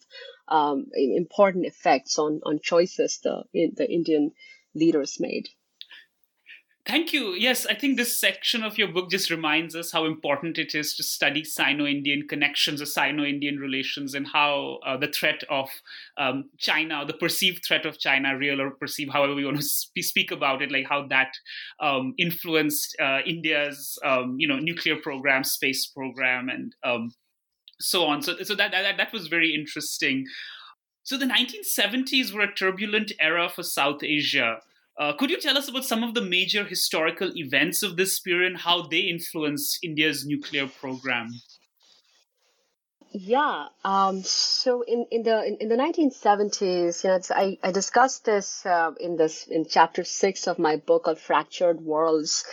um, 0.48 0.88
important 0.94 1.66
effects 1.66 2.20
on 2.20 2.42
on 2.46 2.60
choices 2.62 3.20
the 3.24 3.44
the 3.54 3.90
Indian 3.90 4.32
leaders 4.74 5.18
made. 5.20 5.48
Thank 6.86 7.14
you. 7.14 7.32
Yes, 7.32 7.66
I 7.66 7.74
think 7.74 7.98
this 7.98 8.20
section 8.20 8.64
of 8.64 8.78
your 8.78 8.88
book 8.88 9.10
just 9.10 9.32
reminds 9.32 9.76
us 9.76 9.92
how 9.92 10.06
important 10.06 10.60
it 10.60 10.76
is 10.76 10.96
to 10.96 11.04
study 11.04 11.44
Sino 11.44 11.88
Indian 11.88 12.28
connections 12.28 12.80
or 12.80 12.86
Sino 12.86 13.24
Indian 13.24 13.58
relations 13.58 14.14
and 14.14 14.28
how 14.28 14.78
uh, 14.86 14.96
the 14.96 15.08
threat 15.08 15.44
of 15.50 15.68
um, 16.18 16.52
China, 16.60 17.04
the 17.04 17.14
perceived 17.14 17.66
threat 17.66 17.88
of 17.88 17.98
China, 17.98 18.38
real 18.38 18.62
or 18.62 18.70
perceived, 18.70 19.12
however 19.12 19.34
we 19.34 19.46
want 19.46 19.58
to 19.58 19.64
speak 20.04 20.30
about 20.30 20.62
it, 20.62 20.72
like 20.72 20.86
how 20.88 21.08
that 21.08 21.34
um, 21.80 22.14
influenced 22.20 22.96
uh, 23.02 23.20
India's 23.26 23.98
um, 24.06 24.36
you 24.38 24.48
know 24.48 24.60
nuclear 24.60 24.98
program, 24.98 25.44
space 25.44 25.88
program, 25.88 26.50
and 26.50 26.76
um, 26.84 27.12
so 27.80 28.06
on. 28.06 28.22
So, 28.22 28.36
so 28.44 28.54
that, 28.56 28.72
that, 28.72 28.98
that 28.98 29.12
was 29.12 29.26
very 29.26 29.56
interesting. 29.56 30.28
So 31.02 31.18
the 31.18 31.26
1970s 31.26 32.32
were 32.32 32.42
a 32.42 32.54
turbulent 32.54 33.12
era 33.20 33.50
for 33.50 33.64
South 33.64 34.04
Asia. 34.04 34.60
Uh, 34.98 35.14
could 35.14 35.30
you 35.30 35.40
tell 35.40 35.58
us 35.58 35.68
about 35.68 35.84
some 35.84 36.04
of 36.04 36.14
the 36.14 36.22
major 36.22 36.64
historical 36.64 37.32
events 37.36 37.84
of 37.84 37.98
this 37.98 38.20
period 38.20 38.54
and 38.54 38.62
how 38.62 38.84
they 38.88 39.02
influenced 39.02 39.80
India's 39.84 40.26
nuclear 40.26 40.68
program? 40.68 41.28
Yeah. 43.12 43.68
Um, 43.84 44.24
so 44.24 44.82
in, 44.82 45.06
in 45.10 45.24
the 45.24 45.42
in, 45.46 45.58
in, 45.62 45.70
the 45.70 45.76
1970s, 45.76 47.04
you 47.04 47.10
know, 47.10 47.20
I, 47.30 47.58
I 47.64 47.72
discussed 47.72 48.26
this 48.26 48.66
uh, 48.66 48.92
in 49.00 49.16
this 49.16 49.48
in 49.48 49.66
chapter 49.70 50.04
six 50.04 50.48
of 50.48 50.60
my 50.60 50.76
book 50.76 51.04
called 51.06 51.20
Fractured 51.20 51.80
Worlds, 51.80 52.44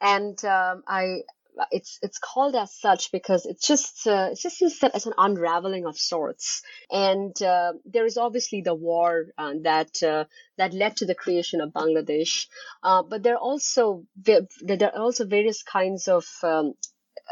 and 0.00 0.44
um, 0.44 0.84
I 0.86 1.22
it's 1.70 1.98
it's 2.02 2.18
called 2.18 2.54
as 2.54 2.72
such 2.72 3.12
because 3.12 3.46
it's 3.46 3.66
just 3.66 4.06
uh, 4.06 4.28
it 4.32 4.38
just 4.40 4.58
seems 4.58 4.82
as 4.82 5.06
an 5.06 5.14
unraveling 5.18 5.86
of 5.86 5.98
sorts. 5.98 6.62
And 6.90 7.40
uh, 7.42 7.74
there 7.84 8.06
is 8.06 8.16
obviously 8.16 8.62
the 8.62 8.74
war 8.74 9.26
uh, 9.38 9.54
that 9.62 10.02
uh, 10.02 10.24
that 10.58 10.74
led 10.74 10.96
to 10.98 11.06
the 11.06 11.14
creation 11.14 11.60
of 11.60 11.70
Bangladesh, 11.72 12.46
uh, 12.82 13.02
but 13.02 13.22
there 13.22 13.34
are 13.34 13.44
also 13.50 14.04
there 14.16 14.46
are 14.82 14.98
also 14.98 15.24
various 15.26 15.62
kinds 15.62 16.08
of 16.08 16.26
um, 16.42 16.74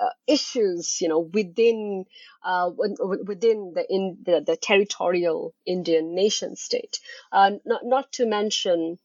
uh, 0.01 0.11
issues, 0.27 1.01
you 1.01 1.09
know, 1.09 1.21
within 1.21 2.05
uh, 2.43 2.71
within 2.71 3.73
the 3.75 3.85
in 3.89 4.19
the, 4.25 4.43
the 4.47 4.57
territorial 4.57 5.55
Indian 5.67 6.15
nation 6.15 6.57
state. 6.57 7.01
Uh, 7.33 7.53
not 7.65 7.85
not 7.85 8.13
to 8.13 8.27
mention 8.27 8.99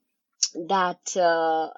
that 0.68 1.16
uh, 1.18 1.70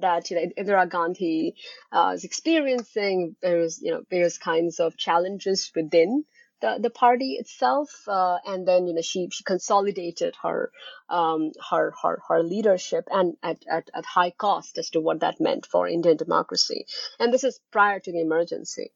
that 0.00 0.30
you 0.30 0.36
know 0.36 0.46
Indira 0.58 0.88
Gandhi 0.88 1.54
uh, 1.90 2.12
is 2.14 2.24
experiencing 2.24 3.36
various 3.40 3.80
you 3.82 3.90
know 3.90 4.02
various 4.10 4.38
kinds 4.38 4.80
of 4.80 4.96
challenges 4.96 5.70
within 5.74 6.24
the, 6.60 6.78
the 6.80 6.90
party 6.90 7.32
itself, 7.40 7.90
uh, 8.06 8.38
and 8.46 8.66
then 8.66 8.86
you 8.86 8.94
know 8.94 9.02
she 9.02 9.28
she 9.32 9.44
consolidated 9.44 10.34
her 10.42 10.70
um, 11.08 11.52
her 11.70 11.92
her 12.02 12.20
her 12.28 12.42
leadership 12.42 13.08
and 13.10 13.36
at, 13.42 13.62
at 13.70 13.90
at 13.94 14.04
high 14.04 14.30
cost 14.30 14.78
as 14.78 14.90
to 14.90 15.00
what 15.00 15.20
that 15.20 15.40
meant 15.40 15.66
for 15.66 15.88
Indian 15.88 16.16
democracy, 16.16 16.86
and 17.18 17.32
this 17.32 17.44
is 17.44 17.60
prior 17.70 17.98
to 18.00 18.12
the 18.12 18.20
emergency. 18.20 18.92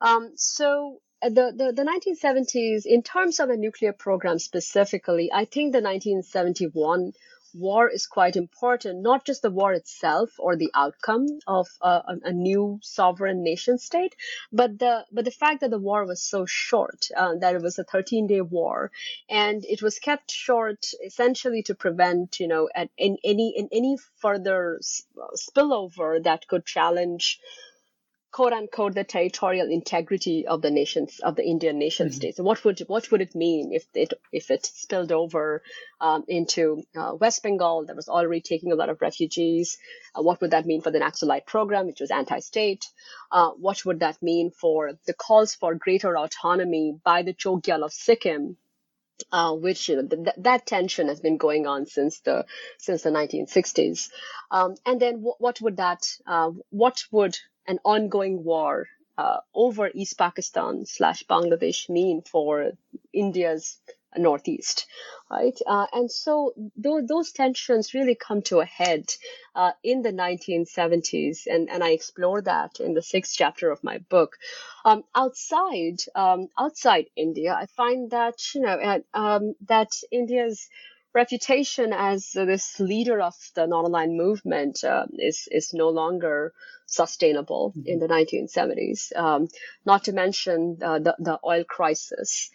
Um, 0.00 0.32
so 0.36 1.00
uh, 1.22 1.30
the, 1.30 1.52
the, 1.56 1.72
the 1.72 1.82
1970s, 1.82 2.84
in 2.84 3.02
terms 3.02 3.40
of 3.40 3.48
a 3.48 3.56
nuclear 3.56 3.94
program 3.94 4.38
specifically, 4.38 5.30
I 5.32 5.46
think 5.46 5.72
the 5.72 5.80
1971 5.80 7.12
war 7.58 7.88
is 7.88 8.06
quite 8.06 8.36
important, 8.36 9.02
not 9.02 9.24
just 9.24 9.42
the 9.42 9.50
war 9.50 9.72
itself 9.72 10.30
or 10.38 10.56
the 10.56 10.70
outcome 10.74 11.26
of 11.46 11.66
a, 11.80 12.02
a 12.24 12.32
new 12.32 12.78
sovereign 12.82 13.42
nation 13.42 13.78
state, 13.78 14.14
but 14.52 14.78
the 14.78 15.04
but 15.12 15.24
the 15.24 15.30
fact 15.30 15.60
that 15.60 15.70
the 15.70 15.78
war 15.78 16.04
was 16.04 16.22
so 16.22 16.46
short, 16.46 17.08
uh, 17.16 17.34
that 17.36 17.54
it 17.54 17.62
was 17.62 17.78
a 17.78 17.84
13 17.84 18.26
day 18.26 18.40
war, 18.40 18.90
and 19.28 19.64
it 19.64 19.82
was 19.82 19.98
kept 19.98 20.30
short 20.30 20.86
essentially 21.04 21.62
to 21.62 21.74
prevent, 21.74 22.40
you 22.40 22.48
know, 22.48 22.68
at 22.74 22.90
in 22.96 23.16
any 23.24 23.54
in 23.56 23.68
any 23.72 23.96
further 24.16 24.80
spillover 25.36 26.22
that 26.22 26.46
could 26.46 26.64
challenge 26.66 27.40
quote 28.36 28.52
unquote 28.52 28.94
the 28.94 29.02
territorial 29.02 29.70
integrity 29.70 30.46
of 30.46 30.60
the 30.60 30.70
nations 30.70 31.20
of 31.20 31.36
the 31.36 31.42
Indian 31.42 31.78
nation 31.78 32.08
mm-hmm. 32.08 32.16
states. 32.16 32.36
So 32.36 32.42
what 32.42 32.62
would 32.64 32.80
what 32.86 33.10
would 33.10 33.22
it 33.22 33.34
mean 33.34 33.72
if 33.72 33.86
it 33.94 34.12
if 34.30 34.50
it 34.50 34.66
spilled 34.66 35.10
over 35.10 35.62
um, 36.02 36.22
into 36.28 36.82
uh, 36.94 37.14
West 37.18 37.42
Bengal 37.42 37.86
that 37.86 37.96
was 37.96 38.10
already 38.10 38.42
taking 38.42 38.72
a 38.72 38.74
lot 38.74 38.90
of 38.90 39.00
refugees? 39.00 39.78
Uh, 40.14 40.20
what 40.20 40.42
would 40.42 40.50
that 40.50 40.66
mean 40.66 40.82
for 40.82 40.90
the 40.90 40.98
Naxalite 40.98 41.46
program, 41.46 41.86
which 41.86 42.00
was 42.00 42.10
anti-state? 42.10 42.84
Uh, 43.32 43.52
what 43.52 43.82
would 43.86 44.00
that 44.00 44.22
mean 44.22 44.50
for 44.50 44.92
the 45.06 45.14
calls 45.14 45.54
for 45.54 45.74
greater 45.74 46.14
autonomy 46.18 46.94
by 47.02 47.22
the 47.22 47.32
Chogyal 47.32 47.86
of 47.86 47.92
Sikkim? 47.94 48.58
Uh, 49.32 49.54
which 49.54 49.88
you 49.88 49.96
know, 49.96 50.06
th- 50.06 50.36
that 50.36 50.66
tension 50.66 51.08
has 51.08 51.20
been 51.20 51.38
going 51.38 51.66
on 51.66 51.86
since 51.86 52.20
the 52.20 52.44
since 52.76 53.00
the 53.00 53.08
1960s, 53.08 54.10
um, 54.50 54.74
and 54.84 55.00
then 55.00 55.14
w- 55.14 55.38
what 55.38 55.58
would 55.62 55.78
that 55.78 56.02
uh, 56.26 56.50
what 56.68 57.02
would 57.10 57.34
an 57.66 57.78
ongoing 57.84 58.44
war 58.44 58.86
uh, 59.18 59.38
over 59.54 59.90
East 59.94 60.18
Pakistan 60.18 60.84
slash 60.84 61.24
Bangladesh 61.24 61.88
mean 61.88 62.22
for 62.22 62.72
India's 63.12 63.78
northeast, 64.16 64.86
right? 65.30 65.58
Uh, 65.66 65.86
and 65.92 66.10
so 66.10 66.52
th- 66.82 67.04
those 67.06 67.32
tensions 67.32 67.94
really 67.94 68.14
come 68.14 68.42
to 68.42 68.60
a 68.60 68.64
head 68.64 69.12
uh, 69.54 69.72
in 69.82 70.02
the 70.02 70.12
1970s, 70.12 71.46
and, 71.46 71.68
and 71.70 71.82
I 71.82 71.90
explore 71.90 72.40
that 72.42 72.80
in 72.80 72.94
the 72.94 73.02
sixth 73.02 73.34
chapter 73.36 73.70
of 73.70 73.84
my 73.84 73.98
book. 73.98 74.36
Um, 74.84 75.04
outside 75.14 75.98
um, 76.14 76.48
outside 76.58 77.06
India, 77.16 77.54
I 77.54 77.66
find 77.66 78.10
that 78.10 78.54
you 78.54 78.60
know 78.62 79.02
um, 79.14 79.54
that 79.66 79.92
India's 80.10 80.68
reputation 81.16 81.94
as 81.94 82.32
this 82.32 82.78
leader 82.78 83.22
of 83.22 83.34
the 83.54 83.66
non-aligned 83.66 84.16
movement 84.16 84.84
uh, 84.84 85.06
is 85.18 85.48
is 85.50 85.72
no 85.72 85.88
longer 85.88 86.52
sustainable 86.86 87.72
mm-hmm. 87.72 87.88
in 87.92 87.98
the 87.98 88.06
1970s. 88.06 89.16
Um, 89.16 89.48
not 89.86 90.04
to 90.04 90.12
mention 90.12 90.78
uh, 90.82 90.98
the 90.98 91.14
the 91.18 91.38
oil 91.42 91.64
crisis. 91.64 92.50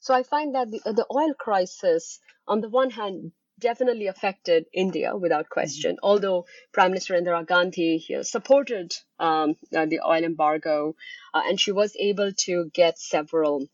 So 0.00 0.14
I 0.14 0.22
find 0.22 0.54
that 0.54 0.70
the, 0.70 0.80
the 1.00 1.06
oil 1.10 1.34
crisis, 1.34 2.20
on 2.46 2.60
the 2.60 2.68
one 2.68 2.90
hand, 2.90 3.32
definitely 3.58 4.08
affected 4.08 4.66
India 4.72 5.16
without 5.16 5.48
question. 5.48 5.92
Mm-hmm. 5.92 6.08
Although 6.10 6.46
Prime 6.72 6.92
Minister 6.92 7.14
Indira 7.14 7.44
Gandhi 7.46 7.92
supported 8.22 8.94
um, 9.18 9.56
uh, 9.76 9.86
the 9.86 10.00
oil 10.06 10.24
embargo, 10.24 10.94
uh, 11.34 11.42
and 11.48 11.60
she 11.60 11.72
was 11.72 11.96
able 11.98 12.30
to 12.46 12.70
get 12.80 12.98
several 12.98 13.66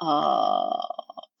uh, 0.00 0.86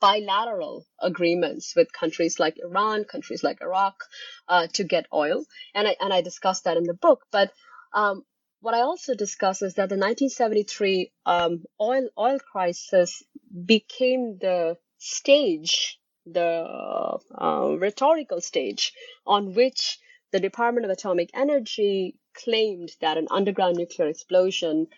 bilateral 0.00 0.86
agreements 1.00 1.74
with 1.76 1.92
countries 1.92 2.38
like 2.38 2.58
Iran, 2.58 3.04
countries 3.04 3.42
like 3.42 3.60
Iraq, 3.60 4.04
uh, 4.48 4.66
to 4.74 4.84
get 4.84 5.06
oil, 5.12 5.44
and 5.74 5.88
I 5.88 5.96
and 6.00 6.12
I 6.12 6.20
discussed 6.20 6.64
that 6.64 6.76
in 6.76 6.84
the 6.84 6.94
book. 6.94 7.24
But 7.30 7.52
um, 7.92 8.24
what 8.60 8.74
I 8.74 8.80
also 8.80 9.14
discuss 9.14 9.62
is 9.62 9.74
that 9.74 9.88
the 9.88 9.96
1973 9.96 11.12
um, 11.26 11.64
oil 11.80 12.08
oil 12.18 12.38
crisis 12.38 13.22
became 13.64 14.38
the 14.40 14.76
stage, 14.98 15.98
the 16.26 17.18
uh, 17.34 17.76
rhetorical 17.78 18.40
stage 18.40 18.92
on 19.26 19.54
which 19.54 19.98
the 20.32 20.40
Department 20.40 20.84
of 20.84 20.90
Atomic 20.90 21.30
Energy 21.34 22.16
claimed 22.34 22.90
that 23.00 23.16
an 23.16 23.28
underground 23.30 23.76
nuclear 23.76 24.08
explosion 24.08 24.88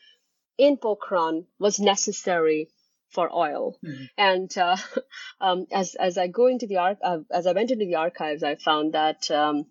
in 0.58 0.76
Pokhran 0.76 1.46
was 1.58 1.78
necessary 1.78 2.68
for 3.10 3.34
oil. 3.34 3.76
Mm-hmm. 3.84 4.04
And 4.16 4.58
uh, 4.58 4.76
um, 5.40 5.66
as 5.72 5.94
as 5.94 6.18
I 6.18 6.28
go 6.28 6.46
into 6.46 6.66
the 6.66 6.78
arch- 6.78 6.98
uh, 7.02 7.18
as 7.30 7.46
I 7.46 7.52
went 7.52 7.70
into 7.70 7.86
the 7.86 7.96
archives, 7.96 8.42
I 8.42 8.54
found 8.54 8.94
that 8.94 9.30
um, 9.30 9.66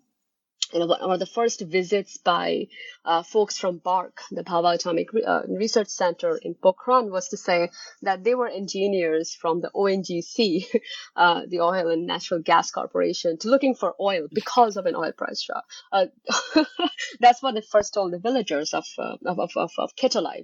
one 0.72 1.12
of 1.12 1.18
the 1.18 1.26
first 1.26 1.60
visits 1.60 2.16
by 2.18 2.68
uh, 3.04 3.22
folks 3.22 3.58
from 3.58 3.78
BARC, 3.78 4.20
the 4.30 4.44
Bhabha 4.44 4.74
Atomic 4.74 5.12
Re- 5.12 5.24
uh, 5.24 5.42
Research 5.48 5.88
Center 5.88 6.38
in 6.42 6.54
Pokhran, 6.54 7.10
was 7.10 7.28
to 7.28 7.36
say 7.36 7.70
that 8.02 8.24
they 8.24 8.34
were 8.34 8.48
engineers 8.48 9.34
from 9.34 9.60
the 9.60 9.70
ONGC, 9.74 10.66
uh, 11.16 11.42
the 11.48 11.60
Oil 11.60 11.90
and 11.90 12.06
Natural 12.06 12.40
Gas 12.40 12.70
Corporation, 12.70 13.38
to 13.38 13.48
looking 13.48 13.74
for 13.74 13.94
oil 14.00 14.28
because 14.32 14.76
of 14.76 14.86
an 14.86 14.94
oil 14.94 15.12
price 15.12 15.42
drop. 15.42 15.64
Uh, 15.92 16.06
that's 17.20 17.42
what 17.42 17.54
they 17.54 17.62
first 17.62 17.94
told 17.94 18.12
the 18.12 18.18
villagers 18.18 18.74
of 18.74 18.84
uh, 18.98 19.16
of, 19.26 19.38
of, 19.40 19.50
of, 19.56 19.72
of 19.78 19.92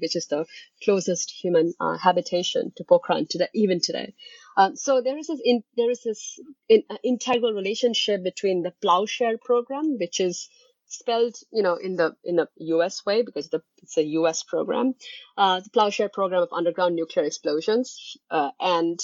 which 0.01 0.17
is 0.17 0.27
the 0.27 0.45
closest 0.83 1.31
human 1.31 1.73
uh, 1.81 1.97
habitation 1.99 2.73
to 2.77 2.85
Pokhran 2.85 3.29
today, 3.29 3.49
even 3.55 3.81
today. 3.81 4.15
Um, 4.57 4.77
so 4.77 5.03
there 5.03 5.19
is 5.19 5.27
this 5.27 5.41
in, 5.45 5.63
there 5.77 5.91
is 5.91 6.03
this 6.03 6.41
in, 6.69 6.83
uh, 6.89 6.97
integral 7.05 7.53
relationship 7.53 8.23
between 8.23 8.63
the 8.63 8.73
plowshare 8.83 9.39
program, 9.39 9.99
which 9.99 10.21
is 10.21 10.49
spelled 10.89 11.37
you 11.53 11.63
know 11.63 11.75
in 11.75 11.97
the 11.97 12.17
in 12.25 12.37
the 12.37 12.49
U.S. 12.59 13.05
way 13.05 13.23
because 13.23 13.51
the, 13.51 13.61
it's 13.83 13.99
a 13.99 14.05
U.S. 14.21 14.43
program, 14.43 14.95
uh, 15.37 15.61
the 15.61 15.71
plowshare 15.71 16.09
program 16.09 16.43
of 16.43 16.49
underground 16.53 16.97
nuclear 16.97 17.27
explosions, 17.27 18.17
uh, 18.31 18.51
and 18.59 18.99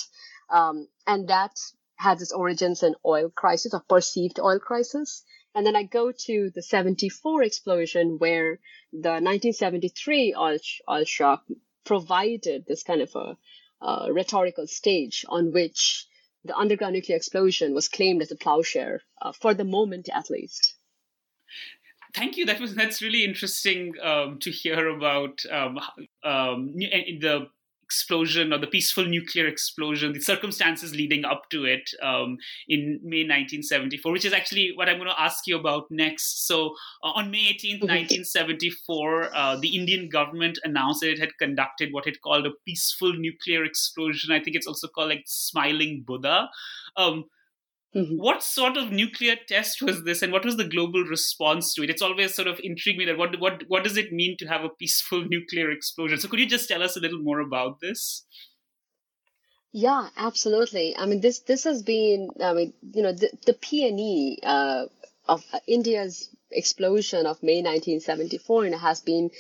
um, 0.48 0.88
and 1.07 1.28
that 1.28 1.59
has 1.96 2.22
its 2.22 2.32
origins 2.32 2.82
in 2.82 2.94
oil 3.05 3.30
crisis 3.30 3.74
or 3.74 3.80
perceived 3.88 4.40
oil 4.40 4.59
crisis. 4.59 5.22
And 5.55 5.66
then 5.66 5.76
I 5.76 5.82
go 5.82 6.12
to 6.12 6.50
the 6.55 6.62
74 6.62 7.42
explosion 7.42 8.16
where 8.18 8.59
the 8.92 9.20
1973 9.20 10.34
oil, 10.34 10.59
oil 10.88 11.05
shock 11.05 11.44
provided 11.84 12.64
this 12.66 12.82
kind 12.82 13.03
of 13.03 13.14
a 13.14 13.36
uh, 13.83 14.09
rhetorical 14.11 14.66
stage 14.66 15.24
on 15.28 15.53
which 15.53 16.07
the 16.45 16.57
underground 16.57 16.95
nuclear 16.95 17.16
explosion 17.16 17.74
was 17.74 17.89
claimed 17.89 18.22
as 18.22 18.30
a 18.30 18.37
plowshare, 18.37 19.03
uh, 19.20 19.33
for 19.33 19.55
the 19.55 19.64
moment 19.64 20.09
at 20.12 20.30
least. 20.30 20.74
Thank 22.14 22.37
you. 22.37 22.45
That 22.47 22.61
was 22.61 22.74
that's 22.74 23.01
really 23.01 23.24
interesting 23.24 23.95
um, 24.03 24.39
to 24.41 24.51
hear 24.51 24.89
about 24.89 25.43
um, 25.51 25.78
um, 26.22 26.72
the 26.76 27.49
explosion 27.93 28.55
or 28.55 28.59
the 28.59 28.66
peaceful 28.66 29.05
nuclear 29.05 29.47
explosion, 29.47 30.14
the 30.14 30.20
circumstances 30.20 30.95
leading 30.95 31.26
up 31.26 31.51
to 31.51 31.66
it 31.66 31.90
um, 32.03 32.38
in 32.68 32.99
May 33.03 33.22
1974, 33.22 34.12
which 34.12 34.24
is 34.24 34.32
actually 34.32 34.72
what 34.74 34.88
I'm 34.88 34.97
going 34.97 35.11
to 35.11 35.20
ask 35.20 35.47
you 35.47 35.59
about 35.59 35.90
next. 35.90 36.47
So, 36.47 36.74
uh, 37.05 37.12
on 37.18 37.30
May 37.30 37.53
18th, 37.53 37.82
1974, 37.82 39.22
mm-hmm. 39.22 39.36
uh, 39.36 39.57
the 39.61 39.76
Indian 39.76 40.09
government 40.09 40.59
announced 40.64 41.03
that 41.03 41.11
it 41.11 41.18
had 41.18 41.36
conducted 41.38 41.93
what 41.93 42.07
it 42.07 42.22
called 42.22 42.47
a 42.47 42.53
peaceful 42.64 43.12
nuclear 43.12 43.62
explosion. 43.64 44.32
I 44.32 44.40
think 44.40 44.57
it's 44.57 44.66
also 44.66 44.88
called 44.88 45.11
like 45.11 45.24
Smiling 45.26 46.05
Buddha. 46.07 46.49
Um, 46.97 47.26
Mm-hmm. 47.95 48.16
What 48.16 48.43
sort 48.43 48.78
of 48.78 48.90
nuclear 48.90 49.36
test 49.49 49.82
was 49.82 50.05
this, 50.05 50.22
and 50.22 50.32
what 50.32 50.47
was 50.47 50.57
the 50.57 50.64
global 50.64 51.05
response 51.05 51.74
to 51.74 51.82
it? 51.82 51.90
It's 51.90 52.01
always 52.01 52.34
sort 52.34 52.49
of 52.49 52.59
intrigued 52.62 52.99
me 52.99 53.05
that 53.05 53.18
what 53.18 53.38
what 53.38 53.64
what 53.68 53.84
does 53.84 53.99
it 53.99 54.12
mean 54.12 54.36
to 54.38 54.47
have 54.47 54.64
a 54.64 54.70
peaceful 54.70 55.24
nuclear 55.28 55.70
explosion? 55.70 56.18
So, 56.18 56.28
could 56.28 56.40
you 56.40 56.47
just 56.47 56.68
tell 56.68 56.82
us 56.82 56.97
a 56.97 57.01
little 57.01 57.20
more 57.20 57.40
about 57.40 57.80
this? 57.80 58.24
Yeah, 59.72 60.09
absolutely. 60.16 60.97
I 60.97 61.05
mean, 61.05 61.20
this 61.20 61.40
this 61.40 61.64
has 61.64 61.82
been, 61.82 62.30
I 62.43 62.55
mean, 62.55 62.72
you 62.95 63.03
know, 63.03 63.12
the 63.12 63.30
the 63.45 63.55
PNE 63.55 64.38
uh, 64.43 64.86
of 65.28 65.45
uh, 65.53 65.59
India's 65.66 66.30
explosion 66.51 67.26
of 67.26 67.43
May 67.43 67.62
1974 67.62 68.66
and 68.66 68.74
it 68.74 68.78
has 68.78 69.01
been 69.01 69.30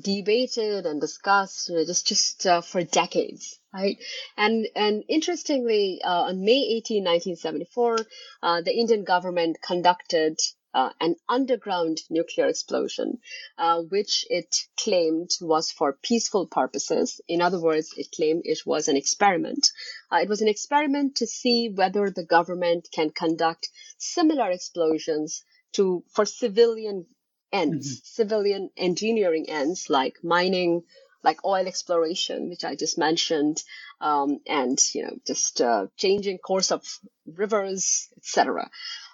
debated 0.00 0.86
and 0.86 1.00
discussed 1.00 1.68
you 1.68 1.76
know, 1.76 1.84
just 1.84 2.06
just 2.06 2.46
uh, 2.46 2.60
for 2.60 2.82
decades 2.82 3.59
right 3.72 3.98
and 4.36 4.66
and 4.74 5.04
interestingly 5.08 6.00
uh, 6.04 6.22
on 6.28 6.44
May 6.44 6.60
18 6.78 7.04
1974 7.04 7.98
uh, 8.42 8.60
the 8.62 8.72
Indian 8.72 9.04
government 9.04 9.58
conducted 9.62 10.38
uh, 10.72 10.90
an 11.00 11.16
underground 11.28 11.98
nuclear 12.10 12.46
explosion, 12.46 13.18
uh, 13.58 13.80
which 13.82 14.24
it 14.30 14.56
claimed 14.76 15.30
was 15.40 15.70
for 15.70 15.98
peaceful 16.02 16.46
purposes. 16.46 17.20
In 17.26 17.42
other 17.42 17.60
words, 17.60 17.92
it 17.96 18.08
claimed 18.14 18.42
it 18.44 18.60
was 18.64 18.88
an 18.88 18.96
experiment. 18.96 19.70
Uh, 20.12 20.18
it 20.22 20.28
was 20.28 20.42
an 20.42 20.48
experiment 20.48 21.16
to 21.16 21.26
see 21.26 21.68
whether 21.68 22.10
the 22.10 22.24
government 22.24 22.88
can 22.92 23.10
conduct 23.10 23.68
similar 23.98 24.50
explosions 24.50 25.44
to 25.72 26.04
for 26.12 26.24
civilian 26.24 27.06
ends, 27.52 27.88
mm-hmm. 27.88 28.22
civilian 28.22 28.70
engineering 28.76 29.46
ends 29.48 29.90
like 29.90 30.22
mining, 30.22 30.82
like 31.24 31.44
oil 31.44 31.66
exploration, 31.66 32.48
which 32.50 32.64
I 32.64 32.76
just 32.76 32.98
mentioned, 32.98 33.62
um, 34.00 34.40
and 34.46 34.78
you 34.94 35.04
know 35.04 35.16
just 35.26 35.60
uh, 35.60 35.86
changing 35.96 36.38
course 36.38 36.72
of 36.72 36.84
rivers, 37.26 38.08
etc. 38.18 38.62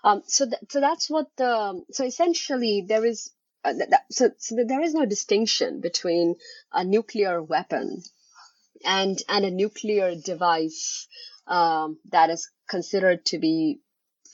Um, 0.04 0.22
so, 0.26 0.46
th- 0.46 0.62
so 0.70 0.80
that's 0.80 1.10
what 1.10 1.26
the, 1.36 1.82
so 1.92 2.04
essentially 2.04 2.84
there 2.88 3.04
is, 3.04 3.30
uh, 3.64 3.72
th- 3.72 3.88
th- 3.90 4.00
so, 4.10 4.30
so 4.38 4.56
there 4.66 4.80
is 4.82 4.94
no 4.94 5.04
distinction 5.04 5.80
between 5.80 6.36
a 6.72 6.84
nuclear 6.84 7.42
weapon 7.42 8.02
and, 8.84 9.18
and 9.28 9.44
a 9.46 9.50
nuclear 9.50 10.14
device, 10.16 11.08
um, 11.48 11.98
that 12.12 12.30
is 12.30 12.50
considered 12.68 13.24
to 13.26 13.38
be 13.38 13.80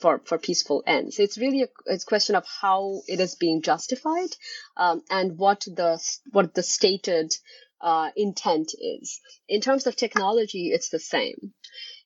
for, 0.03 0.21
for 0.25 0.37
peaceful 0.37 0.83
ends. 0.85 1.17
It's 1.17 1.37
really 1.37 1.63
a, 1.63 1.67
it's 1.85 2.03
a 2.03 2.07
question 2.13 2.35
of 2.35 2.45
how 2.61 3.01
it 3.07 3.21
is 3.21 3.35
being 3.35 3.61
justified, 3.61 4.35
um, 4.75 5.01
and 5.09 5.37
what 5.37 5.61
the, 5.61 5.97
what 6.31 6.53
the 6.53 6.61
stated, 6.61 7.33
uh, 7.79 8.09
intent 8.15 8.73
is. 8.79 9.21
In 9.47 9.61
terms 9.61 9.87
of 9.87 9.95
technology, 9.95 10.71
it's 10.73 10.89
the 10.89 10.99
same. 10.99 11.53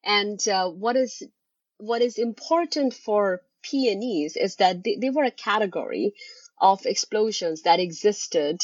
And 0.03 0.39
uh, 0.47 0.69
what 0.69 0.95
is 0.95 1.23
what 1.77 2.01
is 2.01 2.17
important 2.17 2.93
for 2.93 3.41
PNEs 3.63 4.33
is 4.35 4.55
that 4.55 4.83
they, 4.83 4.97
they 4.99 5.11
were 5.11 5.23
a 5.23 5.31
category 5.49 6.13
of 6.59 6.85
explosions 6.85 7.61
that 7.63 7.79
existed 7.79 8.61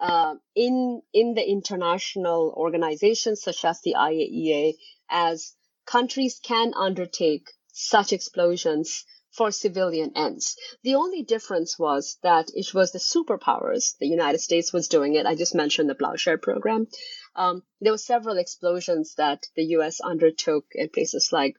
uh, 0.00 0.34
in 0.54 1.02
in 1.12 1.34
the 1.34 1.48
international 1.48 2.54
organizations 2.56 3.42
such 3.42 3.64
as 3.64 3.80
the 3.80 3.94
IAEA 3.98 4.74
as 5.10 5.54
countries 5.86 6.40
can 6.42 6.72
undertake 6.76 7.50
such 7.72 8.12
explosions 8.12 9.04
for 9.32 9.50
civilian 9.50 10.12
ends. 10.14 10.56
The 10.82 10.94
only 10.94 11.22
difference 11.22 11.78
was 11.78 12.18
that 12.22 12.50
it 12.54 12.74
was 12.74 12.92
the 12.92 12.98
superpowers. 12.98 13.96
The 13.98 14.06
United 14.06 14.40
States 14.40 14.72
was 14.72 14.88
doing 14.88 15.14
it. 15.14 15.26
I 15.26 15.34
just 15.34 15.54
mentioned 15.54 15.88
the 15.88 15.94
Plowshare 15.94 16.38
program. 16.38 16.86
Um, 17.34 17.62
there 17.80 17.92
were 17.92 17.98
several 17.98 18.36
explosions 18.36 19.14
that 19.14 19.46
the 19.56 19.64
U.S. 19.76 20.00
undertook 20.00 20.66
in 20.74 20.90
places 20.90 21.30
like 21.32 21.56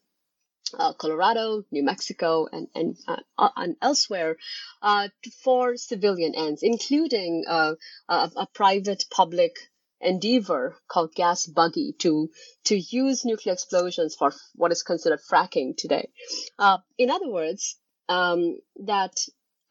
uh, 0.77 0.93
Colorado, 0.93 1.63
New 1.71 1.83
Mexico, 1.83 2.47
and 2.51 2.67
and, 2.75 2.97
uh, 3.07 3.17
uh, 3.37 3.49
and 3.55 3.75
elsewhere 3.81 4.37
uh, 4.81 5.09
for 5.43 5.75
civilian 5.77 6.33
ends, 6.35 6.63
including 6.63 7.43
uh, 7.47 7.75
a, 8.07 8.31
a, 8.35 8.47
private 8.53 9.05
public 9.11 9.55
endeavor 10.03 10.77
called 10.87 11.13
Gas 11.15 11.45
Buggy 11.47 11.93
to 11.99 12.29
to 12.65 12.75
use 12.77 13.25
nuclear 13.25 13.53
explosions 13.53 14.15
for 14.15 14.33
what 14.55 14.71
is 14.71 14.83
considered 14.83 15.21
fracking 15.21 15.75
today. 15.75 16.09
Uh, 16.59 16.79
in 16.97 17.09
other 17.09 17.29
words, 17.29 17.77
um, 18.09 18.57
that 18.85 19.15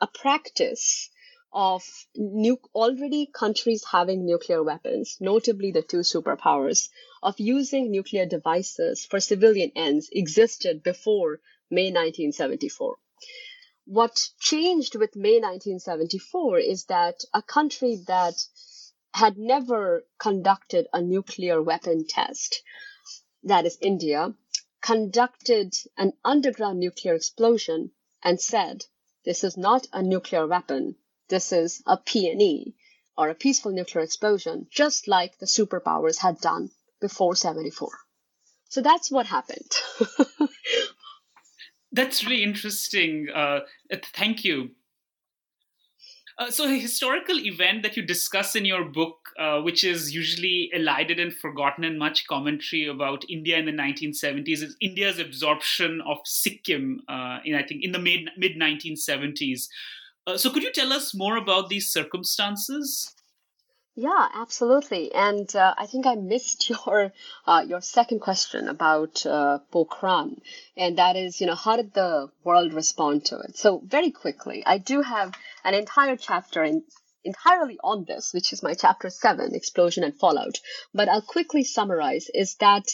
a 0.00 0.06
practice 0.06 1.10
of 1.52 1.84
nu- 2.16 2.56
already 2.74 3.26
countries 3.26 3.84
having 3.84 4.24
nuclear 4.24 4.62
weapons, 4.62 5.18
notably 5.20 5.70
the 5.70 5.82
two 5.82 5.98
superpowers, 5.98 6.88
of 7.22 7.38
using 7.38 7.90
nuclear 7.90 8.26
devices 8.26 9.04
for 9.04 9.20
civilian 9.20 9.70
ends 9.76 10.08
existed 10.12 10.82
before 10.82 11.40
May 11.70 11.90
1974. 11.90 12.96
What 13.84 14.28
changed 14.38 14.96
with 14.96 15.14
May 15.14 15.40
1974 15.40 16.58
is 16.60 16.84
that 16.86 17.20
a 17.34 17.42
country 17.42 17.96
that 18.06 18.34
had 19.14 19.38
never 19.38 20.04
conducted 20.18 20.88
a 20.92 21.00
nuclear 21.00 21.62
weapon 21.62 22.06
test, 22.06 22.62
that 23.44 23.66
is 23.66 23.78
India, 23.80 24.34
conducted 24.80 25.74
an 25.96 26.12
underground 26.24 26.78
nuclear 26.80 27.14
explosion 27.14 27.90
and 28.22 28.40
said, 28.40 28.84
this 29.24 29.44
is 29.44 29.56
not 29.56 29.86
a 29.92 30.02
nuclear 30.02 30.46
weapon 30.46 30.96
this 31.32 31.50
is 31.50 31.82
a 31.86 31.96
PNE 31.96 32.74
or 33.16 33.30
a 33.30 33.34
peaceful 33.34 33.72
nuclear 33.72 34.04
explosion, 34.04 34.66
just 34.70 35.08
like 35.08 35.38
the 35.38 35.46
superpowers 35.46 36.18
had 36.18 36.38
done 36.42 36.70
before 37.00 37.34
74. 37.34 37.88
So 38.68 38.82
that's 38.82 39.10
what 39.10 39.24
happened. 39.24 39.72
that's 41.92 42.22
really 42.22 42.42
interesting. 42.42 43.28
Uh, 43.34 43.60
thank 44.12 44.44
you. 44.44 44.72
Uh, 46.42 46.50
so, 46.50 46.64
a 46.64 46.76
historical 46.76 47.38
event 47.38 47.84
that 47.84 47.96
you 47.96 48.02
discuss 48.02 48.56
in 48.56 48.64
your 48.64 48.84
book, 48.84 49.28
uh, 49.38 49.60
which 49.60 49.84
is 49.84 50.12
usually 50.12 50.68
elided 50.74 51.20
and 51.20 51.32
forgotten 51.32 51.84
in 51.84 51.96
much 51.96 52.26
commentary 52.26 52.88
about 52.88 53.24
India 53.30 53.56
in 53.56 53.64
the 53.64 53.70
1970s, 53.70 54.60
is 54.60 54.76
India's 54.80 55.20
absorption 55.20 56.00
of 56.04 56.18
Sikkim 56.24 57.00
uh, 57.08 57.38
in, 57.44 57.54
I 57.54 57.62
think, 57.62 57.84
in 57.84 57.92
the 57.92 58.00
mid 58.00 58.30
mid 58.36 58.56
1970s. 58.56 59.68
Uh, 60.26 60.36
so, 60.36 60.50
could 60.50 60.64
you 60.64 60.72
tell 60.72 60.92
us 60.92 61.14
more 61.14 61.36
about 61.36 61.68
these 61.68 61.92
circumstances? 61.92 63.14
Yeah, 63.94 64.26
absolutely. 64.32 65.12
And 65.12 65.54
uh, 65.54 65.74
I 65.76 65.84
think 65.84 66.06
I 66.06 66.14
missed 66.14 66.70
your 66.70 67.12
uh, 67.46 67.64
your 67.66 67.82
second 67.82 68.20
question 68.20 68.68
about 68.68 69.26
uh, 69.26 69.58
Pokhran, 69.70 70.40
and 70.76 70.96
that 70.96 71.16
is, 71.16 71.40
you 71.42 71.46
know, 71.46 71.54
how 71.54 71.76
did 71.76 71.92
the 71.92 72.30
world 72.42 72.72
respond 72.72 73.26
to 73.26 73.40
it? 73.40 73.58
So 73.58 73.82
very 73.84 74.10
quickly, 74.10 74.62
I 74.64 74.78
do 74.78 75.02
have 75.02 75.34
an 75.62 75.74
entire 75.74 76.16
chapter 76.16 76.64
in, 76.64 76.84
entirely 77.22 77.78
on 77.84 78.04
this, 78.06 78.32
which 78.32 78.54
is 78.54 78.62
my 78.62 78.72
chapter 78.72 79.10
seven, 79.10 79.54
explosion 79.54 80.04
and 80.04 80.18
fallout. 80.18 80.58
But 80.94 81.10
I'll 81.10 81.20
quickly 81.20 81.62
summarize: 81.62 82.30
is 82.32 82.54
that 82.60 82.86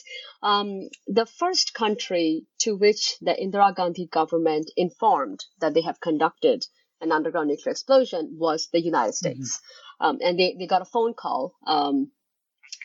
um, 0.42 0.88
the 1.06 1.26
first 1.26 1.74
country 1.74 2.46
to 2.62 2.74
which 2.74 3.18
the 3.20 3.36
Indira 3.40 3.72
Gandhi 3.72 4.06
government 4.06 4.72
informed 4.76 5.44
that 5.60 5.74
they 5.74 5.82
have 5.82 6.00
conducted 6.00 6.66
an 7.00 7.12
underground 7.12 7.48
nuclear 7.48 7.70
explosion 7.70 8.36
was 8.36 8.68
the 8.72 8.80
United 8.80 9.14
mm-hmm. 9.14 9.26
States. 9.28 9.58
Mm-hmm. 9.58 9.87
Um, 10.00 10.18
and 10.22 10.38
they, 10.38 10.56
they 10.58 10.66
got 10.66 10.82
a 10.82 10.86
phone 10.86 11.14
call. 11.14 11.54
Um, 11.66 12.10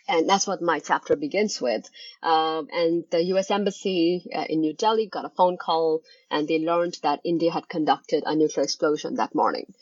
and 0.08 0.30
that's 0.30 0.48
what 0.48 0.62
my 0.62 0.80
chapter 0.80 1.16
begins 1.16 1.62
with. 1.62 1.90
Um, 2.22 2.68
and 2.72 3.06
the 3.10 3.24
U.S. 3.26 3.52
Embassy 3.52 4.26
uh, 4.36 4.46
in 4.50 4.60
New 4.62 4.74
Delhi 4.74 5.08
got 5.08 5.26
a 5.26 5.30
phone 5.30 5.58
call, 5.58 6.02
and 6.30 6.48
they 6.48 6.60
learned 6.60 6.98
that 7.04 7.22
India 7.24 7.52
had 7.52 7.70
conducted 7.70 8.24
a 8.26 8.36
nuclear 8.36 8.64
explosion 8.64 9.16
that 9.16 9.36
morning. 9.36 9.74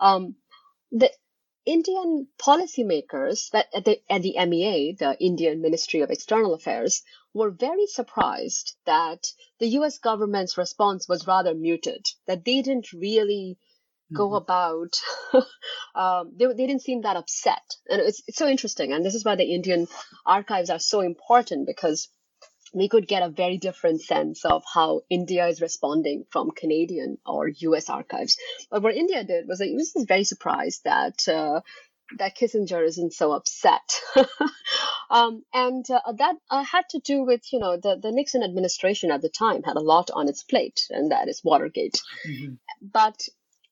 Um, 0.00 0.36
the 0.92 1.10
Indian 1.66 2.28
policymakers 2.38 3.52
at 3.52 3.84
the, 3.84 4.00
at 4.10 4.22
the 4.22 4.36
MEA, 4.46 4.92
the 4.98 5.16
Indian 5.20 5.60
Ministry 5.60 6.00
of 6.00 6.10
External 6.10 6.54
Affairs, 6.54 7.02
were 7.34 7.50
very 7.50 7.86
surprised 7.86 8.76
that 8.86 9.26
the 9.58 9.68
US 9.80 9.98
government's 9.98 10.56
response 10.56 11.08
was 11.08 11.26
rather 11.26 11.54
muted, 11.54 12.06
that 12.26 12.44
they 12.44 12.62
didn't 12.62 12.92
really 12.92 13.58
go 14.12 14.28
mm-hmm. 14.28 14.36
about 14.36 15.00
um, 15.94 16.32
they, 16.38 16.46
they 16.46 16.66
didn't 16.66 16.82
seem 16.82 17.02
that 17.02 17.16
upset 17.16 17.62
and 17.88 18.00
it's, 18.00 18.22
it's 18.26 18.38
so 18.38 18.46
interesting 18.46 18.92
and 18.92 19.04
this 19.04 19.14
is 19.14 19.24
why 19.24 19.34
the 19.34 19.54
indian 19.54 19.86
archives 20.24 20.70
are 20.70 20.78
so 20.78 21.00
important 21.00 21.66
because 21.66 22.08
we 22.74 22.88
could 22.88 23.08
get 23.08 23.22
a 23.22 23.30
very 23.30 23.56
different 23.56 24.02
sense 24.02 24.44
of 24.44 24.62
how 24.72 25.00
India 25.08 25.46
is 25.46 25.60
responding 25.62 26.24
from 26.30 26.50
Canadian 26.50 27.16
or 27.24 27.48
U.S. 27.48 27.88
archives. 27.88 28.36
But 28.70 28.82
what 28.82 28.94
India 28.94 29.24
did 29.24 29.48
was 29.48 29.58
that 29.58 29.68
it 29.68 29.74
was 29.74 30.04
very 30.06 30.24
surprised 30.24 30.82
that 30.84 31.26
uh, 31.26 31.60
that 32.18 32.36
Kissinger 32.36 32.84
isn't 32.84 33.14
so 33.14 33.32
upset, 33.32 33.88
um, 35.10 35.42
and 35.52 35.84
uh, 35.90 36.12
that 36.18 36.36
uh, 36.50 36.64
had 36.64 36.84
to 36.90 37.00
do 37.00 37.22
with 37.22 37.42
you 37.52 37.58
know 37.58 37.76
the 37.76 37.98
the 38.00 38.12
Nixon 38.12 38.42
administration 38.42 39.10
at 39.10 39.22
the 39.22 39.30
time 39.30 39.62
had 39.62 39.76
a 39.76 39.80
lot 39.80 40.10
on 40.12 40.28
its 40.28 40.42
plate, 40.42 40.86
and 40.90 41.10
that 41.10 41.28
is 41.28 41.42
Watergate. 41.42 42.00
Mm-hmm. 42.28 42.54
But 42.82 43.26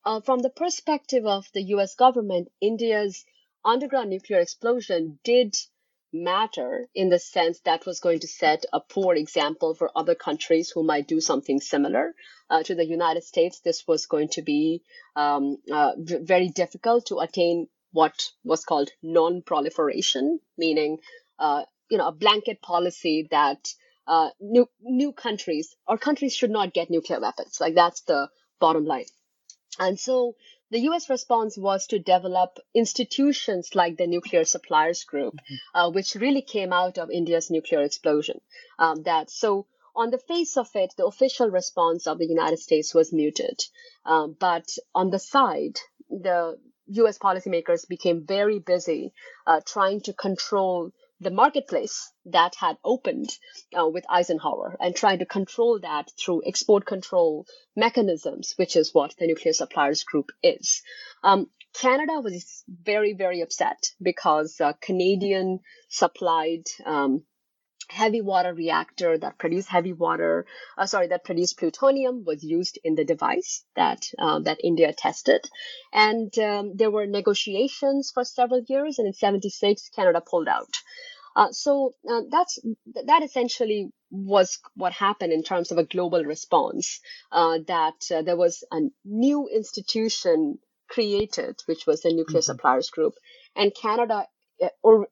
uh, 0.04 0.20
from 0.20 0.40
the 0.40 0.50
perspective 0.50 1.26
of 1.26 1.46
the 1.52 1.62
US 1.74 1.94
government, 1.94 2.50
India's 2.60 3.24
underground 3.64 4.10
nuclear 4.10 4.40
explosion 4.40 5.18
did 5.24 5.56
matter 6.12 6.86
in 6.94 7.08
the 7.08 7.18
sense 7.18 7.58
that 7.60 7.86
was 7.86 7.98
going 8.00 8.20
to 8.20 8.28
set 8.28 8.64
a 8.72 8.80
poor 8.80 9.14
example 9.14 9.74
for 9.74 9.90
other 9.96 10.14
countries 10.14 10.70
who 10.70 10.84
might 10.84 11.08
do 11.08 11.20
something 11.20 11.60
similar. 11.60 12.14
Uh, 12.50 12.62
to 12.62 12.74
the 12.74 12.84
United 12.84 13.24
States, 13.24 13.60
this 13.60 13.86
was 13.88 14.06
going 14.06 14.28
to 14.28 14.42
be 14.42 14.82
um, 15.16 15.56
uh, 15.72 15.92
very 15.98 16.48
difficult 16.48 17.06
to 17.06 17.18
attain 17.18 17.66
what 17.92 18.30
was 18.44 18.64
called 18.64 18.90
non-proliferation, 19.02 20.38
meaning 20.58 20.98
uh, 21.38 21.62
you 21.88 21.98
know 21.98 22.08
a 22.08 22.12
blanket 22.12 22.60
policy 22.60 23.26
that 23.30 23.72
uh, 24.06 24.28
new 24.40 24.68
new 24.82 25.12
countries 25.12 25.74
or 25.88 25.96
countries 25.96 26.36
should 26.36 26.50
not 26.50 26.74
get 26.74 26.90
nuclear 26.90 27.20
weapons. 27.20 27.58
Like 27.60 27.74
that's 27.74 28.02
the 28.02 28.28
bottom 28.60 28.84
line. 28.84 29.06
And 29.78 29.98
so 29.98 30.36
the 30.70 30.80
US 30.90 31.08
response 31.08 31.56
was 31.56 31.86
to 31.88 31.98
develop 31.98 32.58
institutions 32.74 33.74
like 33.74 33.96
the 33.96 34.06
Nuclear 34.06 34.44
Suppliers 34.44 35.04
Group, 35.04 35.34
mm-hmm. 35.34 35.78
uh, 35.78 35.90
which 35.90 36.14
really 36.14 36.42
came 36.42 36.72
out 36.72 36.98
of 36.98 37.10
India's 37.10 37.50
nuclear 37.50 37.82
explosion. 37.82 38.40
Um, 38.78 39.02
that 39.02 39.30
so 39.30 39.66
on 39.96 40.10
the 40.10 40.18
face 40.18 40.56
of 40.56 40.68
it, 40.74 40.94
the 40.96 41.06
official 41.06 41.50
response 41.50 42.06
of 42.06 42.18
the 42.18 42.26
United 42.26 42.58
States 42.58 42.94
was 42.94 43.12
muted. 43.12 43.64
Um, 44.04 44.36
but 44.38 44.68
on 44.94 45.10
the 45.10 45.18
side, 45.18 45.78
the 46.08 46.58
US 46.86 47.18
policymakers 47.18 47.88
became 47.88 48.26
very 48.26 48.58
busy 48.58 49.12
uh, 49.46 49.60
trying 49.64 50.00
to 50.02 50.12
control 50.12 50.90
the 51.20 51.30
marketplace 51.30 52.12
that 52.26 52.54
had 52.56 52.76
opened 52.84 53.30
uh, 53.78 53.86
with 53.88 54.04
Eisenhower 54.08 54.76
and 54.80 54.94
trying 54.94 55.20
to 55.20 55.26
control 55.26 55.78
that 55.80 56.10
through 56.18 56.42
export 56.46 56.86
control 56.86 57.46
mechanisms, 57.76 58.54
which 58.56 58.76
is 58.76 58.92
what 58.92 59.14
the 59.18 59.26
Nuclear 59.26 59.52
Suppliers 59.52 60.04
Group 60.04 60.30
is. 60.42 60.82
Um, 61.22 61.48
Canada 61.74 62.20
was 62.20 62.64
very, 62.68 63.14
very 63.14 63.40
upset 63.40 63.90
because 64.00 64.60
uh, 64.60 64.72
Canadian 64.80 65.60
supplied 65.88 66.64
um, 66.84 67.24
heavy 67.88 68.20
water 68.20 68.54
reactor 68.54 69.18
that 69.18 69.38
produced 69.38 69.68
heavy 69.68 69.92
water, 69.92 70.46
uh, 70.78 70.86
sorry, 70.86 71.08
that 71.08 71.24
produced 71.24 71.58
plutonium 71.58 72.24
was 72.24 72.42
used 72.42 72.78
in 72.84 72.94
the 72.94 73.04
device 73.04 73.64
that 73.76 74.06
uh, 74.18 74.38
that 74.40 74.58
India 74.62 74.92
tested, 74.92 75.44
and 75.92 76.36
um, 76.38 76.72
there 76.76 76.90
were 76.90 77.06
negotiations 77.06 78.10
for 78.12 78.24
several 78.24 78.62
years, 78.68 78.98
and 78.98 79.06
in 79.06 79.12
'76 79.12 79.90
Canada 79.90 80.20
pulled 80.20 80.48
out. 80.48 80.80
Uh, 81.36 81.50
so 81.50 81.94
uh, 82.08 82.22
that's 82.30 82.58
that 83.06 83.22
essentially 83.22 83.90
was 84.10 84.58
what 84.76 84.92
happened 84.92 85.32
in 85.32 85.42
terms 85.42 85.72
of 85.72 85.78
a 85.78 85.84
global 85.84 86.24
response. 86.24 87.00
Uh, 87.32 87.58
that 87.66 88.04
uh, 88.14 88.22
there 88.22 88.36
was 88.36 88.64
a 88.70 88.80
new 89.04 89.48
institution 89.48 90.58
created, 90.88 91.60
which 91.66 91.86
was 91.86 92.02
the 92.02 92.12
Nuclear 92.12 92.40
mm-hmm. 92.40 92.52
Suppliers 92.52 92.90
Group, 92.90 93.14
and 93.56 93.74
Canada 93.74 94.26
or 94.82 95.08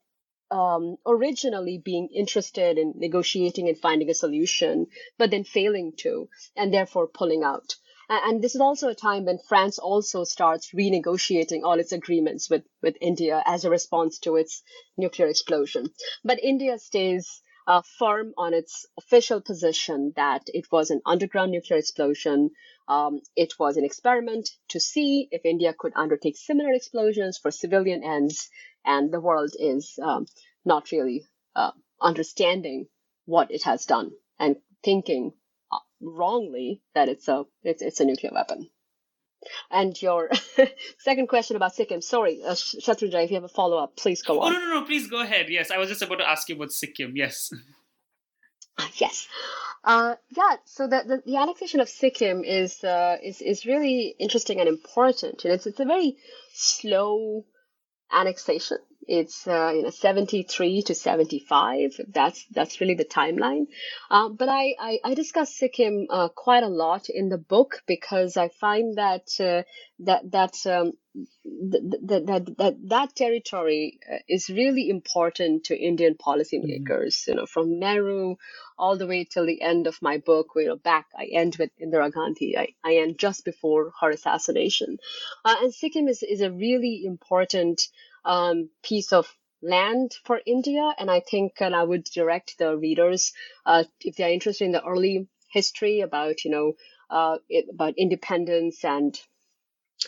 um, 0.53 0.97
originally 1.07 1.79
being 1.79 2.09
interested 2.15 2.77
in 2.77 2.93
negotiating 2.97 3.69
and 3.69 3.79
finding 3.79 4.11
a 4.11 4.15
solution, 4.15 4.87
but 5.17 5.31
then 5.31 5.45
failing 5.45 5.95
to, 5.99 6.29
and 6.55 6.73
therefore 6.73 7.09
pulling 7.09 7.43
out. 7.43 7.75
And 8.09 8.43
this 8.43 8.55
is 8.55 8.61
also 8.61 8.89
a 8.89 8.95
time 8.95 9.25
when 9.25 9.39
France 9.39 9.79
also 9.79 10.25
starts 10.25 10.73
renegotiating 10.73 11.63
all 11.65 11.81
its 11.81 11.93
agreements 11.93 12.51
with, 12.51 12.65
with 12.83 12.99
India 13.01 13.43
as 13.47 13.65
a 13.65 13.71
response 13.71 14.19
to 14.21 14.37
its 14.37 14.63
nuclear 14.99 15.29
explosion. 15.29 15.89
But 16.23 16.45
India 16.45 16.79
stays 16.79 17.41
uh, 17.67 17.81
firm 17.99 18.35
on 18.37 18.53
its 18.53 18.87
official 18.99 19.41
position 19.41 20.13
that 20.17 20.43
it 20.49 20.67
was 20.71 20.91
an 20.91 21.01
underground 21.07 21.53
nuclear 21.53 21.79
explosion. 21.79 22.51
Um, 22.87 23.21
it 23.37 23.55
was 23.59 23.79
an 23.79 23.85
experiment 23.85 24.51
to 24.71 24.81
see 24.81 25.29
if 25.31 25.47
India 25.47 25.73
could 25.73 25.93
undertake 25.97 26.37
similar 26.37 26.73
explosions 26.73 27.39
for 27.39 27.51
civilian 27.51 28.03
ends 28.05 28.51
and 28.85 29.13
the 29.13 29.21
world 29.21 29.55
is 29.59 29.99
um, 30.03 30.27
not 30.65 30.91
really 30.93 31.25
uh, 31.55 31.73
understanding 32.01 32.87
what 33.25 33.51
it 33.51 33.63
has 33.65 33.87
done 33.87 34.11
and 34.39 34.57
thinking 34.83 35.33
uh, 35.71 35.79
wrongly 36.01 36.83
that 36.95 37.09
it's 37.09 37.29
a 37.29 37.45
it's, 37.63 37.83
it's 37.83 38.01
a 38.01 38.05
nuclear 38.05 38.33
weapon. 38.33 38.69
And 39.71 40.01
your 40.01 40.31
second 40.99 41.29
question 41.29 41.57
about 41.57 41.75
Sikkim, 41.75 42.01
sorry, 42.01 42.43
uh, 42.45 42.53
Shatrunjay, 42.53 43.25
if 43.25 43.31
you 43.31 43.35
have 43.35 43.45
a 43.45 43.49
follow 43.49 43.77
up, 43.77 43.97
please 43.97 44.23
go 44.23 44.41
on. 44.41 44.53
Oh, 44.53 44.57
no, 44.57 44.65
no, 44.65 44.81
no, 44.81 44.87
please 44.87 45.09
go 45.09 45.21
ahead. 45.21 45.47
Yes, 45.49 45.71
I 45.71 45.79
was 45.79 45.89
just 45.89 46.03
about 46.03 46.19
to 46.19 46.29
ask 46.29 46.49
you 46.49 46.55
about 46.55 46.73
Sikkim. 46.73 47.17
Yes. 47.17 47.53
yes. 48.95 49.27
Uh, 49.85 50.15
yeah, 50.37 50.57
so 50.65 50.87
the, 50.87 51.03
the, 51.05 51.23
the, 51.33 51.37
annexation 51.37 51.81
of 51.81 51.89
Sikkim 51.89 52.45
is, 52.45 52.85
uh, 52.85 53.17
is, 53.21 53.43
is 53.43 53.67
really 53.67 54.15
interesting 54.21 54.61
and 54.61 54.69
important. 54.69 55.45
And 55.45 55.55
it's, 55.55 55.67
it's 55.67 55.81
a 55.81 55.85
very 55.85 56.17
slow 56.53 57.45
annexation. 58.13 58.79
It's 59.07 59.47
uh, 59.47 59.73
you 59.75 59.83
know 59.83 59.91
73 59.91 60.83
to 60.83 60.95
75. 60.95 62.01
That's 62.09 62.45
that's 62.51 62.81
really 62.81 62.95
the 62.95 63.05
timeline. 63.05 63.67
Um, 64.11 64.37
but 64.37 64.49
I, 64.49 64.75
I, 64.79 64.99
I 65.05 65.15
discuss 65.15 65.57
Sikkim 65.57 66.07
uh, 66.09 66.29
quite 66.29 66.63
a 66.63 66.69
lot 66.69 67.09
in 67.09 67.29
the 67.29 67.39
book 67.39 67.83
because 67.87 68.37
I 68.37 68.49
find 68.49 68.97
that 68.99 69.29
uh, 69.41 69.63
that 70.01 70.31
that 70.31 70.67
um, 70.67 70.93
that, 71.45 72.25
that, 72.27 72.57
that, 72.57 72.77
that 72.89 73.15
territory 73.15 73.99
uh, 74.11 74.19
is 74.29 74.49
really 74.49 74.89
important 74.89 75.65
to 75.65 75.77
Indian 75.77 76.15
policymakers, 76.15 76.89
mm-hmm. 76.89 77.31
you 77.31 77.37
know, 77.37 77.47
from 77.47 77.79
Nehru 77.79 78.37
all 78.79 78.97
the 78.97 79.07
way 79.07 79.25
till 79.25 79.45
the 79.45 79.61
end 79.61 79.87
of 79.87 80.01
my 80.01 80.19
book, 80.19 80.49
you 80.57 80.69
know, 80.69 80.77
back, 80.77 81.07
I 81.17 81.27
end 81.33 81.57
with 81.59 81.71
Indira 81.79 82.13
Gandhi. 82.13 82.57
I, 82.57 82.69
I 82.83 82.97
end 82.97 83.19
just 83.19 83.45
before 83.45 83.93
her 84.01 84.11
assassination. 84.11 84.99
Uh, 85.45 85.57
and 85.61 85.75
Sikkim 85.75 86.09
is, 86.09 86.23
is 86.23 86.41
a 86.41 86.51
really 86.51 87.05
important 87.05 87.83
um, 88.25 88.71
piece 88.83 89.13
of 89.13 89.27
land 89.63 90.15
for 90.25 90.41
India. 90.45 90.95
And 90.99 91.11
I 91.11 91.21
think, 91.21 91.55
and 91.61 91.75
I 91.75 91.83
would 91.83 92.05
direct 92.05 92.59
the 92.59 92.77
readers, 92.77 93.33
uh, 93.65 93.85
if 94.01 94.17
they're 94.17 94.31
interested 94.31 94.65
in 94.65 94.73
the 94.73 94.85
early 94.85 95.29
history 95.51 96.01
about, 96.01 96.45
you 96.45 96.51
know, 96.51 96.73
uh, 97.11 97.39
it, 97.49 97.67
about 97.73 97.95
independence 97.99 98.85
and 98.85 99.19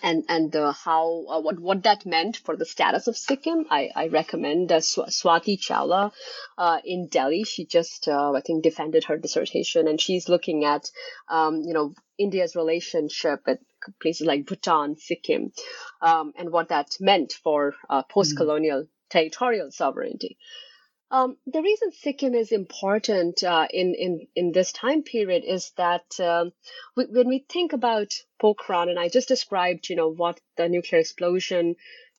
and 0.03 0.25
and 0.29 0.55
uh, 0.57 0.73
how 0.73 1.25
uh, 1.29 1.41
what 1.41 1.61
what 1.61 1.83
that 1.85 2.07
meant 2.07 2.37
for 2.39 2.57
the 2.57 2.65
status 2.65 3.07
of 3.07 3.17
Sikkim. 3.17 3.67
I, 3.71 3.91
I 3.95 4.09
recommend 4.09 4.73
uh, 4.73 4.79
Swati 4.79 5.59
Chawla 5.59 6.13
uh, 6.59 6.79
in 6.85 7.09
Delhi. 7.09 7.45
She 7.45 7.65
just 7.65 8.09
uh, 8.09 8.33
I 8.33 8.41
think 8.41 8.63
defended 8.63 9.05
her 9.05 9.17
dissertation, 9.17 9.87
and 9.87 10.01
she's 10.01 10.29
looking 10.29 10.65
at 10.65 10.91
um, 11.29 11.61
you 11.61 11.75
know 11.75 11.95
India's 12.19 12.57
relationship 12.57 13.41
with 13.47 13.59
places 14.01 14.27
like 14.27 14.47
Bhutan, 14.47 14.97
Sikkim, 14.97 15.53
um, 16.01 16.33
and 16.37 16.51
what 16.51 16.69
that 16.69 16.97
meant 17.01 17.33
for 17.33 17.75
uh, 17.89 18.03
post-colonial 18.03 18.83
mm. 18.83 18.89
territorial 19.11 19.71
sovereignty. 19.71 20.39
Um, 21.11 21.37
the 21.47 21.63
reason 21.63 21.93
Sikkim 21.93 22.35
is 22.35 22.51
important 22.51 23.45
uh, 23.45 23.69
in, 23.71 23.95
in, 23.95 24.27
in 24.35 24.53
this 24.53 24.73
time 24.73 25.03
period 25.03 25.45
is 25.47 25.71
that 25.77 26.19
um, 26.19 26.53
we, 26.97 27.05
when 27.05 27.29
we 27.29 27.45
think 27.49 27.73
about 27.73 28.13
Pokhran, 28.43 28.89
and 28.91 28.99
I 28.99 29.09
just 29.09 29.29
described, 29.29 29.89
you 29.89 29.97
know, 29.97 30.09
what 30.09 30.41
the 30.57 30.69
nuclear 30.69 31.01
explosion 31.01 31.77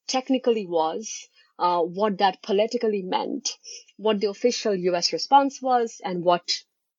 technically 0.07 0.65
was, 0.65 1.27
uh, 1.59 1.81
what 1.81 2.19
that 2.19 2.41
politically 2.41 3.01
meant, 3.01 3.49
what 3.97 4.21
the 4.21 4.29
official 4.29 4.75
U.S. 4.75 5.11
response 5.11 5.61
was, 5.61 5.99
and 6.03 6.23
what 6.23 6.47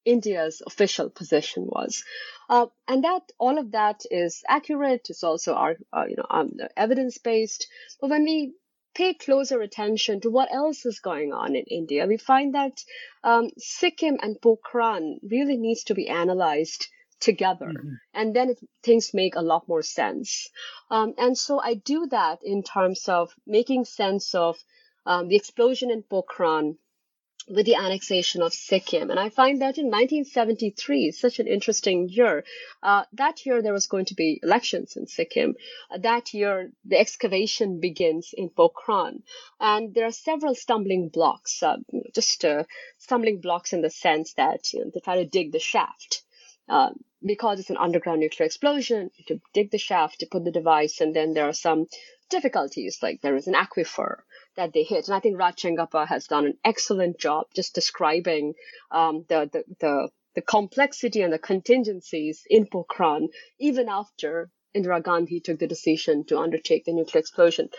India's 0.04 0.62
official 0.66 1.08
position 1.08 1.64
was. 1.66 2.04
Uh, 2.48 2.66
and 2.86 3.04
that 3.04 3.22
all 3.38 3.58
of 3.58 3.72
that 3.72 4.02
is 4.10 4.42
accurate. 4.48 5.06
It's 5.10 5.24
also 5.24 5.54
our, 5.54 5.76
uh, 5.92 6.04
you 6.08 6.16
know, 6.16 6.26
um, 6.30 6.52
evidence 6.76 7.18
based. 7.18 7.66
But 8.00 8.10
when 8.10 8.24
we 8.24 8.54
pay 8.94 9.14
closer 9.14 9.60
attention 9.60 10.20
to 10.20 10.30
what 10.30 10.52
else 10.52 10.86
is 10.86 11.00
going 11.00 11.32
on 11.32 11.54
in 11.54 11.64
India, 11.64 12.06
we 12.06 12.16
find 12.16 12.54
that 12.54 12.82
um, 13.24 13.50
Sikkim 13.58 14.18
and 14.22 14.40
Pokhran 14.40 15.18
really 15.28 15.56
needs 15.56 15.84
to 15.84 15.94
be 15.94 16.08
analyzed 16.08 16.88
together. 17.20 17.66
Mm-hmm. 17.66 17.94
And 18.14 18.34
then 18.34 18.50
it, 18.50 18.60
things 18.82 19.12
make 19.12 19.36
a 19.36 19.42
lot 19.42 19.68
more 19.68 19.82
sense. 19.82 20.48
Um, 20.90 21.14
and 21.18 21.36
so 21.36 21.60
I 21.60 21.74
do 21.74 22.06
that 22.10 22.38
in 22.42 22.62
terms 22.62 23.08
of 23.08 23.32
making 23.46 23.84
sense 23.84 24.34
of 24.34 24.56
um, 25.04 25.28
the 25.28 25.36
explosion 25.36 25.90
in 25.90 26.02
Pokhran 26.02 26.76
with 27.48 27.66
the 27.66 27.76
annexation 27.76 28.42
of 28.42 28.52
Sikkim. 28.52 29.10
And 29.10 29.20
I 29.20 29.28
find 29.28 29.62
that 29.62 29.78
in 29.78 29.86
1973, 29.86 31.12
such 31.12 31.38
an 31.38 31.46
interesting 31.46 32.08
year. 32.08 32.44
Uh, 32.82 33.04
that 33.12 33.46
year, 33.46 33.62
there 33.62 33.72
was 33.72 33.86
going 33.86 34.06
to 34.06 34.14
be 34.14 34.40
elections 34.42 34.96
in 34.96 35.06
Sikkim. 35.06 35.54
Uh, 35.90 35.98
that 35.98 36.34
year, 36.34 36.72
the 36.84 36.98
excavation 36.98 37.78
begins 37.80 38.34
in 38.36 38.50
Pokhran. 38.50 39.22
And 39.60 39.94
there 39.94 40.06
are 40.06 40.12
several 40.12 40.54
stumbling 40.54 41.08
blocks, 41.08 41.62
uh, 41.62 41.76
just 42.14 42.44
uh, 42.44 42.64
stumbling 42.98 43.40
blocks 43.40 43.72
in 43.72 43.80
the 43.80 43.90
sense 43.90 44.32
that 44.34 44.72
you 44.72 44.80
know, 44.80 44.90
they 44.92 45.00
try 45.00 45.16
to 45.16 45.26
dig 45.26 45.52
the 45.52 45.60
shaft. 45.60 46.22
Uh, 46.68 46.90
because 47.24 47.60
it's 47.60 47.70
an 47.70 47.76
underground 47.76 48.20
nuclear 48.20 48.46
explosion, 48.46 49.10
to 49.26 49.40
dig 49.52 49.70
the 49.70 49.78
shaft 49.78 50.20
to 50.20 50.26
put 50.26 50.44
the 50.44 50.50
device, 50.50 51.00
and 51.00 51.14
then 51.14 51.32
there 51.32 51.48
are 51.48 51.52
some 51.52 51.86
difficulties, 52.28 52.98
like 53.02 53.20
there 53.20 53.36
is 53.36 53.46
an 53.46 53.54
aquifer 53.54 54.18
that 54.56 54.72
they 54.72 54.82
hit. 54.82 55.06
And 55.06 55.14
I 55.14 55.20
think 55.20 55.38
Raj 55.38 55.62
has 55.62 56.26
done 56.26 56.46
an 56.46 56.58
excellent 56.64 57.18
job 57.18 57.46
just 57.54 57.74
describing 57.74 58.54
um, 58.90 59.24
the, 59.28 59.48
the, 59.52 59.64
the, 59.80 60.08
the 60.34 60.42
complexity 60.42 61.22
and 61.22 61.32
the 61.32 61.38
contingencies 61.38 62.42
in 62.48 62.66
Pokhran, 62.66 63.28
even 63.58 63.88
after 63.88 64.50
Indira 64.76 65.02
Gandhi 65.02 65.40
took 65.40 65.58
the 65.58 65.66
decision 65.66 66.24
to 66.24 66.38
undertake 66.38 66.84
the 66.84 66.92
nuclear 66.92 67.20
explosion. 67.20 67.70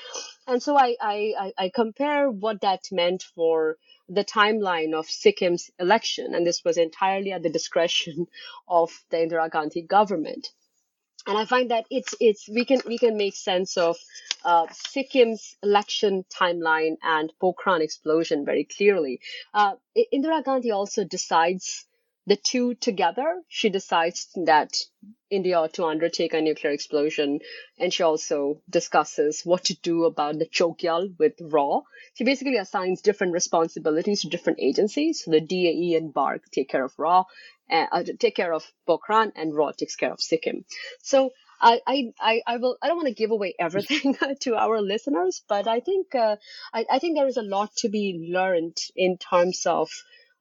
And 0.47 0.63
so 0.63 0.75
I, 0.75 0.95
I, 0.99 1.53
I 1.57 1.71
compare 1.73 2.31
what 2.31 2.61
that 2.61 2.85
meant 2.91 3.23
for 3.35 3.77
the 4.09 4.23
timeline 4.23 4.93
of 4.93 5.05
Sikkim's 5.07 5.69
election, 5.79 6.33
and 6.33 6.47
this 6.47 6.63
was 6.63 6.77
entirely 6.77 7.33
at 7.33 7.43
the 7.43 7.49
discretion 7.49 8.25
of 8.67 8.89
the 9.09 9.17
Indira 9.17 9.51
Gandhi 9.51 9.83
government 9.83 10.47
and 11.28 11.38
I 11.38 11.45
find 11.45 11.71
that 11.71 11.86
it's 11.89 12.15
it's 12.19 12.47
we 12.49 12.65
can 12.65 12.82
we 12.86 12.97
can 12.97 13.17
make 13.17 13.36
sense 13.36 13.78
of 13.78 13.97
uh, 14.45 14.67
Sikkim's 14.67 15.57
election 15.61 16.23
timeline 16.34 16.95
and 17.03 17.32
Pokhran 17.41 17.82
explosion 17.82 18.45
very 18.45 18.63
clearly. 18.63 19.19
Uh, 19.53 19.73
Indira 20.13 20.43
Gandhi 20.43 20.71
also 20.71 21.03
decides 21.03 21.86
the 22.28 22.36
two 22.36 22.75
together, 22.75 23.41
she 23.47 23.69
decides 23.69 24.28
that 24.45 24.73
India 25.30 25.57
ought 25.57 25.73
to 25.73 25.86
undertake 25.86 26.34
a 26.34 26.41
nuclear 26.41 26.73
explosion. 26.73 27.39
And 27.80 27.93
she 27.93 28.03
also 28.03 28.61
discusses 28.69 29.45
what 29.45 29.63
to 29.65 29.75
do 29.75 30.03
about 30.03 30.38
the 30.38 30.45
Chogyal 30.45 31.17
with 31.17 31.34
RAW. 31.39 31.84
She 32.15 32.25
basically 32.25 32.57
assigns 32.57 33.01
different 33.01 33.32
responsibilities 33.32 34.21
to 34.21 34.30
different 34.30 34.59
agencies. 34.61 35.23
So 35.23 35.32
the 35.32 35.39
DAE 35.39 35.95
and 35.95 36.13
BARC 36.13 36.51
take 36.51 36.67
care 36.67 36.84
of 36.84 36.93
RAW, 36.99 37.25
uh, 37.71 38.03
take 38.19 38.36
care 38.36 38.53
of 38.53 38.69
Pokhran, 38.86 39.32
and 39.36 39.55
RAW 39.55 39.71
takes 39.71 39.95
care 39.95 40.11
of 40.11 40.19
Sikkim. 40.19 40.65
So 41.01 41.32
I, 41.61 42.11
I, 42.19 42.41
I 42.45 42.57
will. 42.57 42.78
I 42.82 42.88
don't 42.88 42.97
want 42.97 43.07
to 43.07 43.13
give 43.13 43.32
away 43.32 43.55
everything 43.59 44.17
to 44.41 44.55
our 44.55 44.82
listeners, 44.82 45.43
but 45.47 45.67
I 45.67 45.80
think 45.80 46.13
uh, 46.13 46.36
I, 46.73 46.86
I 46.91 46.99
think 46.99 47.15
there 47.15 47.28
is 47.28 47.38
a 47.38 47.41
lot 47.41 47.73
to 47.78 47.89
be 47.89 48.30
learned 48.32 48.78
in 48.95 49.17
terms 49.17 49.65
of 49.65 49.89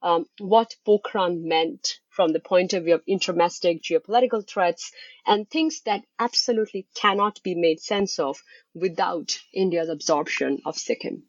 um, 0.01 0.25
what 0.39 0.75
Pokhran 0.85 1.43
meant 1.43 1.99
from 2.09 2.33
the 2.33 2.39
point 2.39 2.73
of 2.73 2.83
view 2.83 2.95
of 2.95 3.03
intermestic 3.07 3.81
geopolitical 3.81 4.47
threats 4.47 4.91
and 5.25 5.49
things 5.49 5.81
that 5.81 6.03
absolutely 6.19 6.87
cannot 6.95 7.41
be 7.43 7.55
made 7.55 7.79
sense 7.79 8.19
of 8.19 8.41
without 8.73 9.39
India's 9.53 9.89
absorption 9.89 10.61
of 10.65 10.77
Sikkim 10.77 11.23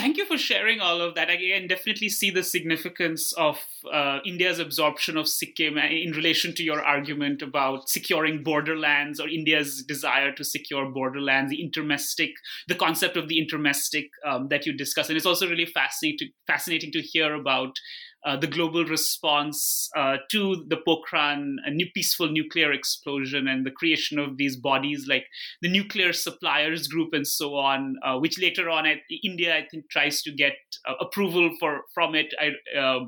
thank 0.00 0.16
you 0.16 0.24
for 0.24 0.38
sharing 0.38 0.80
all 0.80 1.00
of 1.02 1.14
that. 1.14 1.30
I 1.30 1.36
can 1.36 1.66
definitely 1.66 2.08
see 2.08 2.30
the 2.30 2.42
significance 2.42 3.32
of 3.34 3.58
uh, 3.92 4.20
India's 4.24 4.58
absorption 4.58 5.16
of 5.16 5.28
Sikkim 5.28 5.76
in 5.76 6.12
relation 6.12 6.54
to 6.54 6.62
your 6.62 6.82
argument 6.82 7.42
about 7.42 7.88
securing 7.88 8.42
borderlands 8.42 9.20
or 9.20 9.28
India's 9.28 9.82
desire 9.82 10.32
to 10.32 10.44
secure 10.44 10.90
borderlands, 10.90 11.50
the 11.50 11.62
intermestic, 11.62 12.30
the 12.66 12.74
concept 12.74 13.16
of 13.16 13.28
the 13.28 13.38
intermestic 13.38 14.06
um, 14.24 14.48
that 14.48 14.64
you 14.64 14.72
discuss. 14.72 15.08
And 15.08 15.16
it's 15.16 15.26
also 15.26 15.48
really 15.48 15.66
fascinating, 15.66 16.30
fascinating 16.46 16.92
to 16.92 17.02
hear 17.02 17.34
about 17.34 17.76
uh, 18.24 18.36
the 18.36 18.46
global 18.46 18.84
response 18.84 19.88
uh, 19.96 20.16
to 20.30 20.64
the 20.68 20.76
Pokhran 20.86 21.56
a 21.64 21.70
new 21.70 21.86
peaceful 21.94 22.28
nuclear 22.28 22.72
explosion 22.72 23.48
and 23.48 23.64
the 23.64 23.70
creation 23.70 24.18
of 24.18 24.36
these 24.36 24.56
bodies 24.56 25.06
like 25.08 25.26
the 25.62 25.70
Nuclear 25.70 26.12
Suppliers 26.12 26.88
Group 26.88 27.12
and 27.12 27.26
so 27.26 27.54
on, 27.56 27.96
uh, 28.04 28.18
which 28.18 28.38
later 28.40 28.68
on 28.68 28.86
India 29.24 29.56
I 29.56 29.66
think 29.70 29.90
tries 29.90 30.22
to 30.22 30.32
get 30.32 30.54
uh, 30.86 30.94
approval 31.00 31.50
for 31.58 31.82
from 31.94 32.14
it 32.14 32.34
uh, 32.78 33.00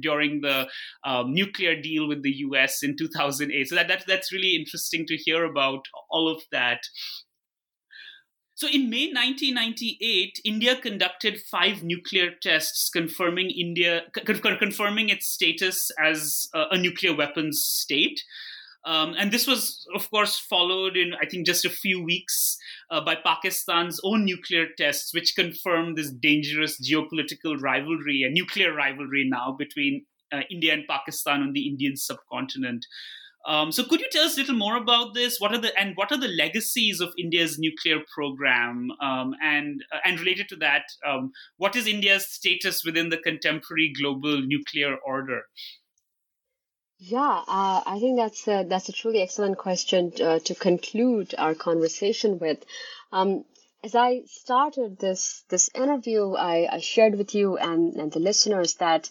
during 0.00 0.40
the 0.42 0.68
um, 1.04 1.32
nuclear 1.32 1.80
deal 1.80 2.06
with 2.08 2.22
the 2.22 2.32
U.S. 2.48 2.82
in 2.82 2.96
2008. 2.96 3.68
So 3.68 3.74
that, 3.74 3.88
that 3.88 4.04
that's 4.06 4.32
really 4.32 4.54
interesting 4.54 5.06
to 5.06 5.16
hear 5.16 5.44
about 5.44 5.86
all 6.10 6.28
of 6.28 6.42
that. 6.52 6.80
So 8.58 8.66
in 8.66 8.90
May 8.90 9.12
1998, 9.12 10.40
India 10.44 10.74
conducted 10.74 11.40
five 11.48 11.84
nuclear 11.84 12.32
tests 12.42 12.90
confirming 12.90 13.50
India 13.50 14.02
confirming 14.12 15.10
its 15.10 15.28
status 15.28 15.92
as 16.02 16.48
a, 16.52 16.76
nuclear 16.76 17.14
weapons 17.14 17.62
state. 17.64 18.20
Um, 18.84 19.14
and 19.16 19.30
this 19.30 19.46
was, 19.46 19.86
of 19.94 20.10
course, 20.10 20.40
followed 20.40 20.96
in, 20.96 21.12
I 21.22 21.26
think, 21.26 21.46
just 21.46 21.64
a 21.64 21.70
few 21.70 22.02
weeks 22.02 22.56
uh, 22.90 23.00
by 23.00 23.14
Pakistan's 23.14 24.00
own 24.02 24.24
nuclear 24.24 24.66
tests, 24.76 25.14
which 25.14 25.36
confirmed 25.36 25.96
this 25.96 26.10
dangerous 26.10 26.80
geopolitical 26.80 27.60
rivalry, 27.60 28.24
a 28.24 28.30
nuclear 28.30 28.74
rivalry 28.74 29.24
now 29.24 29.54
between 29.56 30.04
uh, 30.32 30.40
India 30.50 30.72
and 30.72 30.82
Pakistan 30.88 31.42
on 31.42 31.52
the 31.52 31.68
Indian 31.68 31.96
subcontinent. 31.96 32.86
Um, 33.46 33.72
so, 33.72 33.84
could 33.84 34.00
you 34.00 34.08
tell 34.10 34.24
us 34.24 34.36
a 34.36 34.40
little 34.40 34.56
more 34.56 34.76
about 34.76 35.14
this? 35.14 35.38
What 35.38 35.52
are 35.52 35.58
the 35.58 35.76
and 35.78 35.96
what 35.96 36.12
are 36.12 36.18
the 36.18 36.28
legacies 36.28 37.00
of 37.00 37.12
India's 37.18 37.58
nuclear 37.58 38.00
program? 38.14 38.90
Um, 39.00 39.34
and 39.42 39.82
uh, 39.92 39.98
and 40.04 40.18
related 40.20 40.48
to 40.50 40.56
that, 40.56 40.82
um, 41.06 41.32
what 41.56 41.76
is 41.76 41.86
India's 41.86 42.26
status 42.26 42.84
within 42.84 43.08
the 43.08 43.18
contemporary 43.18 43.92
global 43.98 44.42
nuclear 44.42 44.96
order? 45.06 45.42
Yeah, 47.00 47.44
uh, 47.46 47.82
I 47.86 47.98
think 48.00 48.16
that's 48.16 48.48
a, 48.48 48.64
that's 48.64 48.88
a 48.88 48.92
truly 48.92 49.22
excellent 49.22 49.56
question 49.56 50.12
uh, 50.20 50.40
to 50.40 50.54
conclude 50.56 51.32
our 51.38 51.54
conversation 51.54 52.40
with. 52.40 52.64
Um, 53.12 53.44
as 53.84 53.94
I 53.94 54.22
started 54.26 54.98
this 54.98 55.44
this 55.48 55.70
interview, 55.74 56.34
I, 56.34 56.66
I 56.70 56.80
shared 56.80 57.16
with 57.16 57.36
you 57.36 57.56
and, 57.56 57.94
and 57.94 58.10
the 58.10 58.18
listeners 58.18 58.74
that 58.74 59.08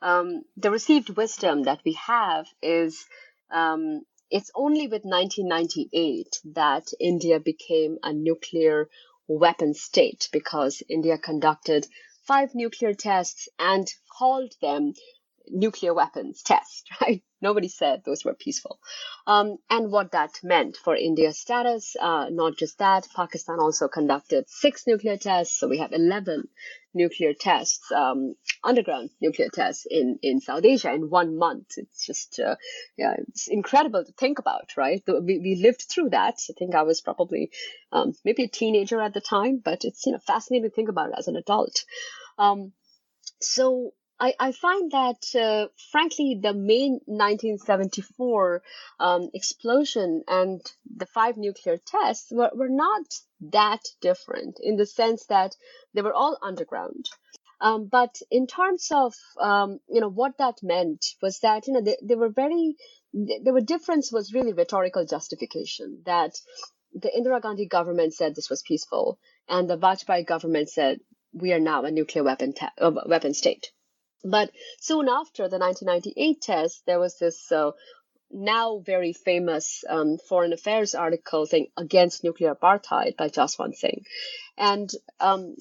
um, 0.00 0.44
the 0.56 0.70
received 0.70 1.10
wisdom 1.10 1.64
that 1.64 1.80
we 1.84 1.92
have 1.92 2.46
is 2.62 3.04
um, 3.50 4.02
it's 4.30 4.50
only 4.54 4.88
with 4.88 5.04
1998 5.04 6.40
that 6.54 6.88
India 6.98 7.38
became 7.40 7.98
a 8.02 8.12
nuclear 8.12 8.88
weapon 9.28 9.74
state 9.74 10.28
because 10.32 10.82
India 10.88 11.18
conducted 11.18 11.86
five 12.26 12.54
nuclear 12.54 12.94
tests 12.94 13.48
and 13.58 13.88
called 14.18 14.52
them 14.60 14.92
nuclear 15.48 15.94
weapons 15.94 16.42
test, 16.42 16.88
right? 17.00 17.22
Nobody 17.40 17.68
said 17.68 18.02
those 18.04 18.24
were 18.24 18.34
peaceful. 18.34 18.78
Um, 19.26 19.58
and 19.68 19.92
what 19.92 20.12
that 20.12 20.40
meant 20.42 20.76
for 20.76 20.96
India's 20.96 21.38
status, 21.38 21.94
uh, 22.00 22.28
not 22.30 22.56
just 22.56 22.78
that, 22.78 23.06
Pakistan 23.14 23.58
also 23.60 23.88
conducted 23.88 24.48
six 24.48 24.86
nuclear 24.86 25.16
tests. 25.16 25.58
So 25.58 25.68
we 25.68 25.78
have 25.78 25.92
11 25.92 26.48
nuclear 26.94 27.34
tests, 27.34 27.92
um, 27.92 28.34
underground 28.64 29.10
nuclear 29.20 29.48
tests 29.52 29.86
in, 29.88 30.18
in 30.22 30.40
South 30.40 30.64
Asia 30.64 30.92
in 30.92 31.10
one 31.10 31.36
month. 31.36 31.74
It's 31.76 32.06
just, 32.06 32.40
uh, 32.40 32.56
yeah, 32.96 33.14
it's 33.28 33.48
incredible 33.48 34.04
to 34.04 34.12
think 34.12 34.38
about, 34.38 34.70
right? 34.76 35.02
We, 35.06 35.38
we 35.38 35.60
lived 35.62 35.82
through 35.82 36.10
that. 36.10 36.38
I 36.48 36.52
think 36.58 36.74
I 36.74 36.82
was 36.82 37.02
probably, 37.02 37.50
um, 37.92 38.14
maybe 38.24 38.44
a 38.44 38.48
teenager 38.48 39.00
at 39.00 39.12
the 39.12 39.20
time, 39.20 39.60
but 39.62 39.84
it's, 39.84 40.06
you 40.06 40.12
know, 40.12 40.18
fascinating 40.18 40.70
to 40.70 40.74
think 40.74 40.88
about 40.88 41.16
as 41.16 41.28
an 41.28 41.36
adult. 41.36 41.84
Um, 42.38 42.72
so 43.40 43.92
I, 44.18 44.34
I 44.40 44.52
find 44.52 44.92
that, 44.92 45.34
uh, 45.34 45.68
frankly, 45.92 46.38
the 46.42 46.54
main 46.54 47.00
1974 47.04 48.62
um, 48.98 49.28
explosion 49.34 50.24
and 50.26 50.60
the 50.96 51.04
five 51.06 51.36
nuclear 51.36 51.76
tests 51.76 52.28
were, 52.30 52.50
were 52.54 52.70
not 52.70 53.04
that 53.52 53.82
different 54.00 54.58
in 54.62 54.76
the 54.76 54.86
sense 54.86 55.26
that 55.26 55.54
they 55.92 56.00
were 56.00 56.14
all 56.14 56.38
underground. 56.42 57.10
Um, 57.60 57.88
but 57.88 58.16
in 58.30 58.46
terms 58.46 58.88
of, 58.90 59.14
um, 59.38 59.80
you 59.88 60.00
know, 60.00 60.08
what 60.08 60.38
that 60.38 60.62
meant 60.62 61.04
was 61.20 61.40
that, 61.40 61.66
you 61.66 61.74
know, 61.74 61.82
they, 61.82 61.96
they 62.02 62.14
were 62.14 62.30
very, 62.30 62.76
the, 63.12 63.40
the 63.44 63.60
difference 63.60 64.10
was 64.10 64.32
really 64.32 64.54
rhetorical 64.54 65.04
justification 65.04 66.02
that 66.06 66.34
the 66.94 67.10
Indira 67.10 67.42
Gandhi 67.42 67.66
government 67.66 68.14
said 68.14 68.34
this 68.34 68.48
was 68.48 68.62
peaceful 68.62 69.18
and 69.48 69.68
the 69.68 69.76
Vajpayee 69.76 70.26
government 70.26 70.70
said 70.70 71.00
we 71.34 71.52
are 71.52 71.60
now 71.60 71.84
a 71.84 71.90
nuclear 71.90 72.24
weapon, 72.24 72.54
ta- 72.54 72.72
uh, 72.80 72.92
weapon 73.06 73.34
state. 73.34 73.70
But 74.30 74.50
soon 74.80 75.08
after 75.08 75.48
the 75.48 75.58
1998 75.58 76.40
test, 76.40 76.82
there 76.86 76.98
was 76.98 77.18
this 77.18 77.50
uh, 77.52 77.72
now 78.30 78.78
very 78.78 79.12
famous 79.12 79.84
um, 79.88 80.18
foreign 80.18 80.52
affairs 80.52 80.94
article 80.94 81.46
saying 81.46 81.68
against 81.76 82.24
nuclear 82.24 82.54
apartheid 82.54 83.16
by 83.16 83.28
Jaswant 83.28 83.76
Singh. 83.76 84.04
And 84.58 84.90
um, 85.20 85.56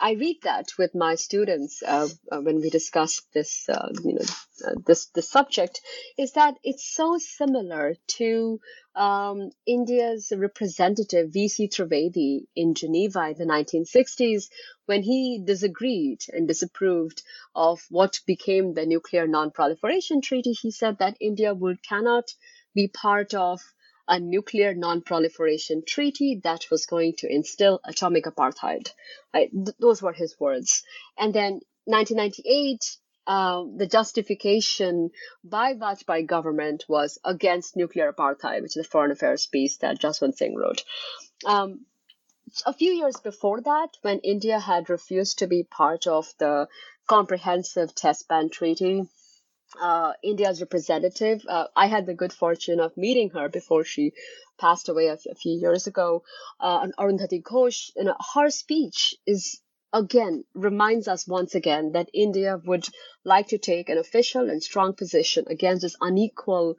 I 0.00 0.12
read 0.12 0.38
that 0.42 0.72
with 0.78 0.94
my 0.94 1.14
students 1.14 1.82
uh, 1.82 2.08
uh, 2.30 2.40
when 2.40 2.60
we 2.60 2.70
discuss 2.70 3.22
this, 3.32 3.68
uh, 3.68 3.88
you 4.04 4.14
know, 4.14 4.24
uh, 4.66 4.74
this 4.86 5.06
this 5.06 5.28
subject, 5.28 5.80
is 6.18 6.32
that 6.32 6.56
it's 6.62 6.84
so 6.84 7.18
similar 7.18 7.96
to 8.18 8.60
um, 8.94 9.50
India's 9.66 10.32
representative 10.36 11.32
V.C. 11.32 11.68
Trivedi 11.68 12.46
in 12.54 12.74
Geneva 12.74 13.28
in 13.28 13.38
the 13.38 13.44
1960s 13.44 14.48
when 14.86 15.02
he 15.02 15.40
disagreed 15.44 16.20
and 16.28 16.46
disapproved 16.46 17.22
of 17.54 17.82
what 17.88 18.20
became 18.26 18.74
the 18.74 18.86
Nuclear 18.86 19.26
Non-Proliferation 19.26 20.20
Treaty. 20.20 20.52
He 20.52 20.70
said 20.70 20.98
that 20.98 21.16
India 21.20 21.54
would 21.54 21.82
cannot 21.82 22.34
be 22.74 22.88
part 22.88 23.34
of 23.34 23.60
a 24.08 24.18
nuclear 24.18 24.74
non-proliferation 24.74 25.84
treaty 25.86 26.40
that 26.42 26.70
was 26.70 26.86
going 26.86 27.14
to 27.18 27.32
instill 27.32 27.80
atomic 27.84 28.24
apartheid. 28.24 28.90
Right? 29.32 29.50
Th- 29.50 29.76
those 29.78 30.02
were 30.02 30.12
his 30.12 30.38
words. 30.38 30.82
And 31.18 31.32
then 31.32 31.60
1998, 31.84 32.96
uh, 33.26 33.64
the 33.76 33.86
justification 33.86 35.10
by 35.44 35.74
Vajpayee 35.74 36.26
government 36.26 36.84
was 36.88 37.18
against 37.24 37.76
nuclear 37.76 38.12
apartheid, 38.12 38.62
which 38.62 38.76
is 38.76 38.84
a 38.84 38.88
foreign 38.88 39.12
affairs 39.12 39.46
piece 39.46 39.76
that 39.78 40.00
Jaswant 40.00 40.36
Singh 40.36 40.56
wrote. 40.56 40.84
Um, 41.44 41.86
a 42.66 42.72
few 42.72 42.92
years 42.92 43.16
before 43.16 43.60
that, 43.60 43.96
when 44.02 44.18
India 44.18 44.58
had 44.58 44.90
refused 44.90 45.38
to 45.38 45.46
be 45.46 45.62
part 45.62 46.06
of 46.06 46.32
the 46.38 46.68
Comprehensive 47.06 47.94
Test 47.94 48.28
Ban 48.28 48.50
Treaty, 48.50 49.08
uh, 49.80 50.12
India's 50.22 50.60
representative. 50.60 51.44
Uh, 51.48 51.66
I 51.74 51.86
had 51.86 52.06
the 52.06 52.14
good 52.14 52.32
fortune 52.32 52.80
of 52.80 52.96
meeting 52.96 53.30
her 53.30 53.48
before 53.48 53.84
she 53.84 54.12
passed 54.58 54.88
away 54.88 55.06
a, 55.06 55.18
a 55.30 55.34
few 55.34 55.58
years 55.58 55.86
ago. 55.86 56.24
Uh, 56.60 56.86
Arundhati 56.98 57.42
Ghosh, 57.42 57.90
you 57.96 58.04
know, 58.04 58.16
her 58.34 58.50
speech 58.50 59.14
is 59.26 59.60
again 59.92 60.44
reminds 60.54 61.06
us 61.06 61.28
once 61.28 61.54
again 61.54 61.92
that 61.92 62.08
India 62.14 62.60
would 62.64 62.86
like 63.24 63.48
to 63.48 63.58
take 63.58 63.88
an 63.88 63.98
official 63.98 64.48
and 64.48 64.62
strong 64.62 64.94
position 64.94 65.44
against 65.48 65.82
this 65.82 65.96
unequal 66.00 66.76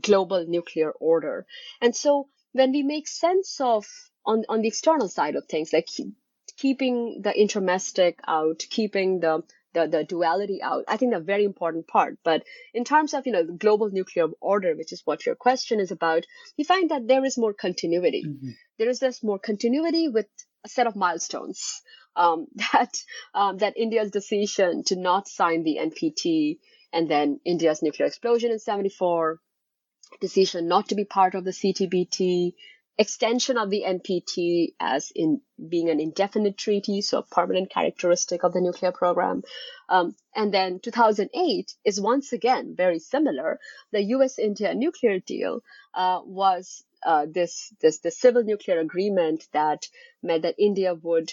global 0.00 0.44
nuclear 0.46 0.90
order. 0.90 1.46
And 1.80 1.94
so 1.94 2.28
when 2.52 2.72
we 2.72 2.82
make 2.82 3.06
sense 3.06 3.60
of 3.60 3.86
on, 4.24 4.44
on 4.48 4.62
the 4.62 4.68
external 4.68 5.08
side 5.08 5.36
of 5.36 5.46
things, 5.46 5.72
like 5.72 5.88
keeping 6.56 7.20
the 7.22 7.38
intermestic 7.38 8.18
out, 8.26 8.64
keeping 8.70 9.20
the 9.20 9.42
the, 9.76 9.86
the 9.86 10.04
duality 10.04 10.62
out. 10.62 10.84
I 10.88 10.96
think 10.96 11.14
a 11.14 11.20
very 11.20 11.44
important 11.44 11.86
part. 11.86 12.18
But 12.24 12.44
in 12.72 12.84
terms 12.84 13.12
of, 13.12 13.26
you 13.26 13.32
know, 13.32 13.44
the 13.44 13.52
global 13.52 13.90
nuclear 13.90 14.28
order, 14.40 14.74
which 14.74 14.92
is 14.92 15.02
what 15.04 15.26
your 15.26 15.34
question 15.34 15.80
is 15.80 15.90
about, 15.90 16.24
we 16.56 16.64
find 16.64 16.90
that 16.90 17.06
there 17.06 17.24
is 17.24 17.36
more 17.36 17.52
continuity. 17.52 18.24
Mm-hmm. 18.26 18.50
There 18.78 18.88
is 18.88 19.00
this 19.00 19.22
more 19.22 19.38
continuity 19.38 20.08
with 20.08 20.26
a 20.64 20.68
set 20.68 20.86
of 20.86 20.96
milestones 20.96 21.82
um, 22.16 22.46
that 22.72 22.96
um, 23.34 23.58
that 23.58 23.76
India's 23.76 24.10
decision 24.10 24.82
to 24.84 24.96
not 24.96 25.28
sign 25.28 25.62
the 25.62 25.78
NPT 25.80 26.58
and 26.92 27.10
then 27.10 27.40
India's 27.44 27.82
nuclear 27.82 28.06
explosion 28.06 28.50
in 28.50 28.58
74, 28.58 29.38
decision 30.20 30.68
not 30.68 30.88
to 30.88 30.94
be 30.94 31.04
part 31.04 31.34
of 31.34 31.44
the 31.44 31.50
CTBT, 31.50 32.54
extension 32.98 33.58
of 33.58 33.70
the 33.70 33.84
NPT 33.86 34.74
as 34.80 35.12
in 35.14 35.40
being 35.68 35.90
an 35.90 36.00
indefinite 36.00 36.56
treaty, 36.56 37.02
so 37.02 37.18
a 37.18 37.22
permanent 37.22 37.70
characteristic 37.70 38.42
of 38.42 38.52
the 38.52 38.60
nuclear 38.60 38.92
program. 38.92 39.42
Um, 39.88 40.16
and 40.34 40.52
then 40.52 40.80
2008 40.80 41.74
is 41.84 42.00
once 42.00 42.32
again 42.32 42.74
very 42.74 42.98
similar. 42.98 43.60
The 43.92 44.02
U.S.-India 44.02 44.74
nuclear 44.74 45.18
deal 45.18 45.62
uh, 45.94 46.20
was 46.24 46.84
uh, 47.04 47.26
this 47.30 47.72
this 47.80 47.98
the 47.98 48.10
civil 48.10 48.42
nuclear 48.42 48.80
agreement 48.80 49.46
that 49.52 49.86
meant 50.22 50.42
that 50.42 50.54
India 50.58 50.94
would 50.94 51.32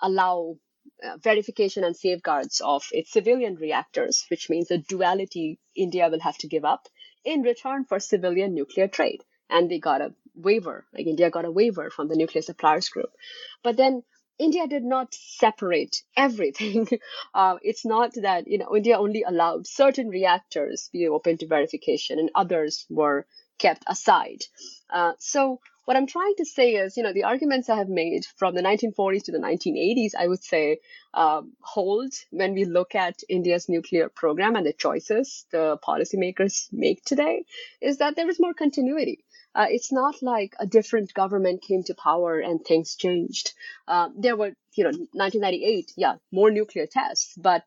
allow 0.00 0.56
uh, 1.02 1.16
verification 1.18 1.84
and 1.84 1.96
safeguards 1.96 2.60
of 2.60 2.84
its 2.92 3.10
civilian 3.10 3.54
reactors, 3.54 4.26
which 4.30 4.50
means 4.50 4.68
the 4.68 4.78
duality 4.78 5.58
India 5.74 6.08
will 6.10 6.20
have 6.20 6.36
to 6.38 6.48
give 6.48 6.64
up 6.64 6.88
in 7.24 7.42
return 7.42 7.84
for 7.84 7.98
civilian 7.98 8.54
nuclear 8.54 8.88
trade. 8.88 9.22
And 9.48 9.70
they 9.70 9.78
got 9.78 10.00
a 10.00 10.14
waiver, 10.34 10.86
like 10.92 11.06
India 11.06 11.30
got 11.30 11.44
a 11.44 11.50
waiver 11.50 11.90
from 11.90 12.08
the 12.08 12.16
nuclear 12.16 12.42
suppliers 12.42 12.88
group. 12.88 13.10
But 13.62 13.76
then 13.76 14.02
India 14.38 14.66
did 14.66 14.84
not 14.84 15.14
separate 15.14 16.02
everything. 16.16 16.88
Uh, 17.32 17.56
it's 17.62 17.84
not 17.84 18.12
that, 18.14 18.48
you 18.48 18.58
know, 18.58 18.74
India 18.76 18.98
only 18.98 19.22
allowed 19.22 19.66
certain 19.66 20.08
reactors 20.08 20.88
be 20.92 21.06
open 21.06 21.38
to 21.38 21.46
verification 21.46 22.18
and 22.18 22.30
others 22.34 22.86
were 22.90 23.24
kept 23.58 23.84
aside. 23.86 24.42
Uh, 24.88 25.12
so 25.18 25.60
what 25.84 25.96
I'm 25.96 26.06
trying 26.06 26.34
to 26.36 26.44
say 26.44 26.74
is, 26.74 26.96
you 26.96 27.02
know, 27.02 27.12
the 27.12 27.24
arguments 27.24 27.68
I 27.68 27.76
have 27.76 27.88
made 27.88 28.24
from 28.36 28.54
the 28.54 28.62
1940s 28.62 29.24
to 29.24 29.32
the 29.32 29.38
1980s, 29.38 30.12
I 30.18 30.28
would 30.28 30.42
say, 30.42 30.78
um, 31.14 31.52
hold 31.60 32.12
when 32.30 32.54
we 32.54 32.64
look 32.64 32.94
at 32.94 33.22
India's 33.28 33.68
nuclear 33.68 34.08
program 34.08 34.56
and 34.56 34.66
the 34.66 34.72
choices 34.72 35.46
the 35.52 35.78
policymakers 35.86 36.72
make 36.72 37.04
today, 37.04 37.44
is 37.80 37.98
that 37.98 38.16
there 38.16 38.28
is 38.28 38.40
more 38.40 38.54
continuity. 38.54 39.24
Uh, 39.54 39.66
it's 39.68 39.90
not 39.90 40.22
like 40.22 40.54
a 40.58 40.66
different 40.66 41.12
government 41.12 41.62
came 41.62 41.82
to 41.82 41.94
power 41.94 42.38
and 42.38 42.64
things 42.64 42.94
changed. 42.94 43.52
Uh, 43.88 44.08
there 44.16 44.36
were, 44.36 44.52
you 44.74 44.84
know, 44.84 44.90
1998, 44.90 45.92
yeah, 45.96 46.16
more 46.30 46.50
nuclear 46.50 46.86
tests, 46.86 47.34
but 47.36 47.64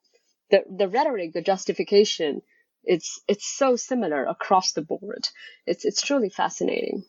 the 0.49 0.63
the 0.69 0.87
rhetoric, 0.87 1.33
the 1.33 1.41
justification, 1.41 2.41
it's 2.83 3.21
it's 3.27 3.45
so 3.45 3.75
similar 3.75 4.25
across 4.25 4.73
the 4.73 4.81
board. 4.81 5.27
It's 5.65 5.83
it's 5.83 6.01
truly 6.01 6.29
fascinating. 6.29 7.03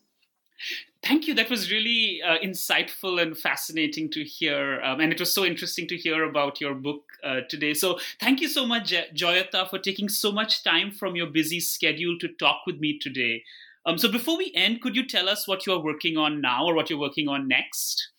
Thank 1.03 1.29
you. 1.29 1.35
That 1.35 1.51
was 1.51 1.70
really 1.70 2.22
uh, 2.22 2.39
insightful 2.39 3.20
and 3.20 3.37
fascinating 3.37 4.11
to 4.12 4.25
hear. 4.25 4.81
Um, 4.81 5.01
and 5.01 5.12
it 5.12 5.20
was 5.20 5.35
so 5.35 5.45
interesting 5.45 5.87
to 5.89 5.97
hear 5.97 6.25
about 6.25 6.61
your 6.61 6.75
book 6.75 7.03
uh, 7.22 7.41
today. 7.49 7.75
So, 7.75 7.99
thank 8.20 8.41
you 8.41 8.49
so 8.49 8.66
much, 8.66 8.95
Jayita, 9.14 9.68
for 9.68 9.79
taking 9.79 10.09
so 10.09 10.33
much 10.33 10.64
time 10.64 10.91
from 10.91 11.14
your 11.14 11.27
busy 11.27 11.61
schedule 11.61 12.16
to 12.20 12.29
talk 12.29 12.62
with 12.66 12.81
me 12.81 12.99
today. 12.99 13.45
Um, 13.87 13.99
so, 13.99 14.11
before 14.11 14.39
we 14.39 14.53
end, 14.55 14.80
could 14.80 14.97
you 14.97 15.07
tell 15.07 15.28
us 15.28 15.47
what 15.47 15.66
you're 15.66 15.82
working 15.82 16.16
on 16.16 16.41
now 16.41 16.64
or 16.64 16.74
what 16.74 16.89
you're 16.89 16.99
working 16.99 17.28
on 17.28 17.49
next? 17.49 18.11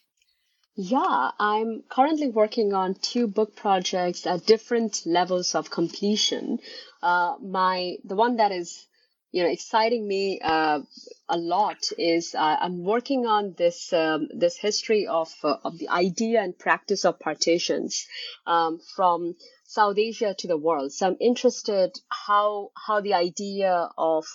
Yeah, 0.77 1.31
I'm 1.39 1.83
currently 1.89 2.27
working 2.27 2.73
on 2.73 2.95
two 2.95 3.27
book 3.27 3.55
projects 3.55 4.27
at 4.27 4.45
different 4.45 5.03
levels 5.05 5.55
of 5.55 5.71
completion. 5.71 6.59
Uh, 7.01 7.35
my 7.41 7.95
the 8.03 8.15
one 8.15 8.35
that 8.37 8.51
is 8.51 8.85
you 9.31 9.41
know 9.43 9.49
exciting 9.49 10.05
me 10.05 10.39
uh, 10.43 10.81
a 11.29 11.37
lot 11.37 11.77
is 11.97 12.35
uh, 12.35 12.57
I'm 12.59 12.83
working 12.83 13.25
on 13.25 13.55
this 13.57 13.93
um, 13.93 14.27
this 14.37 14.57
history 14.57 15.07
of 15.07 15.33
uh, 15.45 15.55
of 15.63 15.79
the 15.79 15.87
idea 15.89 16.41
and 16.41 16.59
practice 16.59 17.05
of 17.05 17.19
partitions 17.21 18.05
um, 18.45 18.79
from 18.97 19.35
South 19.63 19.97
Asia 19.97 20.35
to 20.39 20.47
the 20.47 20.57
world. 20.57 20.91
So 20.91 21.07
I'm 21.07 21.17
interested 21.21 21.97
how 22.09 22.71
how 22.85 22.99
the 22.99 23.13
idea 23.13 23.89
of 23.97 24.25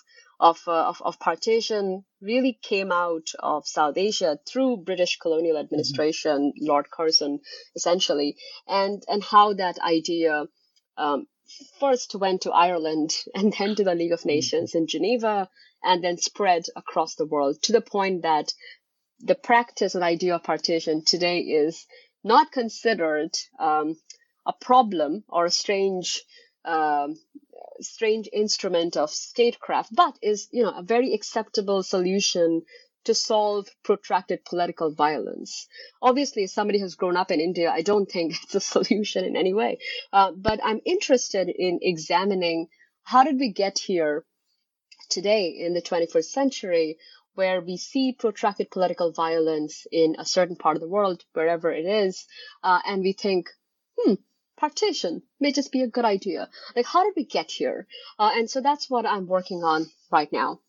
of, 0.40 0.58
uh, 0.66 0.88
of, 0.88 1.02
of 1.02 1.20
partition 1.20 2.02
really 2.22 2.58
came 2.62 2.90
out 2.90 3.28
of 3.38 3.68
South 3.68 3.98
Asia 3.98 4.38
through 4.48 4.78
British 4.78 5.18
colonial 5.18 5.56
mm-hmm. 5.56 5.64
administration, 5.64 6.52
mm-hmm. 6.52 6.66
Lord 6.66 6.90
Curzon, 6.90 7.40
essentially, 7.76 8.36
and 8.66 9.02
and 9.06 9.22
how 9.22 9.52
that 9.52 9.78
idea 9.78 10.46
um, 10.96 11.26
first 11.78 12.14
went 12.14 12.42
to 12.42 12.52
Ireland 12.52 13.14
and 13.34 13.54
then 13.56 13.74
to 13.76 13.84
the 13.84 13.94
League 13.94 14.12
of 14.12 14.24
Nations 14.24 14.74
in 14.74 14.86
Geneva 14.86 15.48
and 15.82 16.02
then 16.02 16.16
spread 16.16 16.64
across 16.74 17.14
the 17.14 17.26
world 17.26 17.62
to 17.62 17.72
the 17.72 17.80
point 17.80 18.22
that 18.22 18.52
the 19.20 19.34
practice 19.34 19.94
and 19.94 20.04
idea 20.04 20.34
of 20.34 20.42
partition 20.42 21.04
today 21.04 21.40
is 21.40 21.86
not 22.24 22.52
considered 22.52 23.36
um, 23.58 23.96
a 24.46 24.52
problem 24.52 25.24
or 25.28 25.44
a 25.44 25.50
strange 25.50 26.22
um, 26.64 27.16
strange 27.82 28.28
instrument 28.32 28.96
of 28.96 29.10
statecraft, 29.10 29.94
but 29.94 30.18
is 30.22 30.48
you 30.52 30.62
know 30.62 30.72
a 30.76 30.82
very 30.82 31.14
acceptable 31.14 31.82
solution 31.82 32.62
to 33.04 33.14
solve 33.14 33.68
protracted 33.82 34.44
political 34.44 34.92
violence. 34.92 35.66
Obviously, 36.02 36.44
as 36.44 36.52
somebody 36.52 36.78
who's 36.78 36.96
grown 36.96 37.16
up 37.16 37.30
in 37.30 37.40
India, 37.40 37.70
I 37.70 37.82
don't 37.82 38.10
think 38.10 38.34
it's 38.42 38.54
a 38.54 38.60
solution 38.60 39.24
in 39.24 39.36
any 39.36 39.54
way. 39.54 39.78
Uh, 40.12 40.32
but 40.32 40.60
I'm 40.62 40.80
interested 40.84 41.48
in 41.48 41.78
examining 41.82 42.68
how 43.02 43.24
did 43.24 43.38
we 43.38 43.52
get 43.52 43.78
here 43.78 44.24
today 45.08 45.48
in 45.48 45.74
the 45.74 45.82
21st 45.82 46.24
century 46.24 46.98
where 47.34 47.60
we 47.60 47.76
see 47.76 48.12
protracted 48.12 48.70
political 48.70 49.12
violence 49.12 49.86
in 49.90 50.16
a 50.18 50.24
certain 50.24 50.56
part 50.56 50.76
of 50.76 50.82
the 50.82 50.88
world, 50.88 51.24
wherever 51.32 51.70
it 51.70 51.86
is, 51.86 52.26
uh, 52.62 52.80
and 52.86 53.02
we 53.02 53.12
think, 53.12 53.48
hmm, 53.98 54.14
partition 54.60 55.22
may 55.40 55.52
just 55.52 55.72
be 55.72 55.82
a 55.82 55.88
good 55.88 56.04
idea. 56.04 56.48
Like, 56.76 56.86
how 56.86 57.02
did 57.02 57.14
we 57.16 57.24
get 57.24 57.50
here? 57.50 57.86
Uh, 58.18 58.30
and 58.34 58.48
so 58.48 58.60
that's 58.60 58.90
what 58.90 59.06
I'm 59.06 59.26
working 59.26 59.64
on 59.64 59.86
right 60.12 60.30
now. 60.30 60.60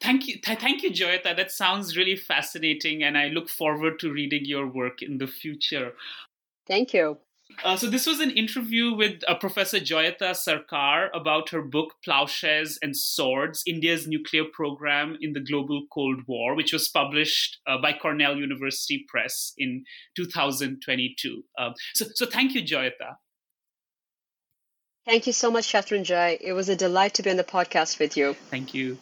Thank 0.00 0.28
you, 0.28 0.38
th- 0.40 0.60
thank 0.60 0.82
you, 0.82 0.90
Jayita. 0.90 1.36
That 1.36 1.50
sounds 1.50 1.96
really 1.96 2.16
fascinating, 2.16 3.02
and 3.02 3.18
I 3.18 3.26
look 3.28 3.48
forward 3.48 3.98
to 4.00 4.12
reading 4.12 4.44
your 4.44 4.66
work 4.66 5.02
in 5.02 5.18
the 5.18 5.26
future. 5.26 5.92
Thank 6.66 6.94
you. 6.94 7.18
Uh, 7.64 7.76
so 7.76 7.88
this 7.88 8.06
was 8.06 8.20
an 8.20 8.30
interview 8.30 8.94
with 8.94 9.20
uh, 9.28 9.34
Professor 9.34 9.78
Jayita 9.78 10.32
Sarkar 10.32 11.08
about 11.14 11.50
her 11.50 11.62
book 11.62 11.94
Ploughshares 12.04 12.78
and 12.82 12.96
Swords: 12.96 13.62
India's 13.66 14.06
Nuclear 14.06 14.44
Program 14.44 15.16
in 15.20 15.32
the 15.32 15.40
Global 15.40 15.82
Cold 15.92 16.22
War, 16.26 16.54
which 16.54 16.72
was 16.72 16.88
published 16.88 17.58
uh, 17.66 17.78
by 17.78 17.92
Cornell 17.92 18.36
University 18.36 19.04
Press 19.08 19.52
in 19.58 19.84
2022. 20.16 21.44
Um, 21.58 21.74
so, 21.94 22.06
so 22.14 22.26
thank 22.26 22.54
you, 22.54 22.62
Jayita. 22.62 23.16
Thank 25.06 25.26
you 25.26 25.32
so 25.32 25.50
much, 25.50 25.66
Shatrunjay. 25.72 26.38
It 26.40 26.52
was 26.52 26.68
a 26.68 26.76
delight 26.76 27.14
to 27.14 27.22
be 27.22 27.30
on 27.30 27.36
the 27.36 27.44
podcast 27.44 27.98
with 27.98 28.16
you. 28.16 28.34
Thank 28.50 28.74
you. 28.74 28.98